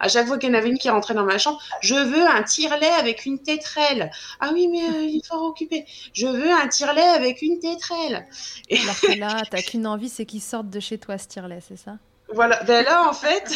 À 0.01 0.09
chaque 0.09 0.27
fois 0.27 0.39
qu'il 0.39 0.49
y 0.49 0.53
en 0.53 0.59
avait 0.59 0.69
une 0.69 0.79
qui 0.79 0.91
rentrait 0.91 1.15
dans 1.15 1.25
ma 1.25 1.39
chambre, 1.39 1.61
je 1.81 1.95
veux 1.95 2.27
un 2.27 2.43
tire-lait 2.43 2.87
avec 2.87 3.27
une 3.27 3.43
tétrelle. 3.43 4.11
Ah 4.41 4.51
oui, 4.53 4.69
mais 4.69 4.83
euh, 4.83 5.03
il 5.03 5.23
faut 5.27 5.37
occuper. 5.37 5.87
Je 6.13 6.27
veux 6.27 6.51
un 6.51 6.69
tire-lait 6.69 7.03
avec 7.03 7.43
une 7.43 7.59
tétrelle. 7.59 8.27
Et... 8.69 8.79
Alors 8.79 9.01
que 9.01 9.19
là, 9.19 9.43
t'as 9.51 9.63
qu'une 9.63 9.87
envie, 9.87 10.09
c'est 10.09 10.27
qu'il 10.27 10.43
sorte 10.43 10.71
de 10.71 10.81
chez 10.81 10.99
toi 10.99 11.19
ce 11.19 11.29
tire-lait, 11.29 11.61
c'est 11.67 11.77
ça? 11.77 11.97
Voilà. 12.33 12.63
Ben 12.65 12.85
là, 12.85 13.09
en 13.09 13.13
fait, 13.13 13.53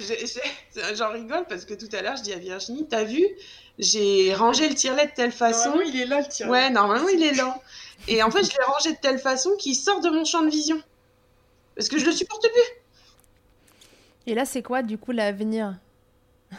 j'en 0.94 1.10
rigole 1.10 1.44
parce 1.48 1.64
que 1.64 1.74
tout 1.74 1.88
à 1.94 2.02
l'heure, 2.02 2.16
je 2.16 2.22
dis 2.22 2.32
à 2.32 2.38
Virginie, 2.38 2.86
t'as 2.88 3.04
vu 3.04 3.26
j'ai 3.80 4.34
rangé 4.34 4.68
le 4.68 4.74
tire-lait 4.74 5.06
de 5.06 5.12
telle 5.12 5.32
façon. 5.32 5.70
Normalement, 5.70 5.90
il 5.90 6.00
est 6.00 6.06
là 6.06 6.20
le 6.20 6.28
tire-lait. 6.28 6.52
Ouais, 6.52 6.70
normalement, 6.70 7.08
il 7.08 7.22
est 7.22 7.32
là. 7.32 7.58
Et 8.08 8.22
en 8.22 8.30
fait, 8.30 8.44
je 8.44 8.50
l'ai 8.50 8.64
rangé 8.64 8.92
de 8.92 8.98
telle 9.00 9.18
façon 9.18 9.50
qu'il 9.58 9.74
sort 9.74 10.00
de 10.00 10.10
mon 10.10 10.24
champ 10.24 10.42
de 10.42 10.50
vision. 10.50 10.80
Parce 11.74 11.88
que 11.88 11.98
je 11.98 12.04
le 12.04 12.12
supporte 12.12 12.42
plus. 12.42 12.79
Et 14.30 14.34
là, 14.34 14.44
c'est 14.44 14.62
quoi 14.62 14.82
du 14.82 14.96
coup 14.96 15.10
l'avenir 15.10 15.76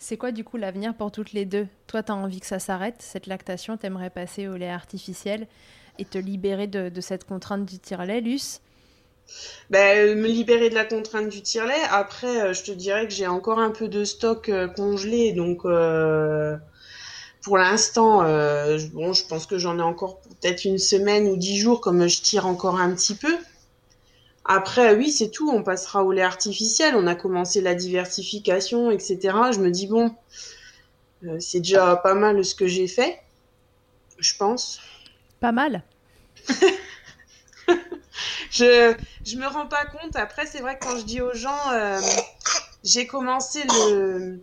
C'est 0.00 0.16
quoi 0.16 0.32
du 0.32 0.42
coup 0.42 0.56
l'avenir 0.56 0.92
pour 0.92 1.12
toutes 1.12 1.32
les 1.32 1.44
deux? 1.44 1.68
Toi, 1.86 2.02
tu 2.02 2.10
as 2.10 2.16
envie 2.16 2.40
que 2.40 2.46
ça 2.46 2.58
s'arrête, 2.58 2.96
cette 2.98 3.28
lactation, 3.28 3.76
t'aimerais 3.76 4.10
passer 4.10 4.48
au 4.48 4.56
lait 4.56 4.68
artificiel 4.68 5.46
et 6.00 6.04
te 6.04 6.18
libérer 6.18 6.66
de, 6.66 7.00
cette 7.00 7.22
contrainte 7.22 7.64
du 7.64 7.78
tire-lait, 7.78 8.22
Luce? 8.22 8.60
Ben, 9.70 10.18
me 10.18 10.26
libérer 10.26 10.68
de 10.68 10.74
la 10.74 10.84
contrainte 10.84 11.28
du 11.28 11.42
tire-lait. 11.42 11.84
Après, 11.92 12.42
euh, 12.42 12.54
je 12.54 12.64
te 12.64 12.72
dirais 12.72 13.06
que 13.06 13.14
j'ai 13.14 13.28
encore 13.28 13.60
un 13.60 13.70
peu 13.70 13.86
de 13.86 14.02
stock 14.02 14.48
euh, 14.48 14.66
congelé, 14.66 15.32
donc 15.32 15.64
euh, 15.64 16.56
pour 17.44 17.56
l'instant, 17.56 18.26
je 18.26 19.26
pense 19.28 19.46
que 19.46 19.58
j'en 19.58 19.78
ai 19.78 19.82
encore 19.82 20.20
peut-être 20.22 20.64
une 20.64 20.78
semaine 20.78 21.28
ou 21.28 21.36
dix 21.36 21.56
jours, 21.56 21.80
comme 21.80 22.08
je 22.08 22.20
tire 22.20 22.48
encore 22.48 22.80
un 22.80 22.92
petit 22.92 23.14
peu. 23.14 23.32
Après, 24.44 24.94
oui, 24.94 25.10
c'est 25.10 25.30
tout. 25.30 25.50
On 25.50 25.62
passera 25.62 26.04
au 26.04 26.12
lait 26.12 26.22
artificiel. 26.22 26.94
On 26.96 27.06
a 27.06 27.14
commencé 27.14 27.60
la 27.60 27.74
diversification, 27.74 28.90
etc. 28.90 29.18
Je 29.52 29.60
me 29.60 29.70
dis, 29.70 29.86
bon, 29.86 30.14
euh, 31.24 31.38
c'est 31.38 31.60
déjà 31.60 31.96
pas 31.96 32.14
mal 32.14 32.44
ce 32.44 32.54
que 32.54 32.66
j'ai 32.66 32.88
fait, 32.88 33.20
je 34.18 34.34
pense. 34.36 34.80
Pas 35.40 35.52
mal 35.52 35.84
je, 38.50 38.94
je 39.24 39.36
me 39.36 39.46
rends 39.46 39.68
pas 39.68 39.86
compte. 39.86 40.16
Après, 40.16 40.46
c'est 40.46 40.60
vrai 40.60 40.78
que 40.78 40.84
quand 40.84 40.98
je 40.98 41.04
dis 41.04 41.20
aux 41.20 41.34
gens, 41.34 41.70
euh, 41.72 42.00
j'ai 42.82 43.06
commencé 43.06 43.62
le. 43.64 44.40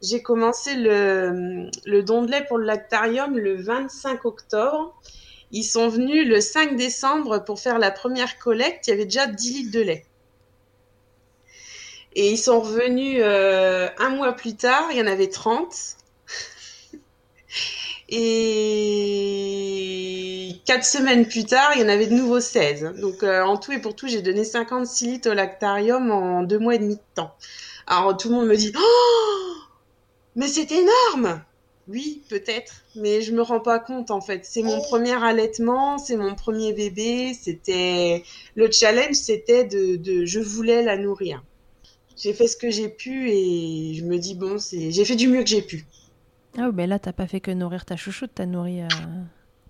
j'ai 0.00 0.22
commencé 0.22 0.74
le, 0.74 1.68
le 1.84 2.02
don 2.02 2.22
de 2.22 2.30
lait 2.30 2.44
pour 2.46 2.56
le 2.56 2.64
lactarium 2.64 3.36
le 3.36 3.60
25 3.60 4.24
octobre. 4.24 4.98
Ils 5.56 5.62
sont 5.62 5.86
venus 5.86 6.26
le 6.26 6.40
5 6.40 6.74
décembre 6.74 7.38
pour 7.38 7.60
faire 7.60 7.78
la 7.78 7.92
première 7.92 8.40
collecte. 8.40 8.88
Il 8.88 8.90
y 8.90 8.92
avait 8.92 9.04
déjà 9.04 9.28
10 9.28 9.52
litres 9.52 9.70
de 9.70 9.80
lait. 9.82 10.04
Et 12.16 12.32
ils 12.32 12.38
sont 12.38 12.60
revenus 12.60 13.20
euh, 13.22 13.88
un 13.98 14.10
mois 14.10 14.32
plus 14.32 14.56
tard, 14.56 14.88
il 14.90 14.98
y 14.98 15.00
en 15.00 15.06
avait 15.06 15.28
30. 15.28 15.72
Et 18.08 18.56
quatre 20.64 20.84
semaines 20.84 21.28
plus 21.28 21.44
tard, 21.44 21.70
il 21.76 21.82
y 21.82 21.84
en 21.84 21.88
avait 21.88 22.08
de 22.08 22.14
nouveau 22.14 22.40
16. 22.40 22.94
Donc 23.00 23.22
euh, 23.22 23.44
en 23.44 23.56
tout 23.56 23.70
et 23.70 23.78
pour 23.78 23.94
tout, 23.94 24.08
j'ai 24.08 24.22
donné 24.22 24.42
56 24.42 25.06
litres 25.06 25.30
au 25.30 25.34
lactarium 25.34 26.10
en 26.10 26.42
deux 26.42 26.58
mois 26.58 26.74
et 26.74 26.78
demi 26.78 26.96
de 26.96 27.00
temps. 27.14 27.32
Alors 27.86 28.16
tout 28.16 28.28
le 28.28 28.34
monde 28.34 28.48
me 28.48 28.56
dit 28.56 28.72
Oh 28.76 29.54
Mais 30.34 30.48
c'est 30.48 30.72
énorme 30.72 31.44
Oui, 31.86 32.24
peut-être, 32.30 32.86
mais 32.94 33.20
je 33.22 33.32
me 33.32 33.42
rends 33.42 33.60
pas 33.60 33.78
compte 33.78 34.10
en 34.10 34.20
fait. 34.22 34.44
C'est 34.46 34.62
mon 34.62 34.80
premier 34.80 35.12
allaitement, 35.22 35.98
c'est 35.98 36.16
mon 36.16 36.34
premier 36.34 36.72
bébé. 36.72 37.34
C'était 37.34 38.22
le 38.54 38.70
challenge, 38.70 39.14
c'était 39.16 39.64
de, 39.64 39.96
de, 39.96 40.24
je 40.24 40.40
voulais 40.40 40.82
la 40.82 40.96
nourrir. 40.96 41.44
J'ai 42.16 42.34
fait 42.34 42.48
ce 42.48 42.56
que 42.56 42.70
j'ai 42.70 42.88
pu 42.90 43.30
et 43.30 43.94
je 43.94 44.04
me 44.04 44.18
dis 44.18 44.34
bon, 44.36 44.58
c'est 44.58 44.92
j'ai 44.92 45.04
fait 45.06 45.16
du 45.16 45.28
mieux 45.28 45.42
que 45.44 45.50
j'ai 45.50 45.62
pu. 45.62 45.86
Ah 46.56 46.68
oui, 46.68 46.72
mais 46.74 46.86
là, 46.86 46.98
t'as 46.98 47.12
pas 47.12 47.26
fait 47.26 47.40
que 47.40 47.50
nourrir 47.50 47.84
ta 47.84 47.96
chouchoute, 47.96 48.30
t'as 48.34 48.46
nourri, 48.46 48.80
euh, 48.80 48.88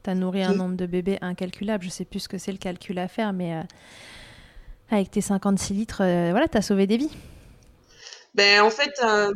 t'as 0.02 0.14
nourri 0.14 0.42
un 0.42 0.52
Oui. 0.52 0.54
nombre 0.54 0.76
de 0.76 0.86
bébés 0.86 1.18
incalculable. 1.22 1.84
Je 1.84 1.88
sais 1.90 2.04
plus 2.04 2.20
ce 2.20 2.28
que 2.28 2.38
c'est 2.38 2.52
le 2.52 2.58
calcul 2.58 2.98
à 2.98 3.08
faire, 3.08 3.32
mais 3.32 3.54
euh, 3.54 3.62
avec 4.90 5.10
tes 5.10 5.20
56 5.20 5.74
litres, 5.74 6.02
euh, 6.02 6.30
voilà, 6.30 6.48
t'as 6.48 6.62
sauvé 6.62 6.86
des 6.86 6.96
vies. 6.96 7.10
Ben, 8.34 8.62
en 8.62 8.70
fait, 8.70 8.92
euh, 9.02 9.32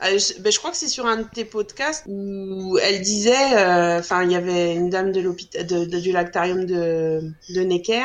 je, 0.00 0.40
ben, 0.40 0.50
je 0.52 0.58
crois 0.58 0.70
que 0.70 0.76
c'est 0.76 0.88
sur 0.88 1.06
un 1.06 1.18
de 1.18 1.22
tes 1.32 1.44
podcasts 1.44 2.04
où 2.08 2.78
elle 2.82 3.02
disait, 3.02 3.56
euh, 3.56 3.98
enfin, 4.00 4.24
il 4.24 4.32
y 4.32 4.36
avait 4.36 4.74
une 4.74 4.90
dame 4.90 5.12
de 5.12 5.20
l'hôpital, 5.20 5.66
de, 5.66 5.84
de- 5.84 6.00
du 6.00 6.12
lactarium 6.12 6.64
de, 6.64 7.20
de 7.54 7.60
Necker, 7.60 8.02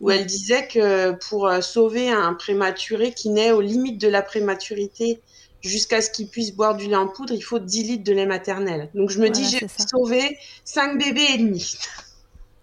où 0.00 0.10
elle 0.10 0.26
disait 0.26 0.66
que 0.68 1.12
pour 1.28 1.46
euh, 1.48 1.60
sauver 1.60 2.10
un 2.10 2.34
prématuré 2.34 3.12
qui 3.12 3.28
naît 3.30 3.50
aux 3.52 3.60
limites 3.60 4.00
de 4.00 4.08
la 4.08 4.22
prématurité 4.22 5.20
jusqu'à 5.62 6.00
ce 6.00 6.10
qu'il 6.10 6.28
puisse 6.28 6.52
boire 6.54 6.76
du 6.76 6.86
lait 6.86 6.96
en 6.96 7.08
poudre, 7.08 7.34
il 7.34 7.42
faut 7.42 7.58
10 7.58 7.82
litres 7.82 8.04
de 8.04 8.12
lait 8.12 8.26
maternel. 8.26 8.88
Donc 8.94 9.10
je 9.10 9.18
me 9.18 9.28
dis, 9.28 9.44
j'ai 9.44 9.66
sauvé 9.90 10.38
5 10.64 10.98
bébés 10.98 11.26
et 11.34 11.38
demi. 11.38 11.76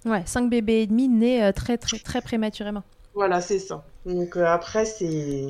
Ouais, 0.05 0.24
5 0.26 0.49
bébés 0.49 0.82
et 0.82 0.88
demi 0.88 1.07
nés 1.07 1.41
euh, 1.41 1.53
très, 1.53 1.78
très, 1.78 1.97
très 1.97 2.20
prématurément. 2.20 2.84
Voilà, 3.14 3.39
c'est 3.39 3.59
ça. 3.59 3.86
Donc 4.05 4.36
euh, 4.36 4.45
après, 4.45 4.84
c'est 4.84 5.45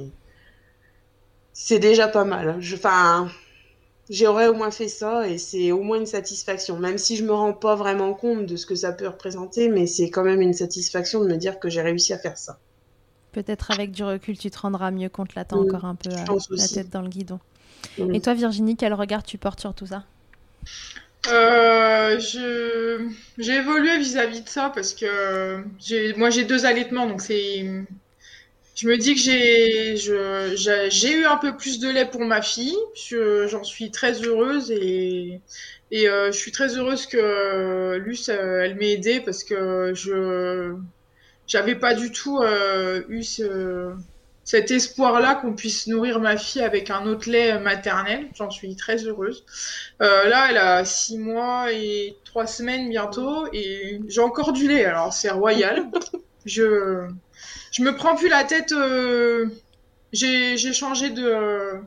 c'est 1.54 1.80
déjà 1.80 2.08
pas 2.08 2.26
mal. 2.26 2.58
Je, 2.60 2.76
enfin, 2.76 3.30
j'aurais 4.10 4.47
au 4.47 4.54
moins 4.54 4.72
fait 4.72 4.88
ça 4.88 5.28
et 5.28 5.38
c'est 5.38 5.72
au 5.72 5.82
moins 5.82 5.97
une 5.97 6.06
satisfaction. 6.06 6.78
Même 6.80 6.97
si 6.97 7.16
je 7.16 7.24
me 7.24 7.32
rends 7.32 7.54
pas 7.54 7.76
vraiment 7.76 8.14
compte 8.14 8.45
de 8.45 8.56
ce 8.56 8.66
que 8.66 8.76
ça 8.76 8.91
peut 8.91 9.08
représenter, 9.08 9.70
mais 9.70 9.88
c'est 9.88 10.10
quand 10.10 10.24
même 10.24 10.41
une 10.41 10.54
satisfaction 10.54 11.22
de 11.24 11.28
me 11.28 11.38
dire 11.38 11.60
que 11.60 11.70
j'ai 11.70 11.82
réussi 11.82 12.14
à 12.14 12.18
faire 12.18 12.38
ça. 12.38 12.60
Peut-être 13.32 13.72
avec 13.72 13.91
du 13.91 14.04
recul, 14.04 14.38
tu 14.38 14.51
te 14.51 14.60
rendras 14.60 14.91
mieux 14.91 15.10
compte. 15.10 15.34
Là, 15.36 15.45
t'as 15.45 15.56
encore 15.56 15.86
un 15.86 15.95
peu 15.95 16.12
euh, 16.12 16.26
pense 16.26 16.49
la 16.51 16.68
tête 16.68 16.89
dans 16.89 17.01
le 17.01 17.10
guidon. 17.10 17.39
Mm. 17.97 18.14
Et 18.14 18.22
toi, 18.22 18.34
Virginie, 18.34 18.76
quel 18.76 18.93
regard 18.93 19.24
tu 19.24 19.38
portes 19.38 19.60
sur 19.60 19.74
tout 19.74 19.88
ça? 19.88 20.04
Euh, 21.32 22.20
je 22.20 23.08
j'ai 23.38 23.56
évolué 23.56 23.97
vis-à-vis 23.97 24.41
de 24.41 24.49
ça 24.49 24.72
parce 24.76 24.93
que 24.93 25.64
j'ai 25.80 26.14
moi 26.16 26.30
j'ai 26.30 26.43
deux 26.43 26.66
allaitements 26.66 27.08
donc 27.08 27.22
c'est 27.22 27.66
je 28.76 28.88
me 28.88 28.98
dis 28.98 29.14
que 29.16 29.20
j'ai 29.22 29.96
j'ai 30.90 31.12
eu 31.14 31.26
un 31.26 31.38
peu 31.38 31.56
plus 31.58 31.80
de 31.80 31.90
lait 31.90 32.06
pour 32.10 32.22
ma 32.22 32.42
fille 32.42 32.76
je- 32.96 33.48
j'en 33.48 33.64
suis 33.64 33.92
très 33.92 34.14
heureuse 34.24 34.72
et 34.72 35.42
et 35.92 36.08
euh, 36.10 36.32
je 36.32 36.38
suis 36.38 36.52
très 36.52 36.78
heureuse 36.78 37.06
que 37.08 37.98
Luce 37.98 38.30
euh, 38.30 38.62
elle 38.64 38.76
m'ait 38.76 38.94
aidée 38.94 39.20
parce 39.22 39.44
que 39.44 39.94
je 39.94 40.76
j'avais 41.48 41.76
pas 41.76 41.94
du 41.96 42.12
tout 42.12 42.40
euh, 42.42 43.04
eu 43.10 43.24
ce 43.24 43.94
cet 44.46 44.72
espoir-là 44.72 45.36
qu'on 45.36 45.54
puisse 45.56 45.88
nourrir 45.88 46.20
ma 46.20 46.38
fille 46.38 46.62
avec 46.64 46.90
un 46.90 47.06
autre 47.08 47.30
lait 47.30 47.60
maternel. 47.60 48.28
J'en 48.36 48.50
suis 48.52 48.76
très 48.76 48.98
heureuse. 49.06 49.46
Euh, 50.02 50.28
là, 50.30 50.48
elle 50.50 50.58
a 50.58 50.86
six 50.86 51.18
mois 51.18 51.72
et 51.72 52.20
trois 52.26 52.46
semaines 52.48 52.90
bientôt 52.90 53.48
et 53.54 54.02
j'ai 54.08 54.22
encore 54.22 54.52
du 54.54 54.68
lait. 54.68 54.86
Alors 54.86 55.14
c'est 55.14 55.30
royal. 55.32 55.86
je 56.46 57.08
je 57.74 57.84
me 57.84 57.96
prends 57.96 58.16
plus 58.16 58.30
la 58.30 58.46
tête. 58.46 58.72
euh, 58.72 59.48
J'ai 60.14 60.58
changé 60.74 61.10
de. 61.10 61.24
euh, 61.26 61.82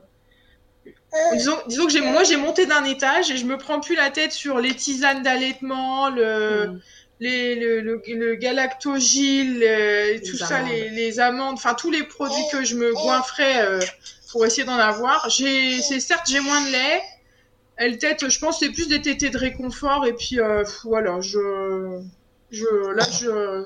Disons, 1.33 1.57
disons 1.67 1.85
que 1.87 1.91
j'ai 1.93 2.01
moi 2.01 2.23
j'ai 2.23 2.37
monté 2.37 2.65
d'un 2.65 2.83
étage 2.83 3.31
et 3.31 3.37
je 3.37 3.45
me 3.45 3.57
prends 3.57 3.79
plus 3.79 3.95
la 3.95 4.09
tête 4.11 4.31
sur 4.33 4.59
les 4.59 4.75
tisanes 4.75 5.23
d'allaitement, 5.23 6.09
le 6.09 6.67
Mm. 6.67 6.81
les, 7.19 7.55
le, 7.55 7.81
le, 7.81 8.01
le 8.07 8.35
galactogile, 8.35 9.63
euh, 9.63 10.19
tout 10.19 10.37
ça, 10.37 10.57
amandes. 10.57 10.69
les, 10.71 10.89
les 10.91 11.19
amandes, 11.19 11.55
enfin 11.55 11.73
tous 11.75 11.91
les 11.91 12.03
produits 12.03 12.43
que 12.51 12.63
je 12.63 12.75
me 12.75 12.93
goinfrais 12.93 13.65
euh, 13.65 13.79
pour 14.31 14.45
essayer 14.45 14.65
d'en 14.65 14.77
avoir. 14.77 15.29
J'ai, 15.29 15.81
c'est 15.81 15.99
certes 15.99 16.27
j'ai 16.29 16.39
moins 16.41 16.61
de 16.67 16.71
lait. 16.71 17.01
Elle 17.77 17.97
tête, 17.99 18.29
je 18.29 18.39
pense, 18.39 18.59
c'est 18.59 18.71
plus 18.71 18.87
des 18.87 19.01
tétés 19.01 19.29
de 19.29 19.37
réconfort 19.37 20.05
et 20.05 20.13
puis 20.13 20.39
euh, 20.39 20.63
voilà, 20.83 21.21
je, 21.21 21.39
je, 22.51 22.65
là, 22.93 23.03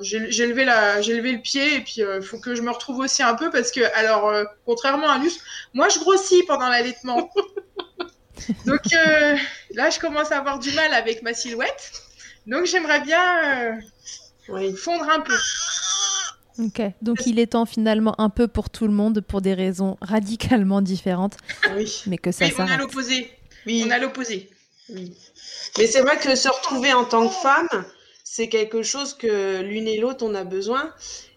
j'ai, 0.02 0.48
levé 0.48 0.66
la, 0.66 1.02
j'ai 1.02 1.14
levé 1.16 1.34
le 1.34 1.40
pied 1.42 1.76
et 1.76 1.82
puis 1.82 1.98
il 2.00 2.22
faut 2.24 2.40
que 2.40 2.56
je 2.56 2.62
me 2.62 2.72
retrouve 2.72 3.00
aussi 3.00 3.22
un 3.24 3.36
peu 3.36 3.50
parce 3.52 3.72
que, 3.72 3.82
alors, 3.96 4.28
euh, 4.30 4.44
contrairement 4.66 5.10
à 5.10 5.18
Luce, 5.20 5.40
moi 5.74 5.88
je 5.90 6.00
grossis 6.00 6.44
pendant 6.48 6.68
l'allaitement. 6.70 7.30
Donc 8.66 8.82
euh, 8.94 9.38
là, 9.76 9.90
je 9.90 10.00
commence 10.00 10.32
à 10.32 10.40
avoir 10.40 10.60
du 10.60 10.72
mal 10.72 10.94
avec 10.94 11.22
ma 11.22 11.34
silhouette. 11.34 11.92
Donc 12.48 12.66
j'aimerais 12.66 13.02
bien 13.02 13.22
euh, 13.46 13.72
Oui. 14.50 14.76
fondre 14.76 15.08
un 15.10 15.20
peu. 15.20 15.36
Ok, 16.60 16.82
donc 17.02 17.26
il 17.26 17.40
est 17.40 17.48
temps 17.54 17.66
finalement 17.66 18.20
un 18.20 18.30
peu 18.30 18.48
pour 18.48 18.70
tout 18.70 18.86
le 18.86 18.94
monde, 18.94 19.22
pour 19.22 19.42
des 19.42 19.54
raisons 19.54 19.98
radicalement 20.02 20.82
différentes, 20.82 21.38
Oui. 21.76 22.04
mais 22.08 22.18
que 22.18 22.32
ça 22.32 22.46
Oui, 22.46 22.54
on 22.58 22.68
a 22.68 22.78
l'opposé. 22.78 23.32
Oui. 23.66 23.84
On 23.88 23.92
a 23.92 24.00
l'opposé. 24.00 24.50
Oui. 24.90 25.16
Mais 25.78 25.88
c'est 25.88 26.02
vrai 26.02 26.18
que 26.18 26.36
se 26.36 26.50
retrouver 26.50 26.94
en 26.94 27.06
tant 27.06 27.28
que 27.28 27.34
femme, 27.34 27.68
c'est 28.34 28.48
quelque 28.48 28.82
chose 28.82 29.14
que 29.14 29.62
l'une 29.62 29.88
et 29.90 29.98
l'autre 29.98 30.26
on 30.26 30.34
a 30.36 30.46
besoin. 30.46 30.94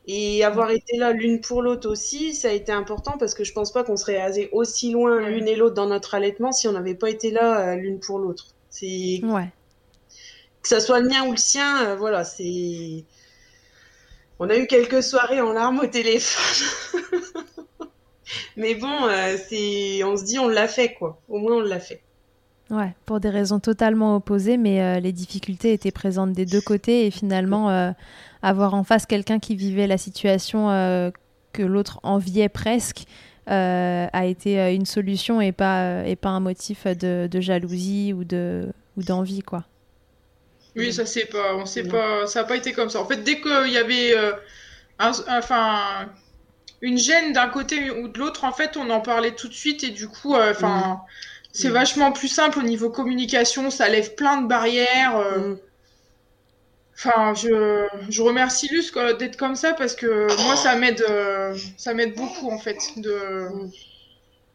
Et 0.06 0.44
avoir 0.44 0.70
été 0.70 0.96
là 0.96 1.12
l'une 1.12 1.40
pour 1.40 1.60
l'autre 1.62 1.88
aussi, 1.90 2.34
ça 2.34 2.48
a 2.50 2.52
été 2.52 2.70
important 2.72 3.18
parce 3.18 3.34
que 3.34 3.42
je 3.42 3.52
pense 3.52 3.72
pas 3.72 3.82
qu'on 3.84 3.96
serait 3.96 4.18
allé 4.18 4.48
aussi 4.52 4.92
loin 4.92 5.20
Ouais. 5.20 5.30
l'une 5.30 5.48
et 5.48 5.56
l'autre 5.56 5.74
dans 5.74 5.88
notre 5.88 6.14
allaitement 6.14 6.52
si 6.52 6.68
on 6.68 6.72
n'avait 6.72 6.94
pas 6.94 7.10
été 7.10 7.30
là 7.32 7.72
euh, 7.72 7.76
l'une 7.76 7.98
pour 8.00 8.18
l'autre. 8.20 8.54
C'est 8.70 9.22
Ouais, 9.22 9.52
que 10.62 10.68
ça 10.68 10.80
soit 10.80 11.00
le 11.00 11.08
mien 11.08 11.24
ou 11.26 11.32
le 11.32 11.36
sien, 11.36 11.90
euh, 11.90 11.96
voilà, 11.96 12.24
c'est. 12.24 13.06
On 14.38 14.48
a 14.48 14.56
eu 14.56 14.68
quelques 14.68 15.02
soirées 15.02 15.40
en 15.40 15.52
larmes 15.52 15.80
au 15.80 15.86
téléphone. 15.88 16.68
Mais 18.56 18.74
bon, 18.74 19.06
euh, 19.08 19.36
c'est, 19.48 20.02
on 20.04 20.16
se 20.16 20.24
dit 20.24 20.38
on 20.38 20.48
l'a 20.48 20.68
fait 20.68 20.94
quoi. 20.94 21.22
Au 21.28 21.38
moins 21.38 21.56
on 21.56 21.60
l'a 21.60 21.80
fait. 21.80 22.04
Ouais, 22.70 22.94
pour 23.06 23.20
des 23.20 23.30
raisons 23.30 23.60
totalement 23.60 24.16
opposées, 24.16 24.56
mais 24.56 24.80
euh, 24.82 25.00
les 25.00 25.12
difficultés 25.12 25.72
étaient 25.72 25.90
présentes 25.92 26.32
des 26.32 26.46
deux 26.46 26.60
côtés 26.60 27.06
et 27.06 27.10
finalement 27.10 27.70
euh, 27.70 27.90
avoir 28.42 28.74
en 28.74 28.84
face 28.84 29.06
quelqu'un 29.06 29.38
qui 29.38 29.56
vivait 29.56 29.86
la 29.86 29.98
situation 29.98 30.70
euh, 30.70 31.10
que 31.52 31.62
l'autre 31.62 32.00
enviait 32.02 32.48
presque 32.48 33.04
a 33.46 34.24
été 34.24 34.74
une 34.74 34.86
solution 34.86 35.38
et 35.42 35.52
pas, 35.52 36.02
et 36.06 36.16
pas 36.16 36.30
un 36.30 36.40
motif 36.40 36.86
de, 36.86 37.28
de 37.30 37.40
jalousie 37.42 38.14
ou 38.14 38.24
de 38.24 38.72
ou 38.96 39.02
d'envie 39.02 39.42
quoi. 39.42 39.64
Oui, 40.76 40.92
ça 40.92 41.06
c'est 41.06 41.26
pas, 41.26 41.54
on 41.56 41.66
sait 41.66 41.84
pas, 41.84 42.26
ça 42.26 42.40
a 42.40 42.44
pas 42.44 42.56
été 42.56 42.72
comme 42.72 42.90
ça. 42.90 43.00
En 43.00 43.06
fait, 43.06 43.22
dès 43.22 43.40
qu'il 43.40 43.70
y 43.70 43.76
avait, 43.78 44.14
un- 44.98 45.12
enfin, 45.28 46.10
une 46.82 46.98
gêne 46.98 47.32
d'un 47.32 47.48
côté 47.48 47.90
ou 47.90 48.08
de 48.08 48.18
l'autre, 48.18 48.44
en 48.44 48.52
fait, 48.52 48.76
on 48.76 48.90
en 48.90 49.00
parlait 49.00 49.34
tout 49.34 49.48
de 49.48 49.54
suite 49.54 49.84
et 49.84 49.90
du 49.90 50.08
coup, 50.08 50.34
enfin, 50.36 51.02
c'est 51.54 51.70
Mm. 51.70 51.72
vachement 51.72 52.12
plus 52.12 52.28
simple 52.28 52.58
au 52.58 52.62
niveau 52.62 52.90
communication. 52.90 53.70
Ça 53.70 53.88
lève 53.88 54.14
plein 54.14 54.42
de 54.42 54.46
barrières. 54.48 55.16
euh, 55.16 55.38
Mm. 55.54 55.58
Enfin, 56.96 57.34
je, 57.34 57.86
je 58.08 58.22
remercie 58.22 58.68
Luce 58.70 58.92
d'être 59.18 59.36
comme 59.36 59.56
ça 59.56 59.72
parce 59.74 59.96
que 59.96 60.28
moi, 60.44 60.54
ça 60.56 60.76
m'aide, 60.76 61.04
euh, 61.10 61.56
ça 61.76 61.92
m'aide 61.92 62.14
beaucoup 62.14 62.50
en 62.50 62.58
fait 62.58 62.78
de, 62.98 63.48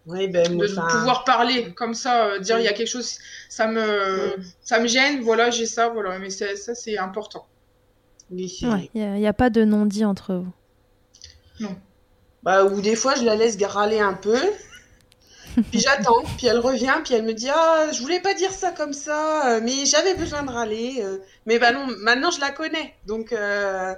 Oui, 0.06 0.28
ben, 0.30 0.58
de 0.58 0.66
enfin, 0.72 0.88
pouvoir 0.90 1.26
parler 1.26 1.74
comme 1.74 1.94
ça, 1.94 2.28
euh, 2.28 2.40
dire 2.40 2.58
il 2.58 2.64
y 2.64 2.70
a 2.70 2.74
quelque 2.74 2.88
chose, 2.88 3.18
ça 3.50 3.68
me, 3.68 4.34
ça 4.62 4.80
me 4.80 4.88
gêne, 4.88 5.20
voilà, 5.22 5.50
j'ai 5.52 5.66
ça, 5.66 5.90
voilà, 5.90 6.18
mais 6.18 6.30
c'est- 6.30 6.56
ça 6.56 6.74
c'est 6.76 6.98
important. 6.98 7.46
oui, 8.32 8.48
c'est- 8.48 8.68
Ouais, 8.68 8.90
il 8.96 9.02
n'y 9.16 9.28
a, 9.28 9.34
pas 9.34 9.50
de 9.50 9.66
non-dit 9.66 10.06
entre 10.06 10.36
vous. 10.36 11.68
Bah, 12.44 12.64
ou 12.64 12.80
des 12.80 12.96
fois, 12.96 13.16
je 13.16 13.24
la 13.24 13.36
laisse 13.36 13.58
râler 13.62 14.00
un 14.00 14.14
peu. 14.14 14.40
Puis 15.72 15.80
j'attends, 15.80 16.24
puis 16.38 16.48
elle 16.48 16.60
revient, 16.60 16.96
puis 17.04 17.14
elle 17.14 17.24
me 17.24 17.34
dit 17.34 17.50
Ah, 17.50 17.88
je 17.92 18.02
voulais 18.02 18.20
pas 18.20 18.34
dire 18.34 18.52
ça 18.52 18.72
comme 18.72 18.94
ça, 18.94 19.48
euh, 19.48 19.62
mais 19.64 19.86
j'avais 19.86 20.16
besoin 20.16 20.44
de 20.44 20.52
râler. 20.52 21.02
euh. 21.04 21.18
Mais 21.46 21.60
bah 21.60 21.72
non, 21.72 21.88
maintenant 22.02 22.32
je 22.32 22.40
la 22.40 22.52
connais, 22.52 22.96
donc 23.06 23.34
euh, 23.34 23.94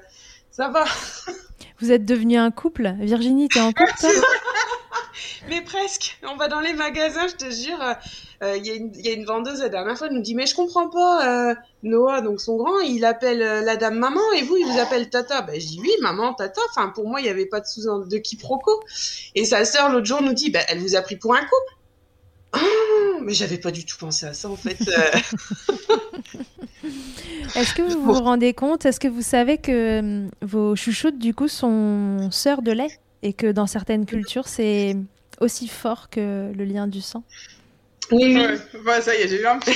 ça 0.52 0.70
va. 0.70 0.86
Vous 1.82 1.92
êtes 1.92 2.06
devenu 2.06 2.38
un 2.38 2.52
couple? 2.52 2.94
Virginie, 3.00 3.48
t'es 3.50 3.60
en 3.60 3.72
couple 3.72 3.92
mais 5.50 5.62
presque. 5.62 6.18
On 6.24 6.36
va 6.36 6.48
dans 6.48 6.60
les 6.60 6.74
magasins, 6.74 7.28
je 7.28 7.36
te 7.36 7.52
jure. 7.52 7.96
Euh, 8.44 8.58
Il 8.58 8.66
y, 8.66 8.72
a 8.72 8.74
une- 8.74 8.92
y 8.96 9.08
a 9.08 9.14
une 9.14 9.26
vendeuse 9.26 9.60
la 9.62 9.70
dernière 9.70 9.96
fois, 9.98 10.08
elle 10.08 10.14
nous 10.14 10.22
dit 10.22 10.34
mais 10.34 10.48
je 10.48 10.56
comprends 10.56 10.90
pas. 10.90 11.52
euh, 11.52 11.56
Noah, 11.84 12.22
donc 12.22 12.42
son 12.42 12.56
grand, 12.58 12.80
il 12.80 13.06
appelle 13.06 13.42
euh, 13.42 13.62
la 13.62 13.76
dame 13.78 14.00
maman 14.00 14.20
et 14.36 14.42
vous, 14.44 14.58
il 14.58 14.66
vous 14.66 14.80
appelle 14.80 15.10
tata. 15.10 15.42
Ben 15.44 15.60
je 15.62 15.68
dis 15.68 15.80
oui, 15.80 15.92
maman, 16.02 16.34
tata. 16.34 16.60
Enfin 16.72 16.90
pour 16.90 17.08
moi, 17.08 17.20
il 17.22 17.28
y 17.28 17.30
avait 17.30 17.46
pas 17.46 17.60
de 17.60 17.66
sous 17.68 17.82
de 18.06 18.18
quiproquo. 18.18 18.72
Et 19.36 19.46
sa 19.46 19.64
sœur 19.66 19.90
l'autre 19.92 20.08
jour 20.08 20.22
nous 20.24 20.34
dit 20.34 20.50
ben 20.50 20.64
elle 20.70 20.80
vous 20.80 20.96
a 20.96 21.02
pris 21.02 21.18
pour 21.18 21.36
un 21.36 21.42
couple. 21.42 21.78
Ah, 22.54 22.60
mais 23.22 23.34
j'avais 23.34 23.58
pas 23.60 23.72
du 23.72 23.86
tout 23.86 23.96
pensé 24.00 24.26
à 24.26 24.34
ça 24.34 24.50
en 24.50 24.56
fait. 24.56 24.78
Est-ce 27.56 27.74
que 27.74 27.82
vous 27.82 28.02
vous 28.02 28.14
rendez 28.14 28.54
compte, 28.54 28.86
est-ce 28.86 29.00
que 29.00 29.08
vous 29.08 29.22
savez 29.22 29.58
que 29.58 30.26
vos 30.42 30.76
chouchoutes, 30.76 31.18
du 31.20 31.34
coup, 31.34 31.48
sont 31.48 32.30
sœurs 32.32 32.62
de 32.62 32.72
lait 32.72 33.00
et 33.24 33.34
que 33.34 33.52
dans 33.52 33.68
certaines 33.68 34.06
cultures, 34.06 34.48
c'est 34.48 34.96
aussi 35.42 35.68
fort 35.68 36.10
que 36.10 36.52
le 36.56 36.64
lien 36.66 36.88
du 36.88 37.02
sang? 37.02 37.24
Oui, 38.12 38.36
oui. 38.36 38.46
Ouais. 38.46 38.58
Bah, 38.86 39.02
ça 39.02 39.16
y 39.16 39.22
est, 39.22 39.28
j'ai 39.28 39.42
eu 39.42 39.46
un 39.48 39.60
petit 39.60 39.76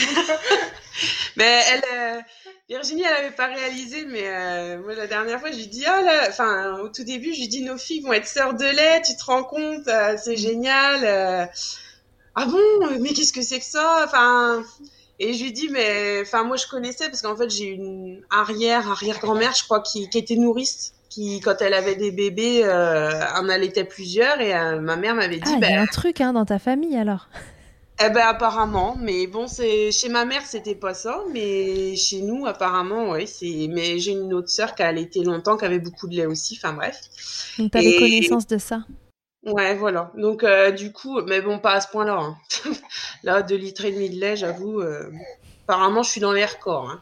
Mais 1.38 1.62
elle, 1.74 1.82
euh, 1.94 2.22
Virginie, 2.70 3.04
elle 3.04 3.26
avait 3.26 3.36
pas 3.36 3.48
réalisé, 3.48 4.06
mais 4.08 4.24
euh, 4.26 4.80
moi 4.82 4.96
la 4.96 5.08
dernière 5.08 5.40
fois, 5.40 5.52
je 5.52 5.58
lui 5.58 5.68
dis 5.68 5.86
ah 5.86 6.02
là, 6.02 6.26
enfin 6.30 6.80
au 6.80 6.90
tout 6.90 7.04
début, 7.04 7.34
je 7.34 7.42
lui 7.42 7.48
dis 7.48 7.64
nos 7.64 7.78
filles 7.78 8.02
vont 8.02 8.14
être 8.14 8.28
sœurs 8.28 8.54
de 8.56 8.66
lait, 8.66 9.02
tu 9.06 9.16
te 9.16 9.24
rends 9.26 9.44
compte, 9.44 9.88
euh, 9.88 10.16
c'est 10.22 10.38
génial. 10.38 11.02
euh. 11.04 11.46
ah 12.36 12.46
bon, 12.46 12.98
mais 13.00 13.10
qu'est-ce 13.14 13.34
que 13.34 13.42
c'est 13.44 13.60
que 13.60 13.66
ça 13.66 14.02
Enfin, 14.06 14.64
et 15.20 15.34
je 15.34 15.44
lui 15.44 15.52
dis 15.54 15.70
mais, 15.70 16.20
enfin 16.22 16.44
moi 16.44 16.58
je 16.58 16.68
connaissais 16.68 17.08
parce 17.10 17.22
qu'en 17.22 17.36
fait 17.36 17.50
j'ai 17.50 17.66
une 17.68 18.22
arrière 18.32 18.90
arrière 18.90 19.20
grand-mère, 19.20 19.54
je 19.58 19.64
crois, 19.64 19.82
qui, 19.82 20.10
qui 20.10 20.18
était 20.18 20.36
nourrice. 20.36 20.92
Qui, 21.08 21.40
quand 21.40 21.62
elle 21.62 21.74
avait 21.74 21.96
des 21.96 22.12
bébés, 22.12 22.64
euh, 22.66 23.12
en 23.36 23.48
allaitait 23.48 23.86
plusieurs 23.86 24.42
et 24.42 24.54
euh, 24.54 24.82
ma 24.82 24.98
mère 24.98 25.16
m'avait 25.16 25.40
dit, 25.40 25.54
Ah, 25.54 25.58
il 25.62 25.64
y 25.66 25.70
ben, 25.70 25.78
a 25.78 25.82
un 25.84 25.86
truc 25.86 26.20
hein, 26.20 26.34
dans 26.34 26.44
ta 26.46 26.60
famille 26.60 26.98
alors. 26.98 27.30
Eh 28.00 28.10
ben 28.10 28.28
apparemment, 28.28 28.96
mais 29.00 29.26
bon 29.28 29.48
c'est 29.48 29.92
chez 29.92 30.10
ma 30.10 30.26
mère 30.26 30.46
c'était 30.46 30.76
pas 30.76 30.94
ça, 30.94 31.24
mais 31.32 31.96
chez 31.96 32.22
nous 32.22 32.46
apparemment 32.46 33.12
ouais 33.12 33.26
c'est. 33.26 33.68
Mais 33.70 34.00
j'ai 34.00 34.12
une 34.12 34.34
autre 34.34 34.50
sœur 34.50 34.76
qui 34.76 34.84
a 34.84 34.88
allaité 34.88 35.24
longtemps, 35.24 35.56
qui 35.58 35.66
avait 35.66 35.80
beaucoup 35.80 36.08
de 36.08 36.16
lait 36.16 36.26
aussi. 36.26 36.58
Enfin 36.62 36.74
bref. 36.74 37.00
Donc 37.58 37.72
tu 37.72 37.78
avais 37.78 37.92
Et- 37.92 38.00
connaissance 38.00 38.48
de 38.48 38.58
ça. 38.58 38.82
Ouais 39.44 39.76
voilà. 39.76 40.12
Donc 40.18 40.44
euh, 40.44 40.72
du 40.72 40.92
coup, 40.92 41.22
mais 41.22 41.40
bon 41.42 41.60
pas 41.60 41.74
à 41.74 41.82
ce 41.82 41.88
point-là. 41.90 42.18
hein. 42.20 42.38
Là 43.24 43.42
deux 43.44 43.56
litres 43.58 43.86
et 43.86 43.92
demi 43.92 44.10
de 44.10 44.20
lait, 44.20 44.36
j'avoue. 44.36 44.82
euh, 44.82 45.10
Apparemment 45.68 46.04
je 46.04 46.10
suis 46.12 46.22
dans 46.22 46.32
les 46.34 46.46
records. 46.46 46.90
hein. 46.90 47.02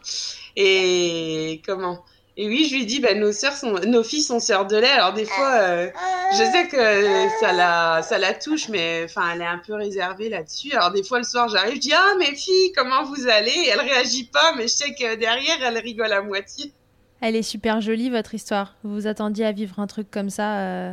Et 0.56 1.60
comment? 1.66 2.04
Et 2.36 2.48
oui 2.48 2.66
je 2.68 2.74
lui 2.74 2.86
dis 2.86 3.00
nos 3.16 3.32
sont, 3.32 3.74
nos 3.86 4.02
filles 4.02 4.22
sont 4.22 4.40
sœurs 4.40 4.66
de 4.66 4.76
lait. 4.76 4.88
Alors 4.88 5.12
des 5.12 5.24
fois. 5.24 5.54
euh, 5.60 5.90
je 6.32 6.38
sais 6.38 6.66
que 6.66 7.40
ça 7.40 7.52
la, 7.52 8.02
ça 8.02 8.18
la 8.18 8.34
touche, 8.34 8.68
mais 8.68 9.02
enfin, 9.04 9.30
elle 9.34 9.42
est 9.42 9.46
un 9.46 9.60
peu 9.64 9.74
réservée 9.74 10.28
là-dessus. 10.28 10.72
Alors 10.72 10.90
des 10.90 11.04
fois 11.04 11.18
le 11.18 11.24
soir, 11.24 11.48
j'arrive, 11.48 11.76
je 11.76 11.80
dis 11.80 11.92
ah 11.92 12.14
mes 12.18 12.34
filles, 12.34 12.72
comment 12.74 13.04
vous 13.04 13.28
allez? 13.28 13.52
Et 13.52 13.68
Elle 13.68 13.80
réagit 13.80 14.24
pas, 14.24 14.54
mais 14.56 14.64
je 14.64 14.68
sais 14.72 14.94
que 14.94 15.14
derrière, 15.16 15.62
elle 15.62 15.78
rigole 15.78 16.12
à 16.12 16.22
moitié. 16.22 16.72
Elle 17.20 17.36
est 17.36 17.42
super 17.42 17.80
jolie, 17.80 18.10
votre 18.10 18.34
histoire. 18.34 18.74
Vous 18.82 18.94
vous 18.94 19.06
attendiez 19.06 19.46
à 19.46 19.52
vivre 19.52 19.78
un 19.78 19.86
truc 19.86 20.10
comme 20.10 20.30
ça 20.30 20.58
euh, 20.58 20.92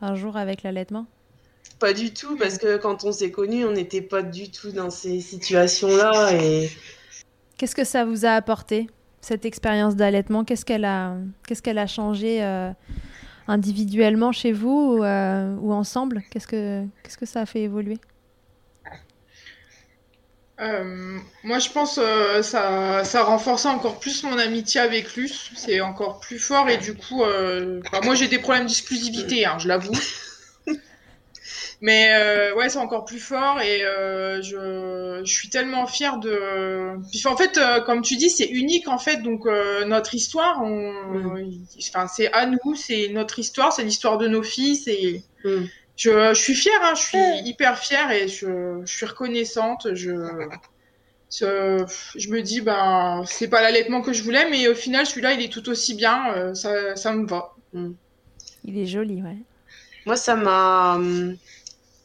un 0.00 0.14
jour 0.14 0.36
avec 0.36 0.62
l'allaitement? 0.62 1.06
Pas 1.78 1.92
du 1.92 2.12
tout, 2.14 2.36
parce 2.36 2.58
que 2.58 2.76
quand 2.76 3.04
on 3.04 3.12
s'est 3.12 3.30
connus, 3.30 3.64
on 3.64 3.72
n'était 3.72 4.02
pas 4.02 4.22
du 4.22 4.50
tout 4.50 4.70
dans 4.70 4.90
ces 4.90 5.20
situations-là. 5.20 6.32
Et 6.34 6.70
Qu'est-ce 7.58 7.74
que 7.74 7.84
ça 7.84 8.04
vous 8.04 8.24
a 8.24 8.30
apporté, 8.30 8.86
cette 9.20 9.44
expérience 9.44 9.96
d'allaitement 9.96 10.44
Qu'est-ce 10.44 10.64
qu'elle 10.64 10.84
a, 10.84 11.14
qu'est-ce 11.46 11.68
a 11.78 11.86
changé 11.86 12.42
euh, 12.42 12.70
individuellement 13.48 14.32
chez 14.32 14.52
vous 14.52 14.98
ou, 14.98 15.04
euh, 15.04 15.56
ensemble? 15.70 16.22
Qu'est-ce 16.30 16.46
que, 16.46 16.84
que 17.18 17.26
ça 17.26 17.42
a 17.42 17.46
fait 17.46 17.62
évoluer? 17.62 17.98
Euh, 20.60 21.18
moi, 21.42 21.58
je 21.58 21.70
pense 21.70 21.98
euh, 21.98 22.42
ça, 22.42 23.02
ça 23.04 23.22
renforce 23.22 23.64
encore 23.64 23.98
plus 23.98 24.22
mon 24.24 24.38
amitié 24.38 24.80
avec 24.80 25.16
Luce. 25.16 25.50
C'est 25.56 25.80
encore 25.80 26.20
plus 26.20 26.38
fort 26.38 26.68
et 26.68 26.76
du 26.76 26.94
coup, 26.94 27.22
enfin, 27.22 28.00
moi 28.04 28.14
j'ai 28.14 28.28
des 28.28 28.38
problèmes 28.38 28.66
d'exclusivité, 28.66 29.46
hein, 29.46 29.58
je 29.58 29.68
l'avoue. 29.68 29.92
Mais 31.82 32.10
euh, 32.12 32.54
ouais, 32.56 32.68
c'est 32.68 32.78
encore 32.78 33.06
plus 33.06 33.20
fort 33.20 33.58
et 33.60 33.82
euh, 33.82 34.42
je, 34.42 35.22
je 35.24 35.32
suis 35.32 35.48
tellement 35.48 35.86
fière 35.86 36.18
de. 36.18 36.98
Puis 37.10 37.26
en 37.26 37.36
fait, 37.36 37.56
euh, 37.56 37.80
comme 37.80 38.02
tu 38.02 38.16
dis, 38.16 38.28
c'est 38.28 38.48
unique 38.48 38.86
en 38.86 38.98
fait. 38.98 39.22
Donc 39.22 39.46
euh, 39.46 39.86
notre 39.86 40.14
histoire, 40.14 40.62
on... 40.62 40.92
enfin 41.78 42.06
c'est 42.06 42.30
à 42.32 42.44
nous, 42.44 42.74
c'est 42.74 43.08
notre 43.08 43.38
histoire, 43.38 43.72
c'est 43.72 43.82
l'histoire 43.82 44.18
de 44.18 44.28
nos 44.28 44.42
filles, 44.42 44.76
c'est. 44.76 45.22
Mm. 45.44 45.64
Je, 45.96 46.34
je 46.34 46.40
suis 46.40 46.54
fière, 46.54 46.80
hein, 46.82 46.94
je 46.94 47.02
suis 47.02 47.48
hyper 47.48 47.78
fière 47.78 48.10
et 48.10 48.28
je, 48.28 48.80
je 48.84 48.92
suis 48.92 49.06
reconnaissante. 49.06 49.88
Je, 49.94 50.14
je 51.30 52.28
me 52.28 52.40
dis, 52.40 52.60
ben, 52.60 53.22
c'est 53.26 53.48
pas 53.48 53.62
l'allaitement 53.62 54.00
que 54.02 54.12
je 54.12 54.22
voulais, 54.22 54.48
mais 54.50 54.66
au 54.68 54.74
final, 54.74 55.06
celui-là, 55.06 55.32
il 55.32 55.42
est 55.42 55.52
tout 55.52 55.68
aussi 55.68 55.94
bien. 55.94 56.54
ça, 56.54 56.96
ça 56.96 57.12
me 57.12 57.26
va. 57.26 57.54
Il 58.64 58.78
est 58.78 58.86
joli, 58.86 59.22
ouais. 59.22 59.36
moi, 60.06 60.16
ça 60.16 60.36
m'a, 60.36 60.94
hum, 60.96 61.36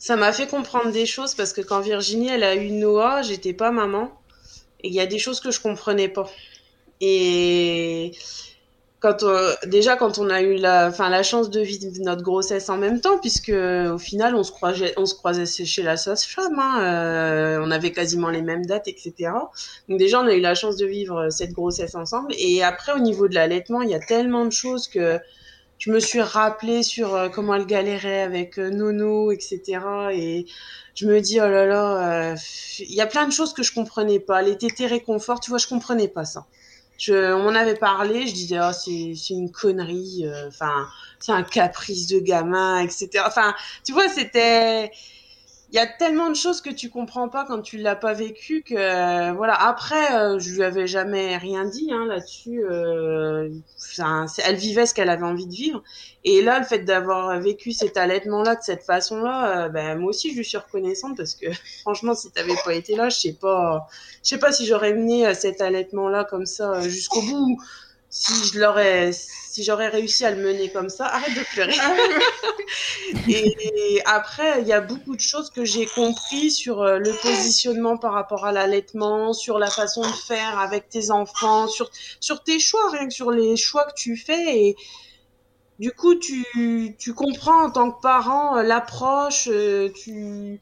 ça 0.06 0.16
m'a 0.16 0.32
fait 0.32 0.45
comprendre 0.45 0.91
des 0.91 1.08
choses 1.08 1.34
parce 1.34 1.51
que 1.51 1.62
quand 1.62 1.80
Virginie, 1.80 2.30
elle 2.30 2.43
a 2.43 2.53
eu 2.53 2.70
Noah, 2.70 3.24
j'étais 3.24 3.53
pas 3.53 3.72
maman, 3.72 4.12
et 4.82 4.89
il 4.89 4.93
y 4.93 4.99
a 4.99 5.08
des 5.08 5.18
choses 5.18 5.39
que 5.39 5.49
je 5.49 5.60
comprenais 5.60 6.10
pas. 6.10 6.30
Et 7.01 8.12
quand 8.99 9.24
euh, 9.24 9.56
déjà 9.66 9.95
quand 9.95 10.20
on 10.20 10.30
a 10.30 10.43
eu 10.43 10.58
la, 10.58 10.89
enfin 10.89 11.10
la 11.10 11.24
chance 11.24 11.49
de 11.49 11.60
vivre 11.60 11.88
notre 12.01 12.22
grossesse 12.22 12.70
en 12.70 12.78
même 12.78 13.01
temps, 13.01 13.18
puisque 13.18 13.49
au 13.49 13.97
final 13.97 14.36
on 14.36 14.43
se 14.43 14.51
croisait, 14.51 14.93
on 14.95 15.08
se 15.08 15.16
croisait 15.16 15.47
chez 15.47 15.82
la 15.82 15.97
sage-femme, 15.97 16.60
hein, 16.60 16.84
euh, 16.84 17.60
on 17.64 17.72
avait 17.72 17.91
quasiment 17.91 18.30
les 18.30 18.43
mêmes 18.43 18.68
dates, 18.68 18.88
etc. 18.88 19.32
Donc 19.89 19.97
déjà 19.97 20.22
on 20.22 20.28
a 20.28 20.36
eu 20.36 20.39
la 20.39 20.53
chance 20.53 20.76
de 20.76 20.86
vivre 20.86 21.32
cette 21.32 21.53
grossesse 21.53 21.95
ensemble. 21.95 22.32
Et 22.38 22.62
après 22.62 22.91
au 22.91 22.99
niveau 22.99 23.28
de 23.28 23.34
l'allaitement, 23.34 23.82
il 23.82 23.89
y 23.89 23.95
a 23.95 23.99
tellement 23.99 24.45
de 24.45 24.51
choses 24.51 24.88
que 24.88 25.20
je 25.86 25.92
me 25.92 26.00
suis 26.00 26.22
rappelée 26.22 26.82
sur 26.82 27.14
euh, 27.14 27.30
comment 27.30 27.54
elle 27.54 27.68
galérait 27.68 28.24
avec 28.24 28.58
euh, 28.58 28.72
Nono, 28.72 29.32
etc. 29.32 29.62
Et 30.14 30.48
je 30.96 31.06
me 31.06 31.22
dis 31.22 31.40
oh 31.40 31.48
là 31.48 31.68
là, 31.68 32.32
euh, 32.32 32.36
il 32.80 32.96
y 32.96 33.02
a 33.02 33.06
plein 33.06 33.28
de 33.28 33.32
choses 33.32 33.54
que 33.54 33.62
je 33.62 33.72
comprenais 33.72 34.20
pas. 34.20 34.42
Les 34.42 34.58
tétés 34.58 34.88
réconfort, 34.88 35.40
tu 35.40 35.52
vois, 35.52 35.60
je 35.60 35.68
comprenais 35.68 36.08
pas 36.08 36.26
ça. 36.26 36.48
Je, 36.98 37.34
on 37.34 37.44
m'en 37.44 37.54
avait 37.54 37.76
parlé, 37.76 38.26
je 38.26 38.34
disais, 38.34 38.58
oh, 38.60 38.72
c'est, 38.74 39.34
une 39.34 39.52
connerie, 39.52 40.26
enfin, 40.48 40.88
c'est 41.20 41.34
un 41.34 41.44
caprice 41.44 42.08
de 42.08 42.20
gamin, 42.20 42.80
etc. 42.80 43.24
Enfin, 43.28 43.54
tu 43.86 43.92
vois, 43.92 44.08
c'était, 44.10 44.92
il 45.76 45.80
y 45.80 45.82
a 45.82 45.88
tellement 45.88 46.30
de 46.30 46.38
choses 46.38 46.61
que 46.61 46.69
tu 46.69 46.89
comprends 46.89 47.28
pas 47.28 47.43
quand 47.43 47.61
tu 47.61 47.76
l'as 47.76 47.97
pas 47.97 48.13
vécu 48.13 48.63
que, 48.63 48.76
euh, 48.76 49.34
voilà. 49.34 49.55
Après, 49.55 50.15
euh, 50.15 50.39
je 50.39 50.51
lui 50.51 50.63
avais 50.63 50.88
jamais 50.88 51.36
rien 51.36 51.65
dit, 51.65 51.89
hein, 51.91 52.05
là-dessus, 52.05 52.63
euh, 52.63 53.49
elle 54.45 54.55
vivait 54.55 54.86
ce 54.86 54.93
qu'elle 54.93 55.09
avait 55.09 55.26
envie 55.26 55.47
de 55.47 55.51
vivre. 55.51 55.84
Et 56.23 56.41
là, 56.41 56.59
le 56.59 56.65
fait 56.65 56.80
d'avoir 56.80 57.38
vécu 57.41 57.73
cet 57.73 57.97
allaitement-là 57.97 58.55
de 58.55 58.61
cette 58.61 58.84
façon-là, 58.84 59.67
ben, 59.67 59.99
moi 59.99 60.11
aussi, 60.11 60.34
je 60.34 60.41
suis 60.41 60.57
reconnaissante 60.57 61.17
parce 61.17 61.36
que, 61.36 61.47
franchement, 61.82 62.15
si 62.15 62.32
t'avais 62.32 62.55
pas 62.63 62.73
été 62.73 62.95
là, 62.95 63.09
je 63.09 63.17
sais 63.17 63.34
pas, 63.34 63.86
je 64.23 64.30
sais 64.30 64.39
pas 64.39 64.53
si 64.53 64.65
j'aurais 64.65 64.93
mené 64.93 65.34
cet 65.34 65.59
allaitement-là 65.59 66.23
comme 66.23 66.45
ça 66.45 66.80
jusqu'au 66.88 67.21
bout, 67.21 67.49
ou 67.51 67.57
si 68.09 68.47
je 68.53 68.61
l'aurais, 68.61 69.11
si 69.56 69.64
j'aurais 69.64 69.88
réussi 69.88 70.26
à 70.26 70.32
le 70.32 70.43
mener 70.43 70.70
comme 70.70 70.89
ça. 70.89 71.06
Arrête 71.06 71.34
de 71.34 71.43
pleurer. 71.53 71.72
Et 73.30 74.01
après, 74.03 74.62
il 74.62 74.68
y 74.68 74.74
a 74.74 74.82
beaucoup 74.82 75.16
de 75.16 75.22
choses 75.22 75.49
que 75.49 75.64
j'ai 75.64 75.86
compris 75.86 76.51
sur 76.51 76.82
euh, 76.82 76.99
le 76.99 77.14
positionnement 77.22 77.95
par 77.95 78.12
rapport 78.12 78.45
à 78.45 78.51
l'allaitement, 78.51 79.32
sur 79.32 79.58
la 79.58 79.70
façon 79.70 80.01
de 80.01 80.08
faire 80.28 80.60
avec 80.60 80.89
tes 80.89 81.10
enfants, 81.10 81.70
sur, 81.70 81.89
sur 82.20 82.43
tes 82.43 82.60
choix, 82.60 82.89
rien 82.91 83.08
que 83.08 83.14
sur 83.14 83.32
les 83.32 83.56
choix 83.56 83.86
que 83.86 83.93
tu 83.95 84.18
fais. 84.18 84.58
Et 84.60 84.76
du 85.80 85.93
coup, 85.93 86.16
tu, 86.16 86.43
tu 86.99 87.14
comprends 87.14 87.64
en 87.64 87.70
tant 87.70 87.91
que 87.91 88.01
parent 88.01 88.58
euh, 88.58 88.62
l'approche, 88.62 89.47
euh, 89.49 89.89
tu, 90.03 90.60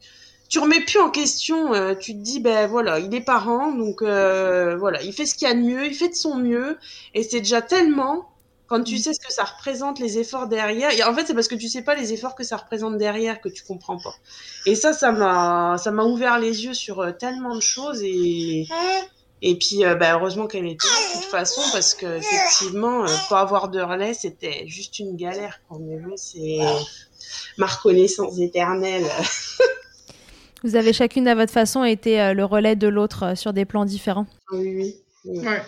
tu 0.54 0.60
remets 0.60 0.84
plus 0.84 1.00
en 1.00 1.10
question, 1.10 1.74
euh, 1.74 1.96
tu 1.96 2.12
te 2.12 2.18
dis, 2.18 2.38
ben 2.38 2.68
voilà, 2.68 3.00
il 3.00 3.12
est 3.12 3.20
parent, 3.20 3.72
donc 3.72 4.02
euh, 4.02 4.76
voilà, 4.76 5.02
il 5.02 5.12
fait 5.12 5.26
ce 5.26 5.34
qu'il 5.34 5.48
y 5.48 5.50
a 5.50 5.54
de 5.54 5.58
mieux, 5.58 5.84
il 5.84 5.94
fait 5.94 6.10
de 6.10 6.14
son 6.14 6.36
mieux, 6.36 6.78
et 7.12 7.24
c'est 7.24 7.40
déjà 7.40 7.60
tellement 7.60 8.28
quand 8.74 8.82
tu 8.82 8.98
sais 8.98 9.14
ce 9.14 9.20
que 9.20 9.32
ça 9.32 9.44
représente, 9.44 9.98
les 9.98 10.18
efforts 10.18 10.48
derrière. 10.48 10.90
Et 10.90 11.02
en 11.02 11.14
fait, 11.14 11.26
c'est 11.26 11.34
parce 11.34 11.48
que 11.48 11.54
tu 11.54 11.68
sais 11.68 11.82
pas 11.82 11.94
les 11.94 12.12
efforts 12.12 12.34
que 12.34 12.44
ça 12.44 12.56
représente 12.56 12.98
derrière 12.98 13.40
que 13.40 13.48
tu 13.48 13.62
comprends 13.62 13.98
pas. 13.98 14.14
Et 14.66 14.74
ça, 14.74 14.92
ça 14.92 15.12
m'a, 15.12 15.76
ça 15.78 15.90
m'a 15.90 16.04
ouvert 16.04 16.38
les 16.38 16.64
yeux 16.64 16.74
sur 16.74 17.00
euh, 17.00 17.12
tellement 17.12 17.54
de 17.54 17.62
choses 17.62 18.02
et. 18.02 18.66
Et 19.46 19.58
puis, 19.58 19.84
euh, 19.84 19.94
bah, 19.94 20.14
heureusement 20.14 20.46
qu'elle 20.46 20.64
était 20.64 20.86
là 20.86 21.16
de 21.16 21.20
toute 21.20 21.30
façon, 21.30 21.60
parce 21.72 21.92
que 21.92 22.16
effectivement, 22.16 23.04
euh, 23.04 23.08
pas 23.28 23.40
avoir 23.40 23.68
de 23.68 23.78
relais, 23.78 24.14
c'était 24.14 24.66
juste 24.66 24.98
une 25.00 25.16
galère. 25.16 25.60
Quoi. 25.68 25.76
Mais 25.82 25.98
bon, 25.98 26.16
c'est 26.16 26.60
ma 27.58 27.66
reconnaissance 27.66 28.38
éternelle. 28.38 29.04
Vous 30.64 30.76
avez 30.76 30.94
chacune 30.94 31.28
à 31.28 31.34
votre 31.34 31.52
façon 31.52 31.84
été 31.84 32.18
euh, 32.18 32.32
le 32.32 32.42
relais 32.42 32.74
de 32.74 32.88
l'autre 32.88 33.22
euh, 33.22 33.34
sur 33.34 33.52
des 33.52 33.66
plans 33.66 33.84
différents. 33.84 34.26
oui, 34.50 34.74
oui. 34.74 34.96
oui. 35.26 35.46
Ouais. 35.46 35.62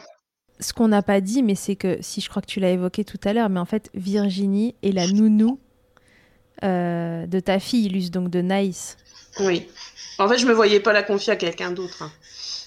Ce 0.59 0.73
qu'on 0.73 0.89
n'a 0.89 1.03
pas 1.03 1.21
dit, 1.21 1.43
mais 1.43 1.55
c'est 1.55 1.77
que, 1.77 1.99
si 2.01 2.21
je 2.21 2.29
crois 2.31 2.41
que 2.41 2.47
tu 2.47 2.61
l'as 2.61 2.71
évoqué 2.71 3.05
tout 3.05 3.21
à 3.25 3.33
l'heure, 3.33 3.49
mais 3.51 3.61
en 3.61 3.65
fait, 3.67 3.91
Virginie 3.95 4.75
est 4.83 4.93
la 4.93 5.07
nounou 5.07 5.59
euh, 6.65 7.27
de 7.27 7.41
ta 7.41 7.59
fille, 7.59 7.89
Luce, 7.89 8.11
donc 8.11 8.31
de 8.31 8.41
Naïs. 8.41 8.97
Oui. 9.41 9.69
En 10.19 10.29
fait, 10.29 10.39
je 10.39 10.47
me 10.47 10.55
voyais 10.55 10.81
pas 10.81 10.95
la 10.95 11.03
confier 11.03 11.35
à 11.35 11.37
quelqu'un 11.37 11.71
d'autre. 11.73 12.03
hein. 12.03 12.11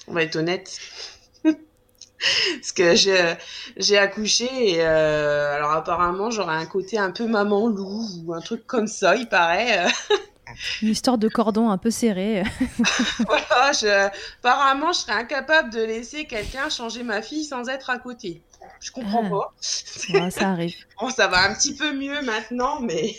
On 0.07 0.13
va 0.13 0.21
être 0.23 0.35
honnête. 0.35 0.77
Parce 1.43 2.71
que 2.73 2.95
j'ai, 2.95 3.33
j'ai 3.77 3.97
accouché 3.97 4.45
et 4.75 4.81
euh, 4.81 5.55
alors 5.55 5.71
apparemment 5.71 6.29
j'aurais 6.31 6.55
un 6.55 6.65
côté 6.65 6.97
un 6.97 7.11
peu 7.11 7.25
maman 7.27 7.67
loup 7.69 8.05
ou 8.25 8.33
un 8.33 8.41
truc 8.41 8.67
comme 8.67 8.87
ça, 8.87 9.15
il 9.15 9.27
paraît. 9.27 9.85
Une 10.81 10.89
histoire 10.89 11.17
de 11.17 11.27
cordon 11.27 11.69
un 11.69 11.77
peu 11.77 11.91
serré. 11.91 12.43
voilà, 13.27 13.71
je, 13.73 14.07
apparemment 14.39 14.91
je 14.93 14.99
serais 14.99 15.13
incapable 15.13 15.71
de 15.71 15.81
laisser 15.81 16.25
quelqu'un 16.25 16.69
changer 16.69 17.03
ma 17.03 17.21
fille 17.21 17.43
sans 17.45 17.67
être 17.69 17.89
à 17.89 17.99
côté. 17.99 18.41
Je 18.81 18.91
comprends 18.91 19.23
Ah. 19.25 19.29
pas. 19.29 20.19
Ouais, 20.19 20.31
ça 20.31 20.49
arrive. 20.49 20.75
Bon, 21.01 21.09
ça 21.09 21.27
va 21.27 21.49
un 21.49 21.53
petit 21.55 21.73
peu 21.75 21.93
mieux 21.93 22.21
maintenant, 22.23 22.81
mais 22.81 23.15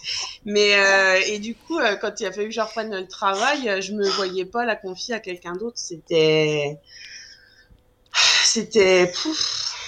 mais 0.44 0.74
euh, 0.76 1.20
et 1.26 1.38
du 1.40 1.54
coup, 1.56 1.78
euh, 1.80 1.96
quand 1.96 2.20
il 2.20 2.26
a 2.26 2.32
fallu 2.32 2.48
que 2.48 2.54
je 2.54 2.60
reprenne 2.60 2.94
le 2.94 3.08
travail, 3.08 3.68
euh, 3.68 3.80
je 3.80 3.92
me 3.92 4.08
voyais 4.10 4.44
pas 4.44 4.64
la 4.64 4.76
confier 4.76 5.14
à 5.14 5.20
quelqu'un 5.20 5.52
d'autre. 5.54 5.76
C'était 5.76 6.78
c'était 8.44 9.12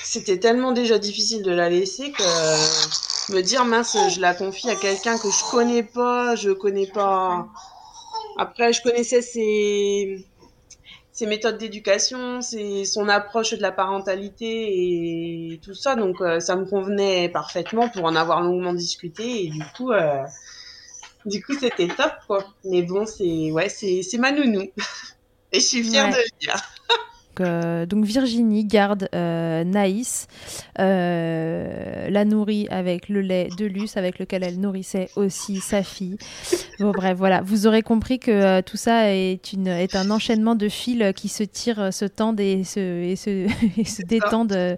c'était 0.03 0.38
tellement 0.38 0.72
déjà 0.72 0.99
difficile 0.99 1.42
de 1.42 1.53
la 1.53 1.68
laisser 1.68 2.11
que 2.11 2.22
me 3.28 3.40
dire 3.42 3.64
mince, 3.64 3.96
je 4.08 4.20
la 4.20 4.34
confie 4.34 4.70
à 4.70 4.76
quelqu'un 4.76 5.18
que 5.18 5.30
je 5.30 5.44
connais 5.50 5.82
pas, 5.82 6.36
je 6.36 6.50
connais 6.50 6.86
pas. 6.86 7.48
Après, 8.36 8.72
je 8.72 8.82
connaissais 8.82 9.22
ses 9.22 10.26
ses 11.12 11.26
méthodes 11.26 11.58
d'éducation, 11.58 12.42
c'est 12.42 12.84
son 12.84 13.08
approche 13.08 13.54
de 13.54 13.62
la 13.62 13.72
parentalité 13.72 15.54
et 15.54 15.60
tout 15.64 15.74
ça. 15.74 15.96
Donc 15.96 16.20
euh, 16.22 16.40
ça 16.40 16.56
me 16.56 16.66
convenait 16.66 17.28
parfaitement 17.30 17.88
pour 17.90 18.04
en 18.04 18.16
avoir 18.16 18.42
longuement 18.42 18.74
discuté 18.74 19.44
et 19.46 19.50
du 19.50 19.62
coup, 19.76 19.92
euh, 19.92 20.22
du 21.24 21.42
coup 21.42 21.54
c'était 21.58 21.88
top 21.88 22.12
quoi. 22.26 22.44
Mais 22.64 22.82
bon, 22.82 23.06
c'est 23.06 23.50
ouais, 23.52 23.68
c'est 23.68 24.02
c'est 24.02 24.18
ma 24.18 24.32
nounou 24.32 24.62
et 25.52 25.60
je 25.60 25.66
suis 25.66 25.84
fière 25.84 26.08
Ouais. 26.08 26.10
de 26.10 26.16
le 26.16 26.38
dire. 26.40 26.56
Donc, 27.37 27.47
euh, 27.47 27.87
donc 27.87 28.05
Virginie 28.05 28.64
garde 28.64 29.09
euh, 29.14 29.64
Naïs, 29.64 30.26
euh, 30.78 32.09
la 32.09 32.24
nourrit 32.24 32.66
avec 32.70 33.09
le 33.09 33.20
lait 33.20 33.49
de 33.59 33.66
Luce, 33.66 33.97
avec 33.97 34.18
lequel 34.18 34.43
elle 34.43 34.59
nourrissait 34.59 35.11
aussi 35.16 35.59
sa 35.59 35.82
fille. 35.82 36.16
Bon 36.80 36.93
bref, 36.93 37.16
voilà, 37.16 37.43
vous 37.43 37.66
aurez 37.66 37.82
compris 37.82 38.18
que 38.18 38.61
tout 38.62 38.76
ça 38.76 39.12
est, 39.12 39.53
une, 39.53 39.66
est 39.66 39.97
un 39.97 40.11
enchaînement 40.11 40.55
de 40.55 40.68
fils 40.68 41.12
qui 41.14 41.28
se 41.28 41.43
tirent, 41.43 41.93
se 41.93 42.05
tendent 42.05 42.41
et 42.41 42.64
se, 42.64 42.80
et 42.80 43.16
se, 43.16 43.30
et 43.80 43.84
se 43.84 44.03
détendent 44.03 44.49
de, 44.49 44.76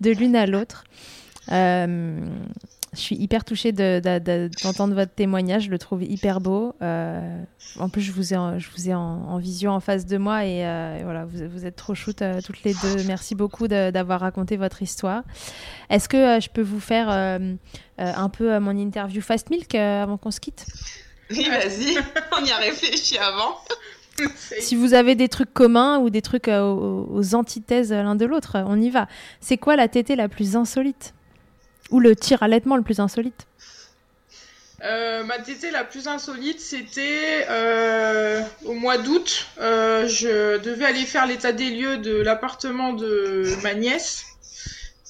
de 0.00 0.10
l'une 0.10 0.34
à 0.36 0.46
l'autre. 0.46 0.84
Je 2.94 3.00
suis 3.00 3.16
hyper 3.16 3.44
touchée 3.44 3.72
de- 3.72 4.00
de- 4.04 4.18
de- 4.18 4.50
d'entendre 4.62 4.94
votre 4.94 5.12
témoignage, 5.14 5.62
je 5.64 5.70
le 5.70 5.78
trouve 5.78 6.02
hyper 6.04 6.40
beau. 6.40 6.74
Euh, 6.82 7.42
en 7.78 7.88
plus, 7.88 8.02
je 8.02 8.12
vous 8.12 8.34
ai, 8.34 8.36
en, 8.36 8.58
je 8.58 8.68
vous 8.70 8.90
ai 8.90 8.94
en, 8.94 9.00
en 9.00 9.38
visio 9.38 9.70
en 9.70 9.80
face 9.80 10.04
de 10.04 10.18
moi 10.18 10.44
et, 10.44 10.66
euh, 10.66 10.98
et 11.00 11.02
voilà, 11.02 11.24
vous, 11.24 11.38
vous 11.48 11.64
êtes 11.64 11.76
trop 11.76 11.94
shoot 11.94 12.20
euh, 12.20 12.40
toutes 12.44 12.62
les 12.64 12.74
deux. 12.74 13.02
Merci 13.06 13.34
beaucoup 13.34 13.66
d'avoir 13.66 14.20
raconté 14.20 14.58
votre 14.58 14.82
histoire. 14.82 15.22
Est-ce 15.88 16.06
que 16.06 16.38
je 16.40 16.50
peux 16.50 16.60
vous 16.60 16.80
faire 16.80 17.08
un 17.98 18.28
peu 18.28 18.58
mon 18.58 18.76
interview 18.76 19.22
Fast 19.22 19.48
Milk 19.48 19.74
avant 19.74 20.18
qu'on 20.18 20.30
se 20.30 20.40
quitte? 20.40 20.66
Oui, 21.30 21.48
vas-y, 21.48 21.96
on 22.40 22.44
y 22.44 22.50
a 22.50 22.56
réfléchi 22.58 23.16
avant. 23.18 23.56
Si 24.60 24.76
vous 24.76 24.92
avez 24.92 25.14
des 25.14 25.30
trucs 25.30 25.54
communs 25.54 25.98
ou 25.98 26.10
des 26.10 26.20
trucs 26.20 26.46
aux, 26.48 27.08
aux 27.10 27.34
antithèses 27.34 27.90
l'un 27.92 28.14
de 28.14 28.26
l'autre, 28.26 28.58
on 28.66 28.78
y 28.78 28.90
va. 28.90 29.08
C'est 29.40 29.56
quoi 29.56 29.74
la 29.74 29.88
tétée 29.88 30.16
la 30.16 30.28
plus 30.28 30.54
insolite? 30.54 31.14
Ou 31.92 32.00
le 32.00 32.16
tir 32.16 32.42
allaitement 32.42 32.76
le 32.76 32.82
plus 32.82 33.00
insolite 33.00 33.46
Euh, 34.82 35.22
ma 35.24 35.38
tétée 35.38 35.70
la 35.70 35.84
plus 35.84 36.08
insolite, 36.08 36.58
c'était 36.58 37.46
euh, 37.48 38.40
au 38.64 38.72
mois 38.72 38.98
d'août. 38.98 39.46
Euh, 39.60 40.08
je 40.08 40.58
devais 40.58 40.86
aller 40.86 41.04
faire 41.04 41.26
l'état 41.26 41.52
des 41.52 41.70
lieux 41.70 41.98
de 41.98 42.16
l'appartement 42.16 42.94
de 42.94 43.44
ma 43.62 43.74
nièce. 43.74 44.24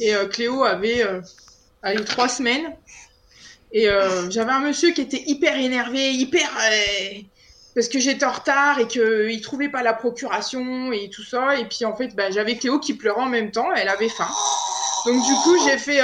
Et 0.00 0.12
Cléo 0.30 0.64
avait 0.64 1.06
allez, 1.82 2.04
trois 2.04 2.28
semaines. 2.28 2.74
Et 3.72 3.86
j'avais 4.28 4.50
un 4.50 4.60
monsieur 4.60 4.90
qui 4.90 5.00
était 5.00 5.22
hyper 5.26 5.56
énervé, 5.56 6.10
hyper... 6.10 6.50
parce 7.76 7.86
que 7.88 8.00
j'étais 8.00 8.26
en 8.26 8.32
retard 8.32 8.80
et 8.80 8.88
qu'il 8.88 9.40
trouvait 9.40 9.68
pas 9.68 9.84
la 9.84 9.92
procuration 9.94 10.92
et 10.92 11.08
tout 11.08 11.22
ça. 11.22 11.56
Et 11.56 11.66
puis 11.66 11.84
en 11.84 11.94
fait, 11.94 12.16
bah, 12.16 12.32
j'avais 12.32 12.56
Cléo 12.56 12.80
qui 12.80 12.94
pleurait 12.94 13.22
en 13.22 13.26
même 13.26 13.52
temps. 13.52 13.72
Elle 13.72 13.88
avait 13.88 14.08
faim. 14.08 14.28
Donc 15.06 15.24
du 15.24 15.34
coup, 15.44 15.56
j'ai 15.64 15.78
fait... 15.78 16.00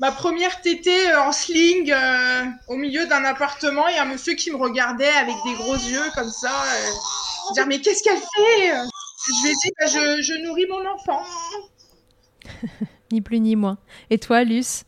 ma 0.00 0.12
première 0.12 0.60
tétée 0.60 1.10
euh, 1.10 1.22
en 1.22 1.32
sling 1.32 1.92
euh, 1.92 2.44
au 2.68 2.76
milieu 2.76 3.06
d'un 3.06 3.24
appartement 3.24 3.88
et 3.88 3.96
un 3.96 4.04
monsieur 4.04 4.34
qui 4.34 4.50
me 4.50 4.56
regardait 4.56 5.08
avec 5.08 5.34
des 5.44 5.54
gros 5.54 5.76
yeux 5.76 6.10
comme 6.14 6.30
ça. 6.30 6.50
Euh, 6.50 7.54
dire 7.54 7.66
mais 7.66 7.80
qu'est-ce 7.80 8.02
qu'elle 8.02 8.18
fait? 8.18 8.72
Je 9.26 9.42
lui 9.42 9.50
ai 9.50 9.54
dit 9.54 9.70
bah, 9.78 9.86
je, 9.86 10.22
je 10.22 10.34
nourris 10.42 10.66
mon 10.68 10.86
enfant. 10.86 11.22
Ni 13.12 13.20
plus 13.20 13.40
ni 13.40 13.56
moins. 13.56 13.78
Et 14.10 14.18
toi, 14.18 14.44
Luce? 14.44 14.84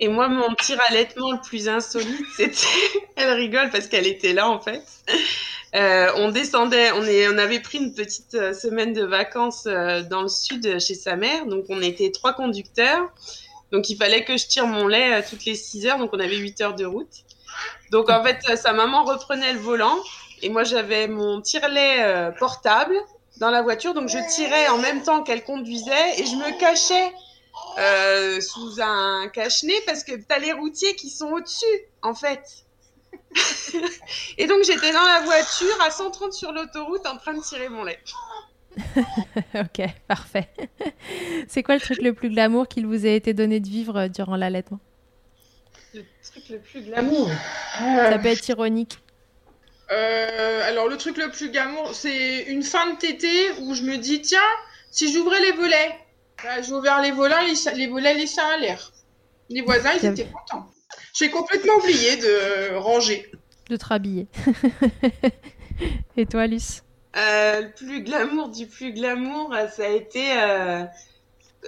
Et 0.00 0.08
moi, 0.08 0.28
mon 0.28 0.54
tir 0.54 0.80
allaitement 0.88 1.32
le 1.32 1.40
plus 1.40 1.68
insolite, 1.68 2.24
c'était. 2.36 2.66
Elle 3.16 3.30
rigole 3.30 3.70
parce 3.70 3.88
qu'elle 3.88 4.06
était 4.06 4.32
là, 4.32 4.48
en 4.48 4.60
fait. 4.60 4.84
Euh, 5.74 6.10
on 6.16 6.30
descendait, 6.30 6.92
on, 6.92 7.02
est, 7.02 7.28
on 7.28 7.36
avait 7.36 7.60
pris 7.60 7.78
une 7.78 7.92
petite 7.92 8.54
semaine 8.54 8.92
de 8.92 9.04
vacances 9.04 9.66
euh, 9.66 10.02
dans 10.02 10.22
le 10.22 10.28
sud 10.28 10.78
chez 10.78 10.94
sa 10.94 11.16
mère. 11.16 11.46
Donc, 11.46 11.64
on 11.68 11.82
était 11.82 12.12
trois 12.12 12.32
conducteurs. 12.32 13.10
Donc, 13.72 13.90
il 13.90 13.96
fallait 13.96 14.24
que 14.24 14.36
je 14.36 14.46
tire 14.46 14.66
mon 14.66 14.86
lait 14.86 15.14
euh, 15.14 15.22
toutes 15.28 15.44
les 15.44 15.54
6 15.54 15.86
heures. 15.86 15.98
Donc, 15.98 16.10
on 16.12 16.20
avait 16.20 16.36
8 16.36 16.60
heures 16.60 16.74
de 16.74 16.84
route. 16.84 17.24
Donc, 17.90 18.10
en 18.10 18.22
fait, 18.22 18.38
euh, 18.48 18.56
sa 18.56 18.72
maman 18.72 19.04
reprenait 19.04 19.52
le 19.52 19.58
volant. 19.58 19.98
Et 20.42 20.48
moi, 20.48 20.64
j'avais 20.64 21.08
mon 21.08 21.40
tire-lait 21.40 22.02
euh, 22.02 22.30
portable 22.30 22.96
dans 23.38 23.50
la 23.50 23.62
voiture. 23.62 23.94
Donc, 23.94 24.08
je 24.08 24.18
tirais 24.34 24.68
en 24.68 24.78
même 24.78 25.02
temps 25.02 25.22
qu'elle 25.22 25.44
conduisait. 25.44 26.20
Et 26.20 26.26
je 26.26 26.36
me 26.36 26.58
cachais 26.58 27.12
sous 28.40 28.80
un 28.80 29.28
cache-nez 29.28 29.80
parce 29.86 30.04
que 30.04 30.12
t'as 30.16 30.38
les 30.38 30.52
routiers 30.52 30.94
qui 30.96 31.10
sont 31.10 31.30
au-dessus, 31.30 31.66
en 32.02 32.14
fait. 32.14 32.64
et 34.38 34.46
donc 34.46 34.64
j'étais 34.64 34.92
dans 34.92 35.04
la 35.04 35.20
voiture 35.20 35.80
à 35.82 35.90
130 35.90 36.32
sur 36.32 36.52
l'autoroute 36.52 37.06
en 37.06 37.16
train 37.16 37.34
de 37.34 37.42
tirer 37.42 37.68
mon 37.68 37.84
lait. 37.84 37.98
Ok, 39.54 39.86
parfait. 40.06 40.48
C'est 41.48 41.62
quoi 41.62 41.74
le 41.74 41.80
truc 41.80 42.00
le 42.00 42.12
plus 42.12 42.30
glamour 42.30 42.68
qu'il 42.68 42.86
vous 42.86 43.06
a 43.06 43.10
été 43.10 43.34
donné 43.34 43.60
de 43.60 43.68
vivre 43.68 43.96
euh, 43.96 44.08
durant 44.08 44.36
l'allaitement? 44.36 44.80
Le 45.94 46.02
truc 46.22 46.48
le 46.50 46.58
plus 46.58 46.82
glamour? 46.82 47.30
Ça 47.78 48.18
peut 48.18 48.28
être 48.28 48.48
ironique. 48.48 48.98
Euh, 49.90 50.68
alors 50.68 50.88
le 50.88 50.96
truc 50.96 51.16
le 51.16 51.30
plus 51.30 51.50
gamour, 51.50 51.94
c'est 51.94 52.42
une 52.42 52.62
fin 52.62 52.92
de 52.92 52.98
tétée 52.98 53.52
où 53.60 53.74
je 53.74 53.82
me 53.82 53.96
dis 53.96 54.20
tiens, 54.20 54.38
si 54.90 55.12
j'ouvrais 55.12 55.40
les 55.40 55.52
volets, 55.52 55.94
bah, 56.44 56.60
j'ai 56.60 56.72
ouvert 56.72 57.00
les 57.00 57.10
volets, 57.10 57.34
les, 57.46 57.74
les 57.74 57.86
volets 57.86 58.14
laissaient 58.14 58.40
à 58.40 58.58
l'air. 58.58 58.92
Les 59.48 59.62
voisins, 59.62 59.92
ils 59.94 60.06
étaient 60.06 60.26
contents. 60.26 60.66
J'ai 61.14 61.30
complètement 61.30 61.74
oublié 61.76 62.16
de 62.16 62.76
ranger. 62.76 63.32
De 63.70 63.76
te 63.76 63.84
rhabiller. 63.86 64.26
Et 66.16 66.26
toi, 66.26 66.46
Luce? 66.46 66.82
Euh, 67.16 67.62
le 67.62 67.70
plus 67.72 68.02
glamour 68.02 68.48
du 68.48 68.66
plus 68.66 68.92
glamour, 68.92 69.52
euh, 69.54 69.66
ça 69.68 69.84
a 69.84 69.88
été 69.88 70.24
euh, 70.40 70.84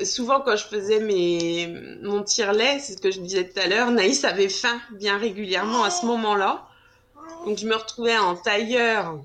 souvent 0.02 0.40
quand 0.40 0.56
je 0.56 0.66
faisais 0.66 1.00
mes 1.00 1.66
mon 2.02 2.22
tire-lait, 2.22 2.78
c'est 2.78 2.92
ce 2.92 2.98
que 2.98 3.10
je 3.10 3.20
disais 3.20 3.48
tout 3.48 3.58
à 3.58 3.66
l'heure. 3.66 3.90
Naïs 3.90 4.24
avait 4.24 4.50
faim 4.50 4.78
bien 4.92 5.16
régulièrement 5.16 5.82
à 5.82 5.90
ce 5.90 6.04
moment-là, 6.06 6.68
donc 7.46 7.56
je 7.56 7.66
me 7.66 7.74
retrouvais 7.74 8.18
en 8.18 8.36
tailleur 8.36 9.18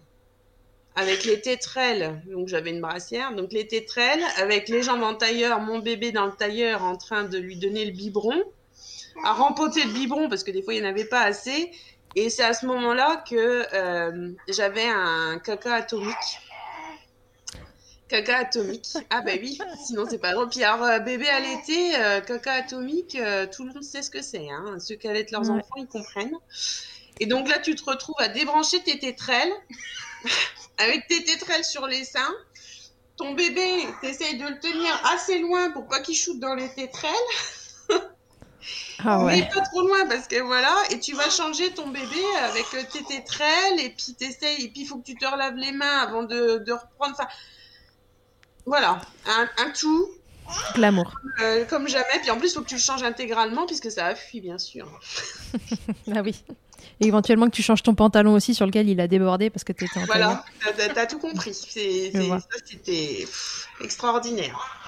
avec 0.95 1.25
les 1.25 1.41
tétrelles, 1.41 2.21
donc 2.31 2.47
j'avais 2.47 2.69
une 2.69 2.79
brassière, 2.79 3.35
donc 3.35 3.51
les 3.51 3.67
tétrelles 3.67 4.23
avec 4.37 4.69
les 4.69 4.83
jambes 4.83 5.03
en 5.03 5.15
tailleur, 5.15 5.59
mon 5.59 5.79
bébé 5.79 6.13
dans 6.13 6.25
le 6.25 6.31
tailleur 6.31 6.83
en 6.83 6.95
train 6.95 7.25
de 7.25 7.37
lui 7.37 7.57
donner 7.57 7.83
le 7.83 7.91
biberon, 7.91 8.41
à 9.25 9.33
rempoter 9.33 9.83
le 9.83 9.91
biberon 9.91 10.29
parce 10.29 10.45
que 10.45 10.51
des 10.51 10.61
fois 10.61 10.73
il 10.73 10.81
n'y 10.81 10.87
en 10.87 10.89
avait 10.89 11.03
pas 11.03 11.21
assez. 11.21 11.71
Et 12.15 12.29
c'est 12.29 12.43
à 12.43 12.53
ce 12.53 12.65
moment-là 12.65 13.23
que 13.29 13.65
euh, 13.73 14.31
j'avais 14.47 14.87
un 14.87 15.37
caca 15.39 15.75
atomique. 15.75 16.15
Caca 18.07 18.37
atomique. 18.37 18.87
Ah 19.09 19.21
bah 19.21 19.31
oui, 19.41 19.57
sinon 19.85 20.05
c'est 20.09 20.19
pas 20.19 20.33
drôle. 20.33 20.47
Puis 20.49 20.63
alors, 20.63 20.83
euh, 20.85 20.99
bébé 20.99 21.27
allaité, 21.27 21.95
euh, 21.97 22.21
caca 22.21 22.53
atomique, 22.53 23.15
euh, 23.15 23.47
tout 23.47 23.65
le 23.65 23.73
monde 23.73 23.83
sait 23.83 24.01
ce 24.01 24.09
que 24.09 24.21
c'est. 24.21 24.49
Hein. 24.49 24.77
Ceux 24.79 24.95
qui 24.95 25.07
allaitent 25.07 25.31
leurs 25.31 25.41
Ouais. 25.49 25.57
enfants, 25.59 25.75
ils 25.77 25.87
comprennent. 25.87 26.37
Et 27.19 27.25
donc 27.25 27.49
là, 27.49 27.59
tu 27.59 27.75
te 27.75 27.83
retrouves 27.83 28.15
à 28.19 28.27
débrancher 28.27 28.81
tes 28.83 28.99
tétrelles, 28.99 29.51
avec 30.77 31.07
tes 31.07 31.23
tétrelles 31.23 31.65
sur 31.65 31.87
les 31.87 32.05
seins. 32.05 32.33
Ton 33.17 33.33
bébé, 33.33 33.87
t'essayes 34.01 34.37
de 34.37 34.45
le 34.47 34.59
tenir 34.59 35.01
assez 35.13 35.39
loin 35.39 35.71
pour 35.71 35.87
pas 35.87 35.99
qu'il 36.01 36.15
shoote 36.15 36.39
dans 36.39 36.53
les 36.55 36.69
tétrelles. 36.73 37.11
Ah 39.03 39.19
Mais 39.19 39.25
ouais. 39.41 39.49
pas 39.53 39.61
trop 39.61 39.81
loin 39.81 40.05
parce 40.07 40.27
que 40.27 40.41
voilà, 40.41 40.73
et 40.89 40.99
tu 40.99 41.13
vas 41.15 41.29
changer 41.29 41.71
ton 41.73 41.87
bébé 41.87 42.23
avec 42.43 42.65
euh, 42.75 42.81
tes 42.91 43.03
tétrelles 43.03 43.79
et 43.79 43.89
puis 43.89 44.13
t'essayes, 44.17 44.63
et 44.65 44.69
puis 44.69 44.81
il 44.81 44.85
faut 44.87 44.97
que 44.97 45.05
tu 45.05 45.15
te 45.15 45.25
relaves 45.25 45.55
les 45.55 45.71
mains 45.71 45.99
avant 45.99 46.23
de, 46.23 46.59
de 46.65 46.71
reprendre. 46.71 47.17
Voilà, 48.65 49.01
un, 49.27 49.49
un 49.63 49.69
tout 49.71 50.07
Glamour. 50.75 51.11
euh, 51.41 51.65
comme 51.65 51.87
jamais. 51.87 52.19
Puis 52.21 52.29
en 52.31 52.37
plus, 52.37 52.51
il 52.51 52.53
faut 52.55 52.61
que 52.61 52.67
tu 52.69 52.75
le 52.75 52.81
changes 52.81 53.03
intégralement 53.03 53.65
puisque 53.65 53.91
ça 53.91 54.05
a 54.07 54.15
fui, 54.15 54.41
bien 54.41 54.57
sûr. 54.57 54.87
Ah 56.15 56.21
oui. 56.21 56.43
éventuellement 56.99 57.45
que 57.47 57.55
tu 57.55 57.63
changes 57.63 57.81
ton 57.83 57.95
pantalon 57.95 58.33
aussi 58.33 58.53
sur 58.53 58.65
lequel 58.65 58.87
il 58.89 58.99
a 59.01 59.07
débordé 59.07 59.49
parce 59.49 59.63
que 59.63 59.73
tu 59.73 59.85
étais 59.85 59.99
en 59.99 60.05
Voilà, 60.05 60.43
t'as 60.77 61.01
as 61.01 61.05
tout 61.07 61.19
compris. 61.19 61.53
C'était 61.53 63.25
extraordinaire. 63.81 64.84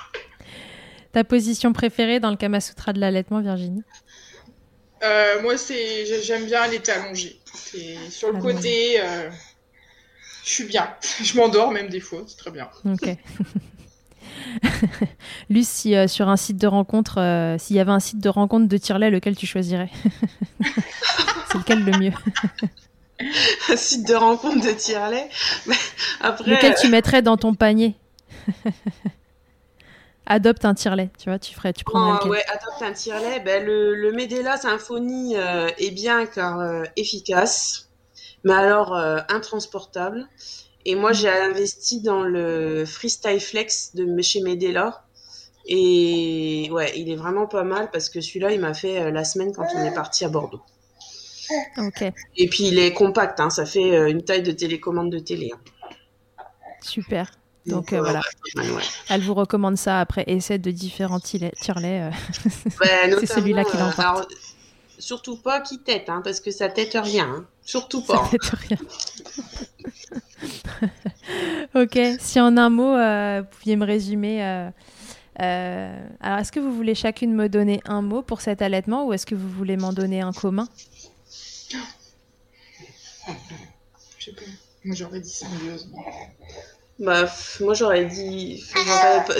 Ta 1.12 1.24
position 1.24 1.74
préférée 1.74 2.20
dans 2.20 2.30
le 2.32 2.38
Kama 2.38 2.60
Sutra 2.62 2.94
de 2.94 3.00
l'allaitement, 3.00 3.42
Virginie? 3.42 3.84
Euh, 5.04 5.42
moi, 5.42 5.58
c'est, 5.58 6.06
j'ai- 6.06 6.22
j'aime 6.22 6.46
bien 6.46 6.62
aller 6.62 6.82
allongée. 6.90 7.40
C'est 7.54 7.98
sur 8.10 8.32
le 8.32 8.40
côté. 8.40 9.00
euh, 9.02 9.30
Je 10.44 10.50
suis 10.50 10.64
bien. 10.66 10.90
Je 11.24 11.36
m'endors 11.38 11.72
même 11.72 11.90
des 11.90 12.00
fois. 12.00 12.24
C'est 12.28 12.38
très 12.38 12.52
bien. 12.52 12.70
Ok. 12.86 13.16
Luce, 15.50 15.68
si 15.68 15.96
euh, 15.96 16.08
sur 16.08 16.30
un 16.30 16.38
site 16.38 16.58
de 16.58 16.68
rencontre, 16.68 17.20
euh, 17.20 17.58
s'il 17.58 17.76
y 17.76 17.80
avait 17.80 17.92
un 17.92 18.00
site 18.00 18.20
de 18.20 18.30
rencontre 18.30 18.68
de 18.68 18.78
tire-lait, 18.78 19.10
lequel 19.10 19.36
tu 19.36 19.46
choisirais? 19.46 19.90
C'est 21.52 21.58
lequel 21.60 21.84
le 21.84 21.98
mieux? 21.98 22.12
Un 23.70 23.76
site 23.76 24.08
de 24.08 24.14
rencontre 24.14 24.64
de. 24.64 24.72
Mais 25.66 25.76
Après, 26.22 26.52
Lequel 26.52 26.76
tu 26.80 26.88
mettrais 26.90 27.24
dans 27.24 27.36
ton 27.36 27.56
panier? 27.56 27.96
Adopte 30.30 30.66
un 30.66 30.74
tire-lait, 30.74 31.10
tu 31.18 31.30
vois, 31.30 31.40
tu 31.40 31.56
ferais, 31.56 31.72
tu 31.72 31.86
prendrais 31.86 32.20
Oh, 32.22 32.28
ouais, 32.28 32.44
adopte 32.48 32.82
un 32.82 32.92
tire-lait. 32.92 33.40
Ben, 33.40 33.66
le, 33.66 33.96
le 33.96 34.12
Medela 34.12 34.58
Symphony 34.58 35.38
euh, 35.38 35.70
est 35.78 35.92
bien 35.92 36.26
car 36.26 36.60
euh, 36.60 36.84
efficace, 36.98 37.90
mais 38.44 38.54
alors 38.54 38.94
euh, 38.94 39.20
intransportable. 39.30 40.28
Et 40.86 40.96
moi, 40.96 41.14
j'ai 41.14 41.30
investi 41.30 42.02
dans 42.02 42.24
le 42.24 42.86
Freestyle 42.86 43.40
Flex 43.40 43.96
de 43.96 44.22
chez 44.22 44.42
Medela. 44.42 45.06
Et 45.66 46.70
ouais, 46.72 46.92
il 46.98 47.10
est 47.10 47.16
vraiment 47.16 47.48
pas 47.48 47.64
mal 47.64 47.90
parce 47.92 48.10
que 48.10 48.20
celui-là, 48.20 48.52
il 48.52 48.60
m'a 48.60 48.74
fait 48.74 49.00
euh, 49.02 49.12
la 49.12 49.24
semaine 49.24 49.54
quand 49.54 49.68
on 49.76 49.86
est 49.86 49.94
parti 49.94 50.26
à 50.26 50.30
Bordeaux. 50.30 50.62
Ok, 51.78 52.04
Et 52.36 52.50
puis, 52.50 52.68
il 52.68 52.80
est 52.80 52.94
compact, 52.94 53.40
hein, 53.40 53.50
ça 53.50 53.66
fait 53.66 54.10
une 54.12 54.24
taille 54.24 54.44
de 54.44 54.52
télécommande 54.52 55.10
de 55.10 55.20
télé. 55.20 55.52
hein. 55.54 55.60
super. 56.82 57.32
Donc, 57.68 57.94
euh, 57.94 58.00
voilà, 58.02 58.22
ouais, 58.56 58.64
elle 59.10 59.22
vous 59.22 59.34
recommande 59.34 59.78
ça 59.78 60.00
après 60.00 60.24
essai 60.28 60.58
de 60.58 60.72
différents 60.72 61.20
tire- 61.20 61.52
tire-lait. 61.60 62.02
euh. 62.02 62.12
Ben, 62.80 63.16
C'est 63.20 63.26
celui-là 63.26 63.64
qui 63.66 63.78
l'emporte. 63.78 64.00
euh, 64.00 64.02
alors, 64.02 64.28
Surtout 65.00 65.38
pas 65.38 65.62
qui 65.62 65.80
tête, 65.80 66.10
hein, 66.10 66.22
parce 66.24 66.40
que 66.40 66.50
ça 66.50 66.70
tête 66.70 66.98
rien. 67.00 67.28
hein. 67.30 67.46
Surtout 67.64 68.02
Ça 68.02 68.14
pas. 68.14 68.24
fait 68.26 68.40
rien. 68.56 68.78
ok, 71.76 72.00
si 72.20 72.40
en 72.40 72.58
un 72.58 72.70
mot, 72.70 72.96
euh, 72.96 73.42
vous 73.42 73.58
pouviez 73.58 73.76
me 73.76 73.86
résumer. 73.86 74.44
euh, 74.44 74.70
euh, 75.42 76.08
alors, 76.20 76.40
est-ce 76.40 76.52
que 76.52 76.60
vous 76.60 76.74
voulez 76.74 76.96
chacune 76.96 77.34
me 77.36 77.48
donner 77.48 77.80
un 77.86 78.02
mot 78.02 78.22
pour 78.24 78.42
cet 78.42 78.62
allaitement 78.64 79.06
ou 79.06 79.14
est-ce 79.14 79.26
que 79.28 79.36
vous 79.36 79.50
voulez 79.50 79.78
m'en 79.78 79.94
donner 79.94 80.22
un 80.22 80.34
commun? 80.34 80.68
Je 84.18 84.26
sais 84.26 84.32
pas. 84.32 84.42
Moi, 84.86 84.96
j'aurais 84.96 85.20
dit 85.20 85.30
symbiose. 85.30 85.90
Bah, 87.00 87.30
moi 87.60 87.74
j'aurais 87.76 88.06
dit. 88.06 88.64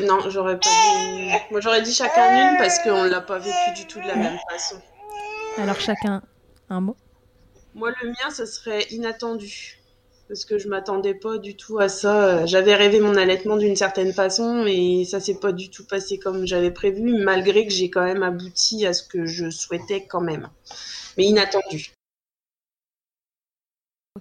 Non, 0.04 0.30
j'aurais 0.30 0.60
pas 0.60 0.70
dit. 0.70 1.32
Moi 1.50 1.60
j'aurais 1.60 1.82
dit 1.82 1.94
chacun 1.94 2.52
une 2.52 2.58
parce 2.58 2.80
qu'on 2.80 3.04
l'a 3.04 3.22
pas 3.22 3.40
vécu 3.40 3.72
du 3.76 3.88
tout 3.88 4.00
de 4.00 4.08
la 4.08 4.16
même 4.16 4.38
façon. 4.50 4.80
Alors, 5.58 5.80
chacun 5.80 6.22
un 6.70 6.82
mot. 6.82 6.96
Moi 7.74 7.92
le 8.02 8.10
mien, 8.10 8.30
ce 8.32 8.46
serait 8.46 8.84
inattendu. 8.92 9.74
Parce 10.28 10.44
que 10.44 10.58
je 10.58 10.68
m'attendais 10.68 11.14
pas 11.14 11.38
du 11.38 11.56
tout 11.56 11.80
à 11.80 11.88
ça. 11.88 12.46
J'avais 12.46 12.76
rêvé 12.76 13.00
mon 13.00 13.16
allaitement 13.16 13.56
d'une 13.56 13.78
certaine 13.78 14.12
façon, 14.14 14.64
mais 14.66 15.06
ça 15.06 15.20
s'est 15.22 15.40
pas 15.40 15.54
du 15.54 15.70
tout 15.70 15.86
passé 15.88 16.20
comme 16.20 16.46
j'avais 16.46 16.70
prévu, 16.72 17.24
malgré 17.24 17.66
que 17.66 17.72
j'ai 17.74 17.90
quand 17.90 18.04
même 18.04 18.24
abouti 18.24 18.86
à 18.86 18.92
ce 18.94 19.04
que 19.04 19.26
je 19.26 19.50
souhaitais 19.50 20.06
quand 20.06 20.20
même. 20.22 20.50
Mais 21.18 21.24
inattendu. 21.26 21.92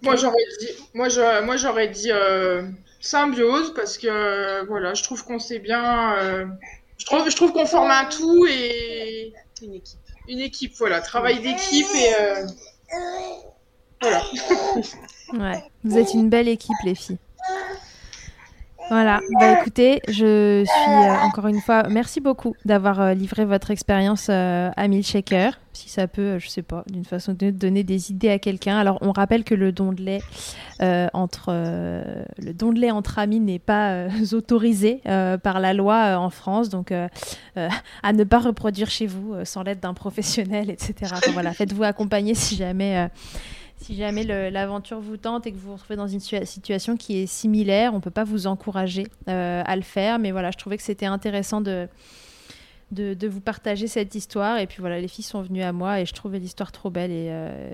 Moi, 0.03 0.14
j'aurais 0.16 0.45
dit, 0.61 0.68
moi, 0.95 1.09
je- 1.09 1.43
moi, 1.45 1.57
j'aurais 1.57 1.89
dit 1.89 2.12
euh, 2.12 2.62
symbiose 3.07 3.72
parce 3.74 3.96
que 3.98 4.07
euh, 4.09 4.64
voilà, 4.64 4.94
je 4.94 5.02
trouve 5.02 5.24
qu'on 5.24 5.38
s'est 5.38 5.59
bien. 5.59 6.14
euh, 6.18 6.46
je 6.98 7.07
trouve, 7.07 7.28
je 7.30 7.36
trouve 7.36 7.52
qu'on 7.52 7.66
forme 7.66 7.90
un 7.90 8.07
tout 8.07 8.46
et 8.46 9.32
Une 9.62 9.74
équipe. 9.74 9.98
une 10.28 10.40
équipe. 10.40 10.74
Voilà, 10.78 11.00
travail 11.00 11.40
d'équipe 11.40 11.86
et 11.94 12.14
euh, 12.20 12.46
voilà. 14.00 14.22
Ouais, 15.32 15.61
vous 15.82 15.98
êtes 15.98 16.14
une 16.14 16.28
belle 16.28 16.46
équipe, 16.46 16.76
les 16.84 16.94
filles. 16.94 17.18
Voilà, 18.89 19.20
bah 19.41 19.61
écoutez, 19.61 20.01
je 20.07 20.64
suis 20.64 20.93
euh, 20.93 21.26
encore 21.26 21.49
une 21.49 21.61
fois, 21.61 21.89
merci 21.89 22.20
beaucoup 22.20 22.55
d'avoir 22.64 23.01
euh, 23.01 23.14
livré 23.14 23.45
votre 23.45 23.72
expérience 23.72 24.28
euh, 24.30 24.70
à 24.76 24.87
Milkshaker. 24.87 25.59
Si 25.72 25.89
ça 25.89 26.07
peut, 26.07 26.39
je 26.39 26.49
sais 26.49 26.62
pas, 26.62 26.84
d'une 26.87 27.05
façon 27.05 27.32
autre, 27.32 27.51
donner 27.51 27.82
des 27.82 28.12
idées 28.12 28.30
à 28.30 28.39
quelqu'un. 28.39 28.78
Alors, 28.78 28.99
on 29.01 29.11
rappelle 29.11 29.43
que 29.43 29.57
le 29.57 29.72
don 29.72 29.93
de 29.93 30.03
lait 30.03 30.22
euh, 30.80 31.09
entre 31.14 31.47
euh, 31.49 32.22
le 32.39 32.55
don 32.55 32.72
de 32.72 32.78
lait 32.78 32.93
entre 32.93 33.18
amis 33.18 33.41
n'est 33.41 33.59
pas 33.59 33.91
euh, 33.91 34.09
autorisé 34.32 35.01
par 35.43 35.59
la 35.59 35.74
loi 35.74 36.16
en 36.18 36.30
France, 36.30 36.68
donc 36.68 36.93
à 36.93 38.12
ne 38.12 38.24
pas 38.24 38.39
reproduire 38.39 38.89
chez 38.89 39.07
vous 39.07 39.34
sans 39.45 39.62
l'aide 39.64 39.80
d'un 39.80 39.95
professionnel, 39.95 40.70
etc. 40.70 41.14
Voilà, 41.32 41.53
faites-vous 41.53 41.82
accompagner 41.82 42.34
si 42.34 42.57
jamais. 42.57 43.09
Si 43.78 43.94
jamais 43.94 44.24
l'aventure 44.24 45.00
vous 45.00 45.16
tente 45.16 45.46
et 45.46 45.52
que 45.52 45.56
vous 45.56 45.68
vous 45.68 45.74
retrouvez 45.74 45.96
dans 45.96 46.08
une 46.08 46.18
situa- 46.18 46.44
situation 46.44 46.96
qui 46.96 47.18
est 47.18 47.26
similaire, 47.26 47.92
on 47.92 47.96
ne 47.96 48.00
peut 48.00 48.10
pas 48.10 48.24
vous 48.24 48.46
encourager 48.46 49.06
euh, 49.28 49.62
à 49.64 49.76
le 49.76 49.82
faire. 49.82 50.18
Mais 50.18 50.30
voilà, 50.30 50.50
je 50.50 50.56
trouvais 50.56 50.76
que 50.76 50.82
c'était 50.82 51.06
intéressant 51.06 51.60
de, 51.60 51.88
de, 52.92 53.28
vous 53.28 53.40
partager 53.40 53.86
cette 53.86 54.14
histoire. 54.14 54.58
Et 54.58 54.66
puis 54.66 54.78
voilà, 54.80 55.00
les 55.00 55.08
filles 55.08 55.24
sont 55.24 55.42
venues 55.42 55.62
à 55.62 55.72
moi 55.72 56.00
et 56.00 56.06
je 56.06 56.14
trouvais 56.14 56.38
l'histoire 56.38 56.72
trop 56.72 56.90
belle 56.90 57.10
et, 57.10 57.28
euh, 57.30 57.72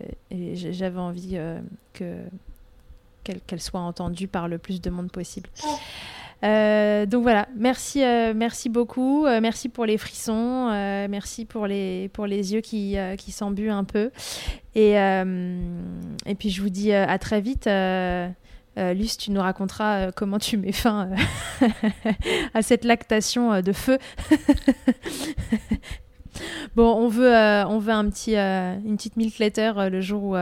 j'avais 0.54 1.00
envie 1.00 1.32
euh, 1.34 1.60
que 1.92 2.16
qu'elle 3.24 3.40
qu'elle 3.46 3.60
soit 3.60 3.80
entendue 3.80 4.26
par 4.26 4.48
le 4.48 4.58
plus 4.58 4.80
de 4.80 4.90
monde 4.90 5.10
possible. 5.12 5.48
Euh, 6.44 7.06
donc 7.06 7.22
voilà, 7.22 7.48
merci, 7.56 8.02
euh, 8.02 8.32
merci 8.34 8.68
beaucoup, 8.68 9.26
Euh, 9.26 9.40
merci 9.40 9.68
pour 9.68 9.86
les 9.86 9.98
frissons, 9.98 10.68
merci 11.08 11.44
pour 11.44 11.66
les, 11.66 12.08
pour 12.08 12.26
les 12.26 12.54
yeux 12.54 12.60
qui, 12.60 12.96
qui 13.18 13.32
s'embuent 13.32 13.70
un 13.70 13.84
peu. 13.84 14.10
Et, 14.74 14.92
et 14.94 16.34
puis 16.38 16.50
je 16.50 16.62
vous 16.62 16.70
dis 16.70 16.92
à 16.92 17.18
très 17.18 17.40
vite. 17.40 17.68
Luce, 18.76 19.18
tu 19.18 19.30
nous 19.30 19.40
raconteras 19.40 20.12
comment 20.12 20.38
tu 20.38 20.56
mets 20.56 20.72
fin 20.72 21.10
à 22.54 22.62
cette 22.62 22.84
lactation 22.84 23.60
de 23.60 23.72
feu. 23.72 23.98
bon, 26.76 26.94
on 26.94 27.08
veut, 27.08 27.34
euh, 27.34 27.66
on 27.66 27.78
veut 27.78 27.92
un 27.92 28.08
petit, 28.08 28.36
euh, 28.36 28.74
une 28.84 28.96
petite 28.96 29.16
milk 29.16 29.38
letter 29.38 29.72
euh, 29.76 29.88
le 29.90 30.00
jour 30.00 30.22
où, 30.22 30.36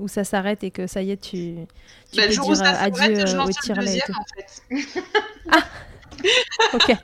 où 0.00 0.08
ça 0.08 0.24
s'arrête 0.24 0.64
et 0.64 0.70
que 0.70 0.86
ça 0.86 1.02
y 1.02 1.10
est, 1.10 1.16
tu, 1.20 1.54
tu 2.10 2.16
Bah, 2.16 2.22
peux 2.22 2.28
le 2.28 2.34
jour 2.34 2.48
où 2.48 2.54
dire 2.54 2.64
ça 2.64 2.80
adieu 2.80 3.26
je 3.26 3.36
au 3.36 3.46
deuxième 3.46 4.14
en 4.16 4.24
fait. 4.34 5.02
Ok. 6.74 6.96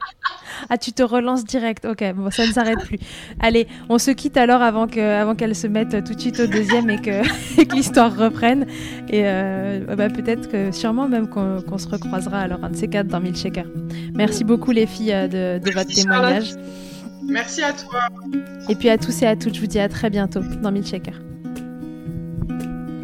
Ah, 0.70 0.78
tu 0.78 0.92
te 0.92 1.02
relances 1.02 1.44
direct. 1.44 1.84
Ok, 1.84 2.04
bon, 2.14 2.30
ça 2.30 2.46
ne 2.46 2.52
s'arrête 2.52 2.80
plus. 2.80 2.98
Allez, 3.40 3.66
on 3.88 3.98
se 3.98 4.10
quitte 4.10 4.36
alors 4.36 4.62
avant 4.62 4.86
que, 4.86 5.00
avant 5.00 5.34
qu'elle 5.34 5.54
se 5.54 5.66
mette 5.66 6.04
tout 6.04 6.14
de 6.14 6.20
suite 6.20 6.40
au 6.40 6.46
deuxième 6.46 6.90
et 6.90 7.00
que, 7.00 7.22
que 7.64 7.74
l'histoire 7.74 8.16
reprenne. 8.16 8.66
Et 9.08 9.22
euh, 9.24 9.84
bah, 9.96 10.08
peut-être 10.08 10.50
que, 10.50 10.72
sûrement 10.72 11.08
même 11.08 11.28
qu'on 11.28 11.78
se 11.78 11.88
recroisera 11.88 12.40
alors 12.40 12.62
un 12.64 12.70
de 12.70 12.76
ces 12.76 12.88
quatre 12.88 13.08
dans 13.08 13.20
Milkshaker. 13.20 13.66
Merci 14.14 14.44
beaucoup 14.44 14.70
les 14.70 14.86
filles 14.86 15.28
de, 15.28 15.58
de 15.58 15.70
votre 15.72 15.92
témoignage. 15.92 16.54
Merci 17.26 17.62
à 17.62 17.72
toi. 17.72 18.08
Et 18.68 18.74
puis 18.74 18.88
à 18.88 18.98
tous 18.98 19.22
et 19.22 19.26
à 19.26 19.36
toutes, 19.36 19.54
je 19.54 19.60
vous 19.60 19.66
dis 19.66 19.78
à 19.78 19.88
très 19.88 20.10
bientôt 20.10 20.40
dans 20.62 20.72
Milkshaker. 20.72 21.20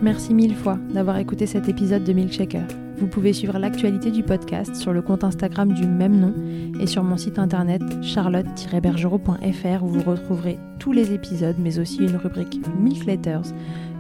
Merci 0.03 0.33
mille 0.33 0.55
fois 0.55 0.79
d'avoir 0.95 1.19
écouté 1.19 1.47
cet 1.47 1.69
épisode 1.69 2.05
de 2.05 2.13
Milkshaker. 2.13 2.65
Vous 2.97 3.07
pouvez 3.07 3.33
suivre 3.33 3.59
l'actualité 3.59 4.11
du 4.11 4.23
podcast 4.23 4.75
sur 4.75 4.93
le 4.93 5.01
compte 5.01 5.25
Instagram 5.25 5.73
du 5.73 5.87
même 5.87 6.21
nom 6.21 6.35
et 6.81 6.87
sur 6.87 7.03
mon 7.03 7.17
site 7.17 7.39
internet 7.39 7.83
charlotte-bergerot.fr 8.03 9.83
où 9.83 9.89
vous 9.89 10.03
retrouverez 10.03 10.59
tous 10.79 10.93
les 10.93 11.13
épisodes 11.13 11.57
mais 11.59 11.79
aussi 11.79 11.99
une 11.99 12.17
rubrique 12.17 12.61
Milk 12.79 13.07
Letters 13.07 13.55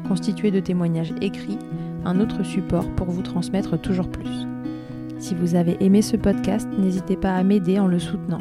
constituée 0.06 0.50
de 0.50 0.60
témoignages 0.60 1.14
écrits, 1.22 1.58
un 2.04 2.20
autre 2.20 2.42
support 2.42 2.88
pour 2.96 3.10
vous 3.10 3.22
transmettre 3.22 3.80
toujours 3.80 4.10
plus. 4.10 4.46
Si 5.18 5.34
vous 5.34 5.54
avez 5.54 5.76
aimé 5.80 6.02
ce 6.02 6.16
podcast, 6.16 6.68
n'hésitez 6.78 7.16
pas 7.16 7.34
à 7.34 7.42
m'aider 7.42 7.78
en 7.78 7.86
le 7.86 7.98
soutenant. 7.98 8.40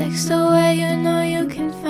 A 0.00 0.10
the 0.10 0.48
way 0.52 0.74
you 0.74 0.96
know 0.96 1.22
you 1.22 1.48
can 1.48 1.72
find 1.72 1.87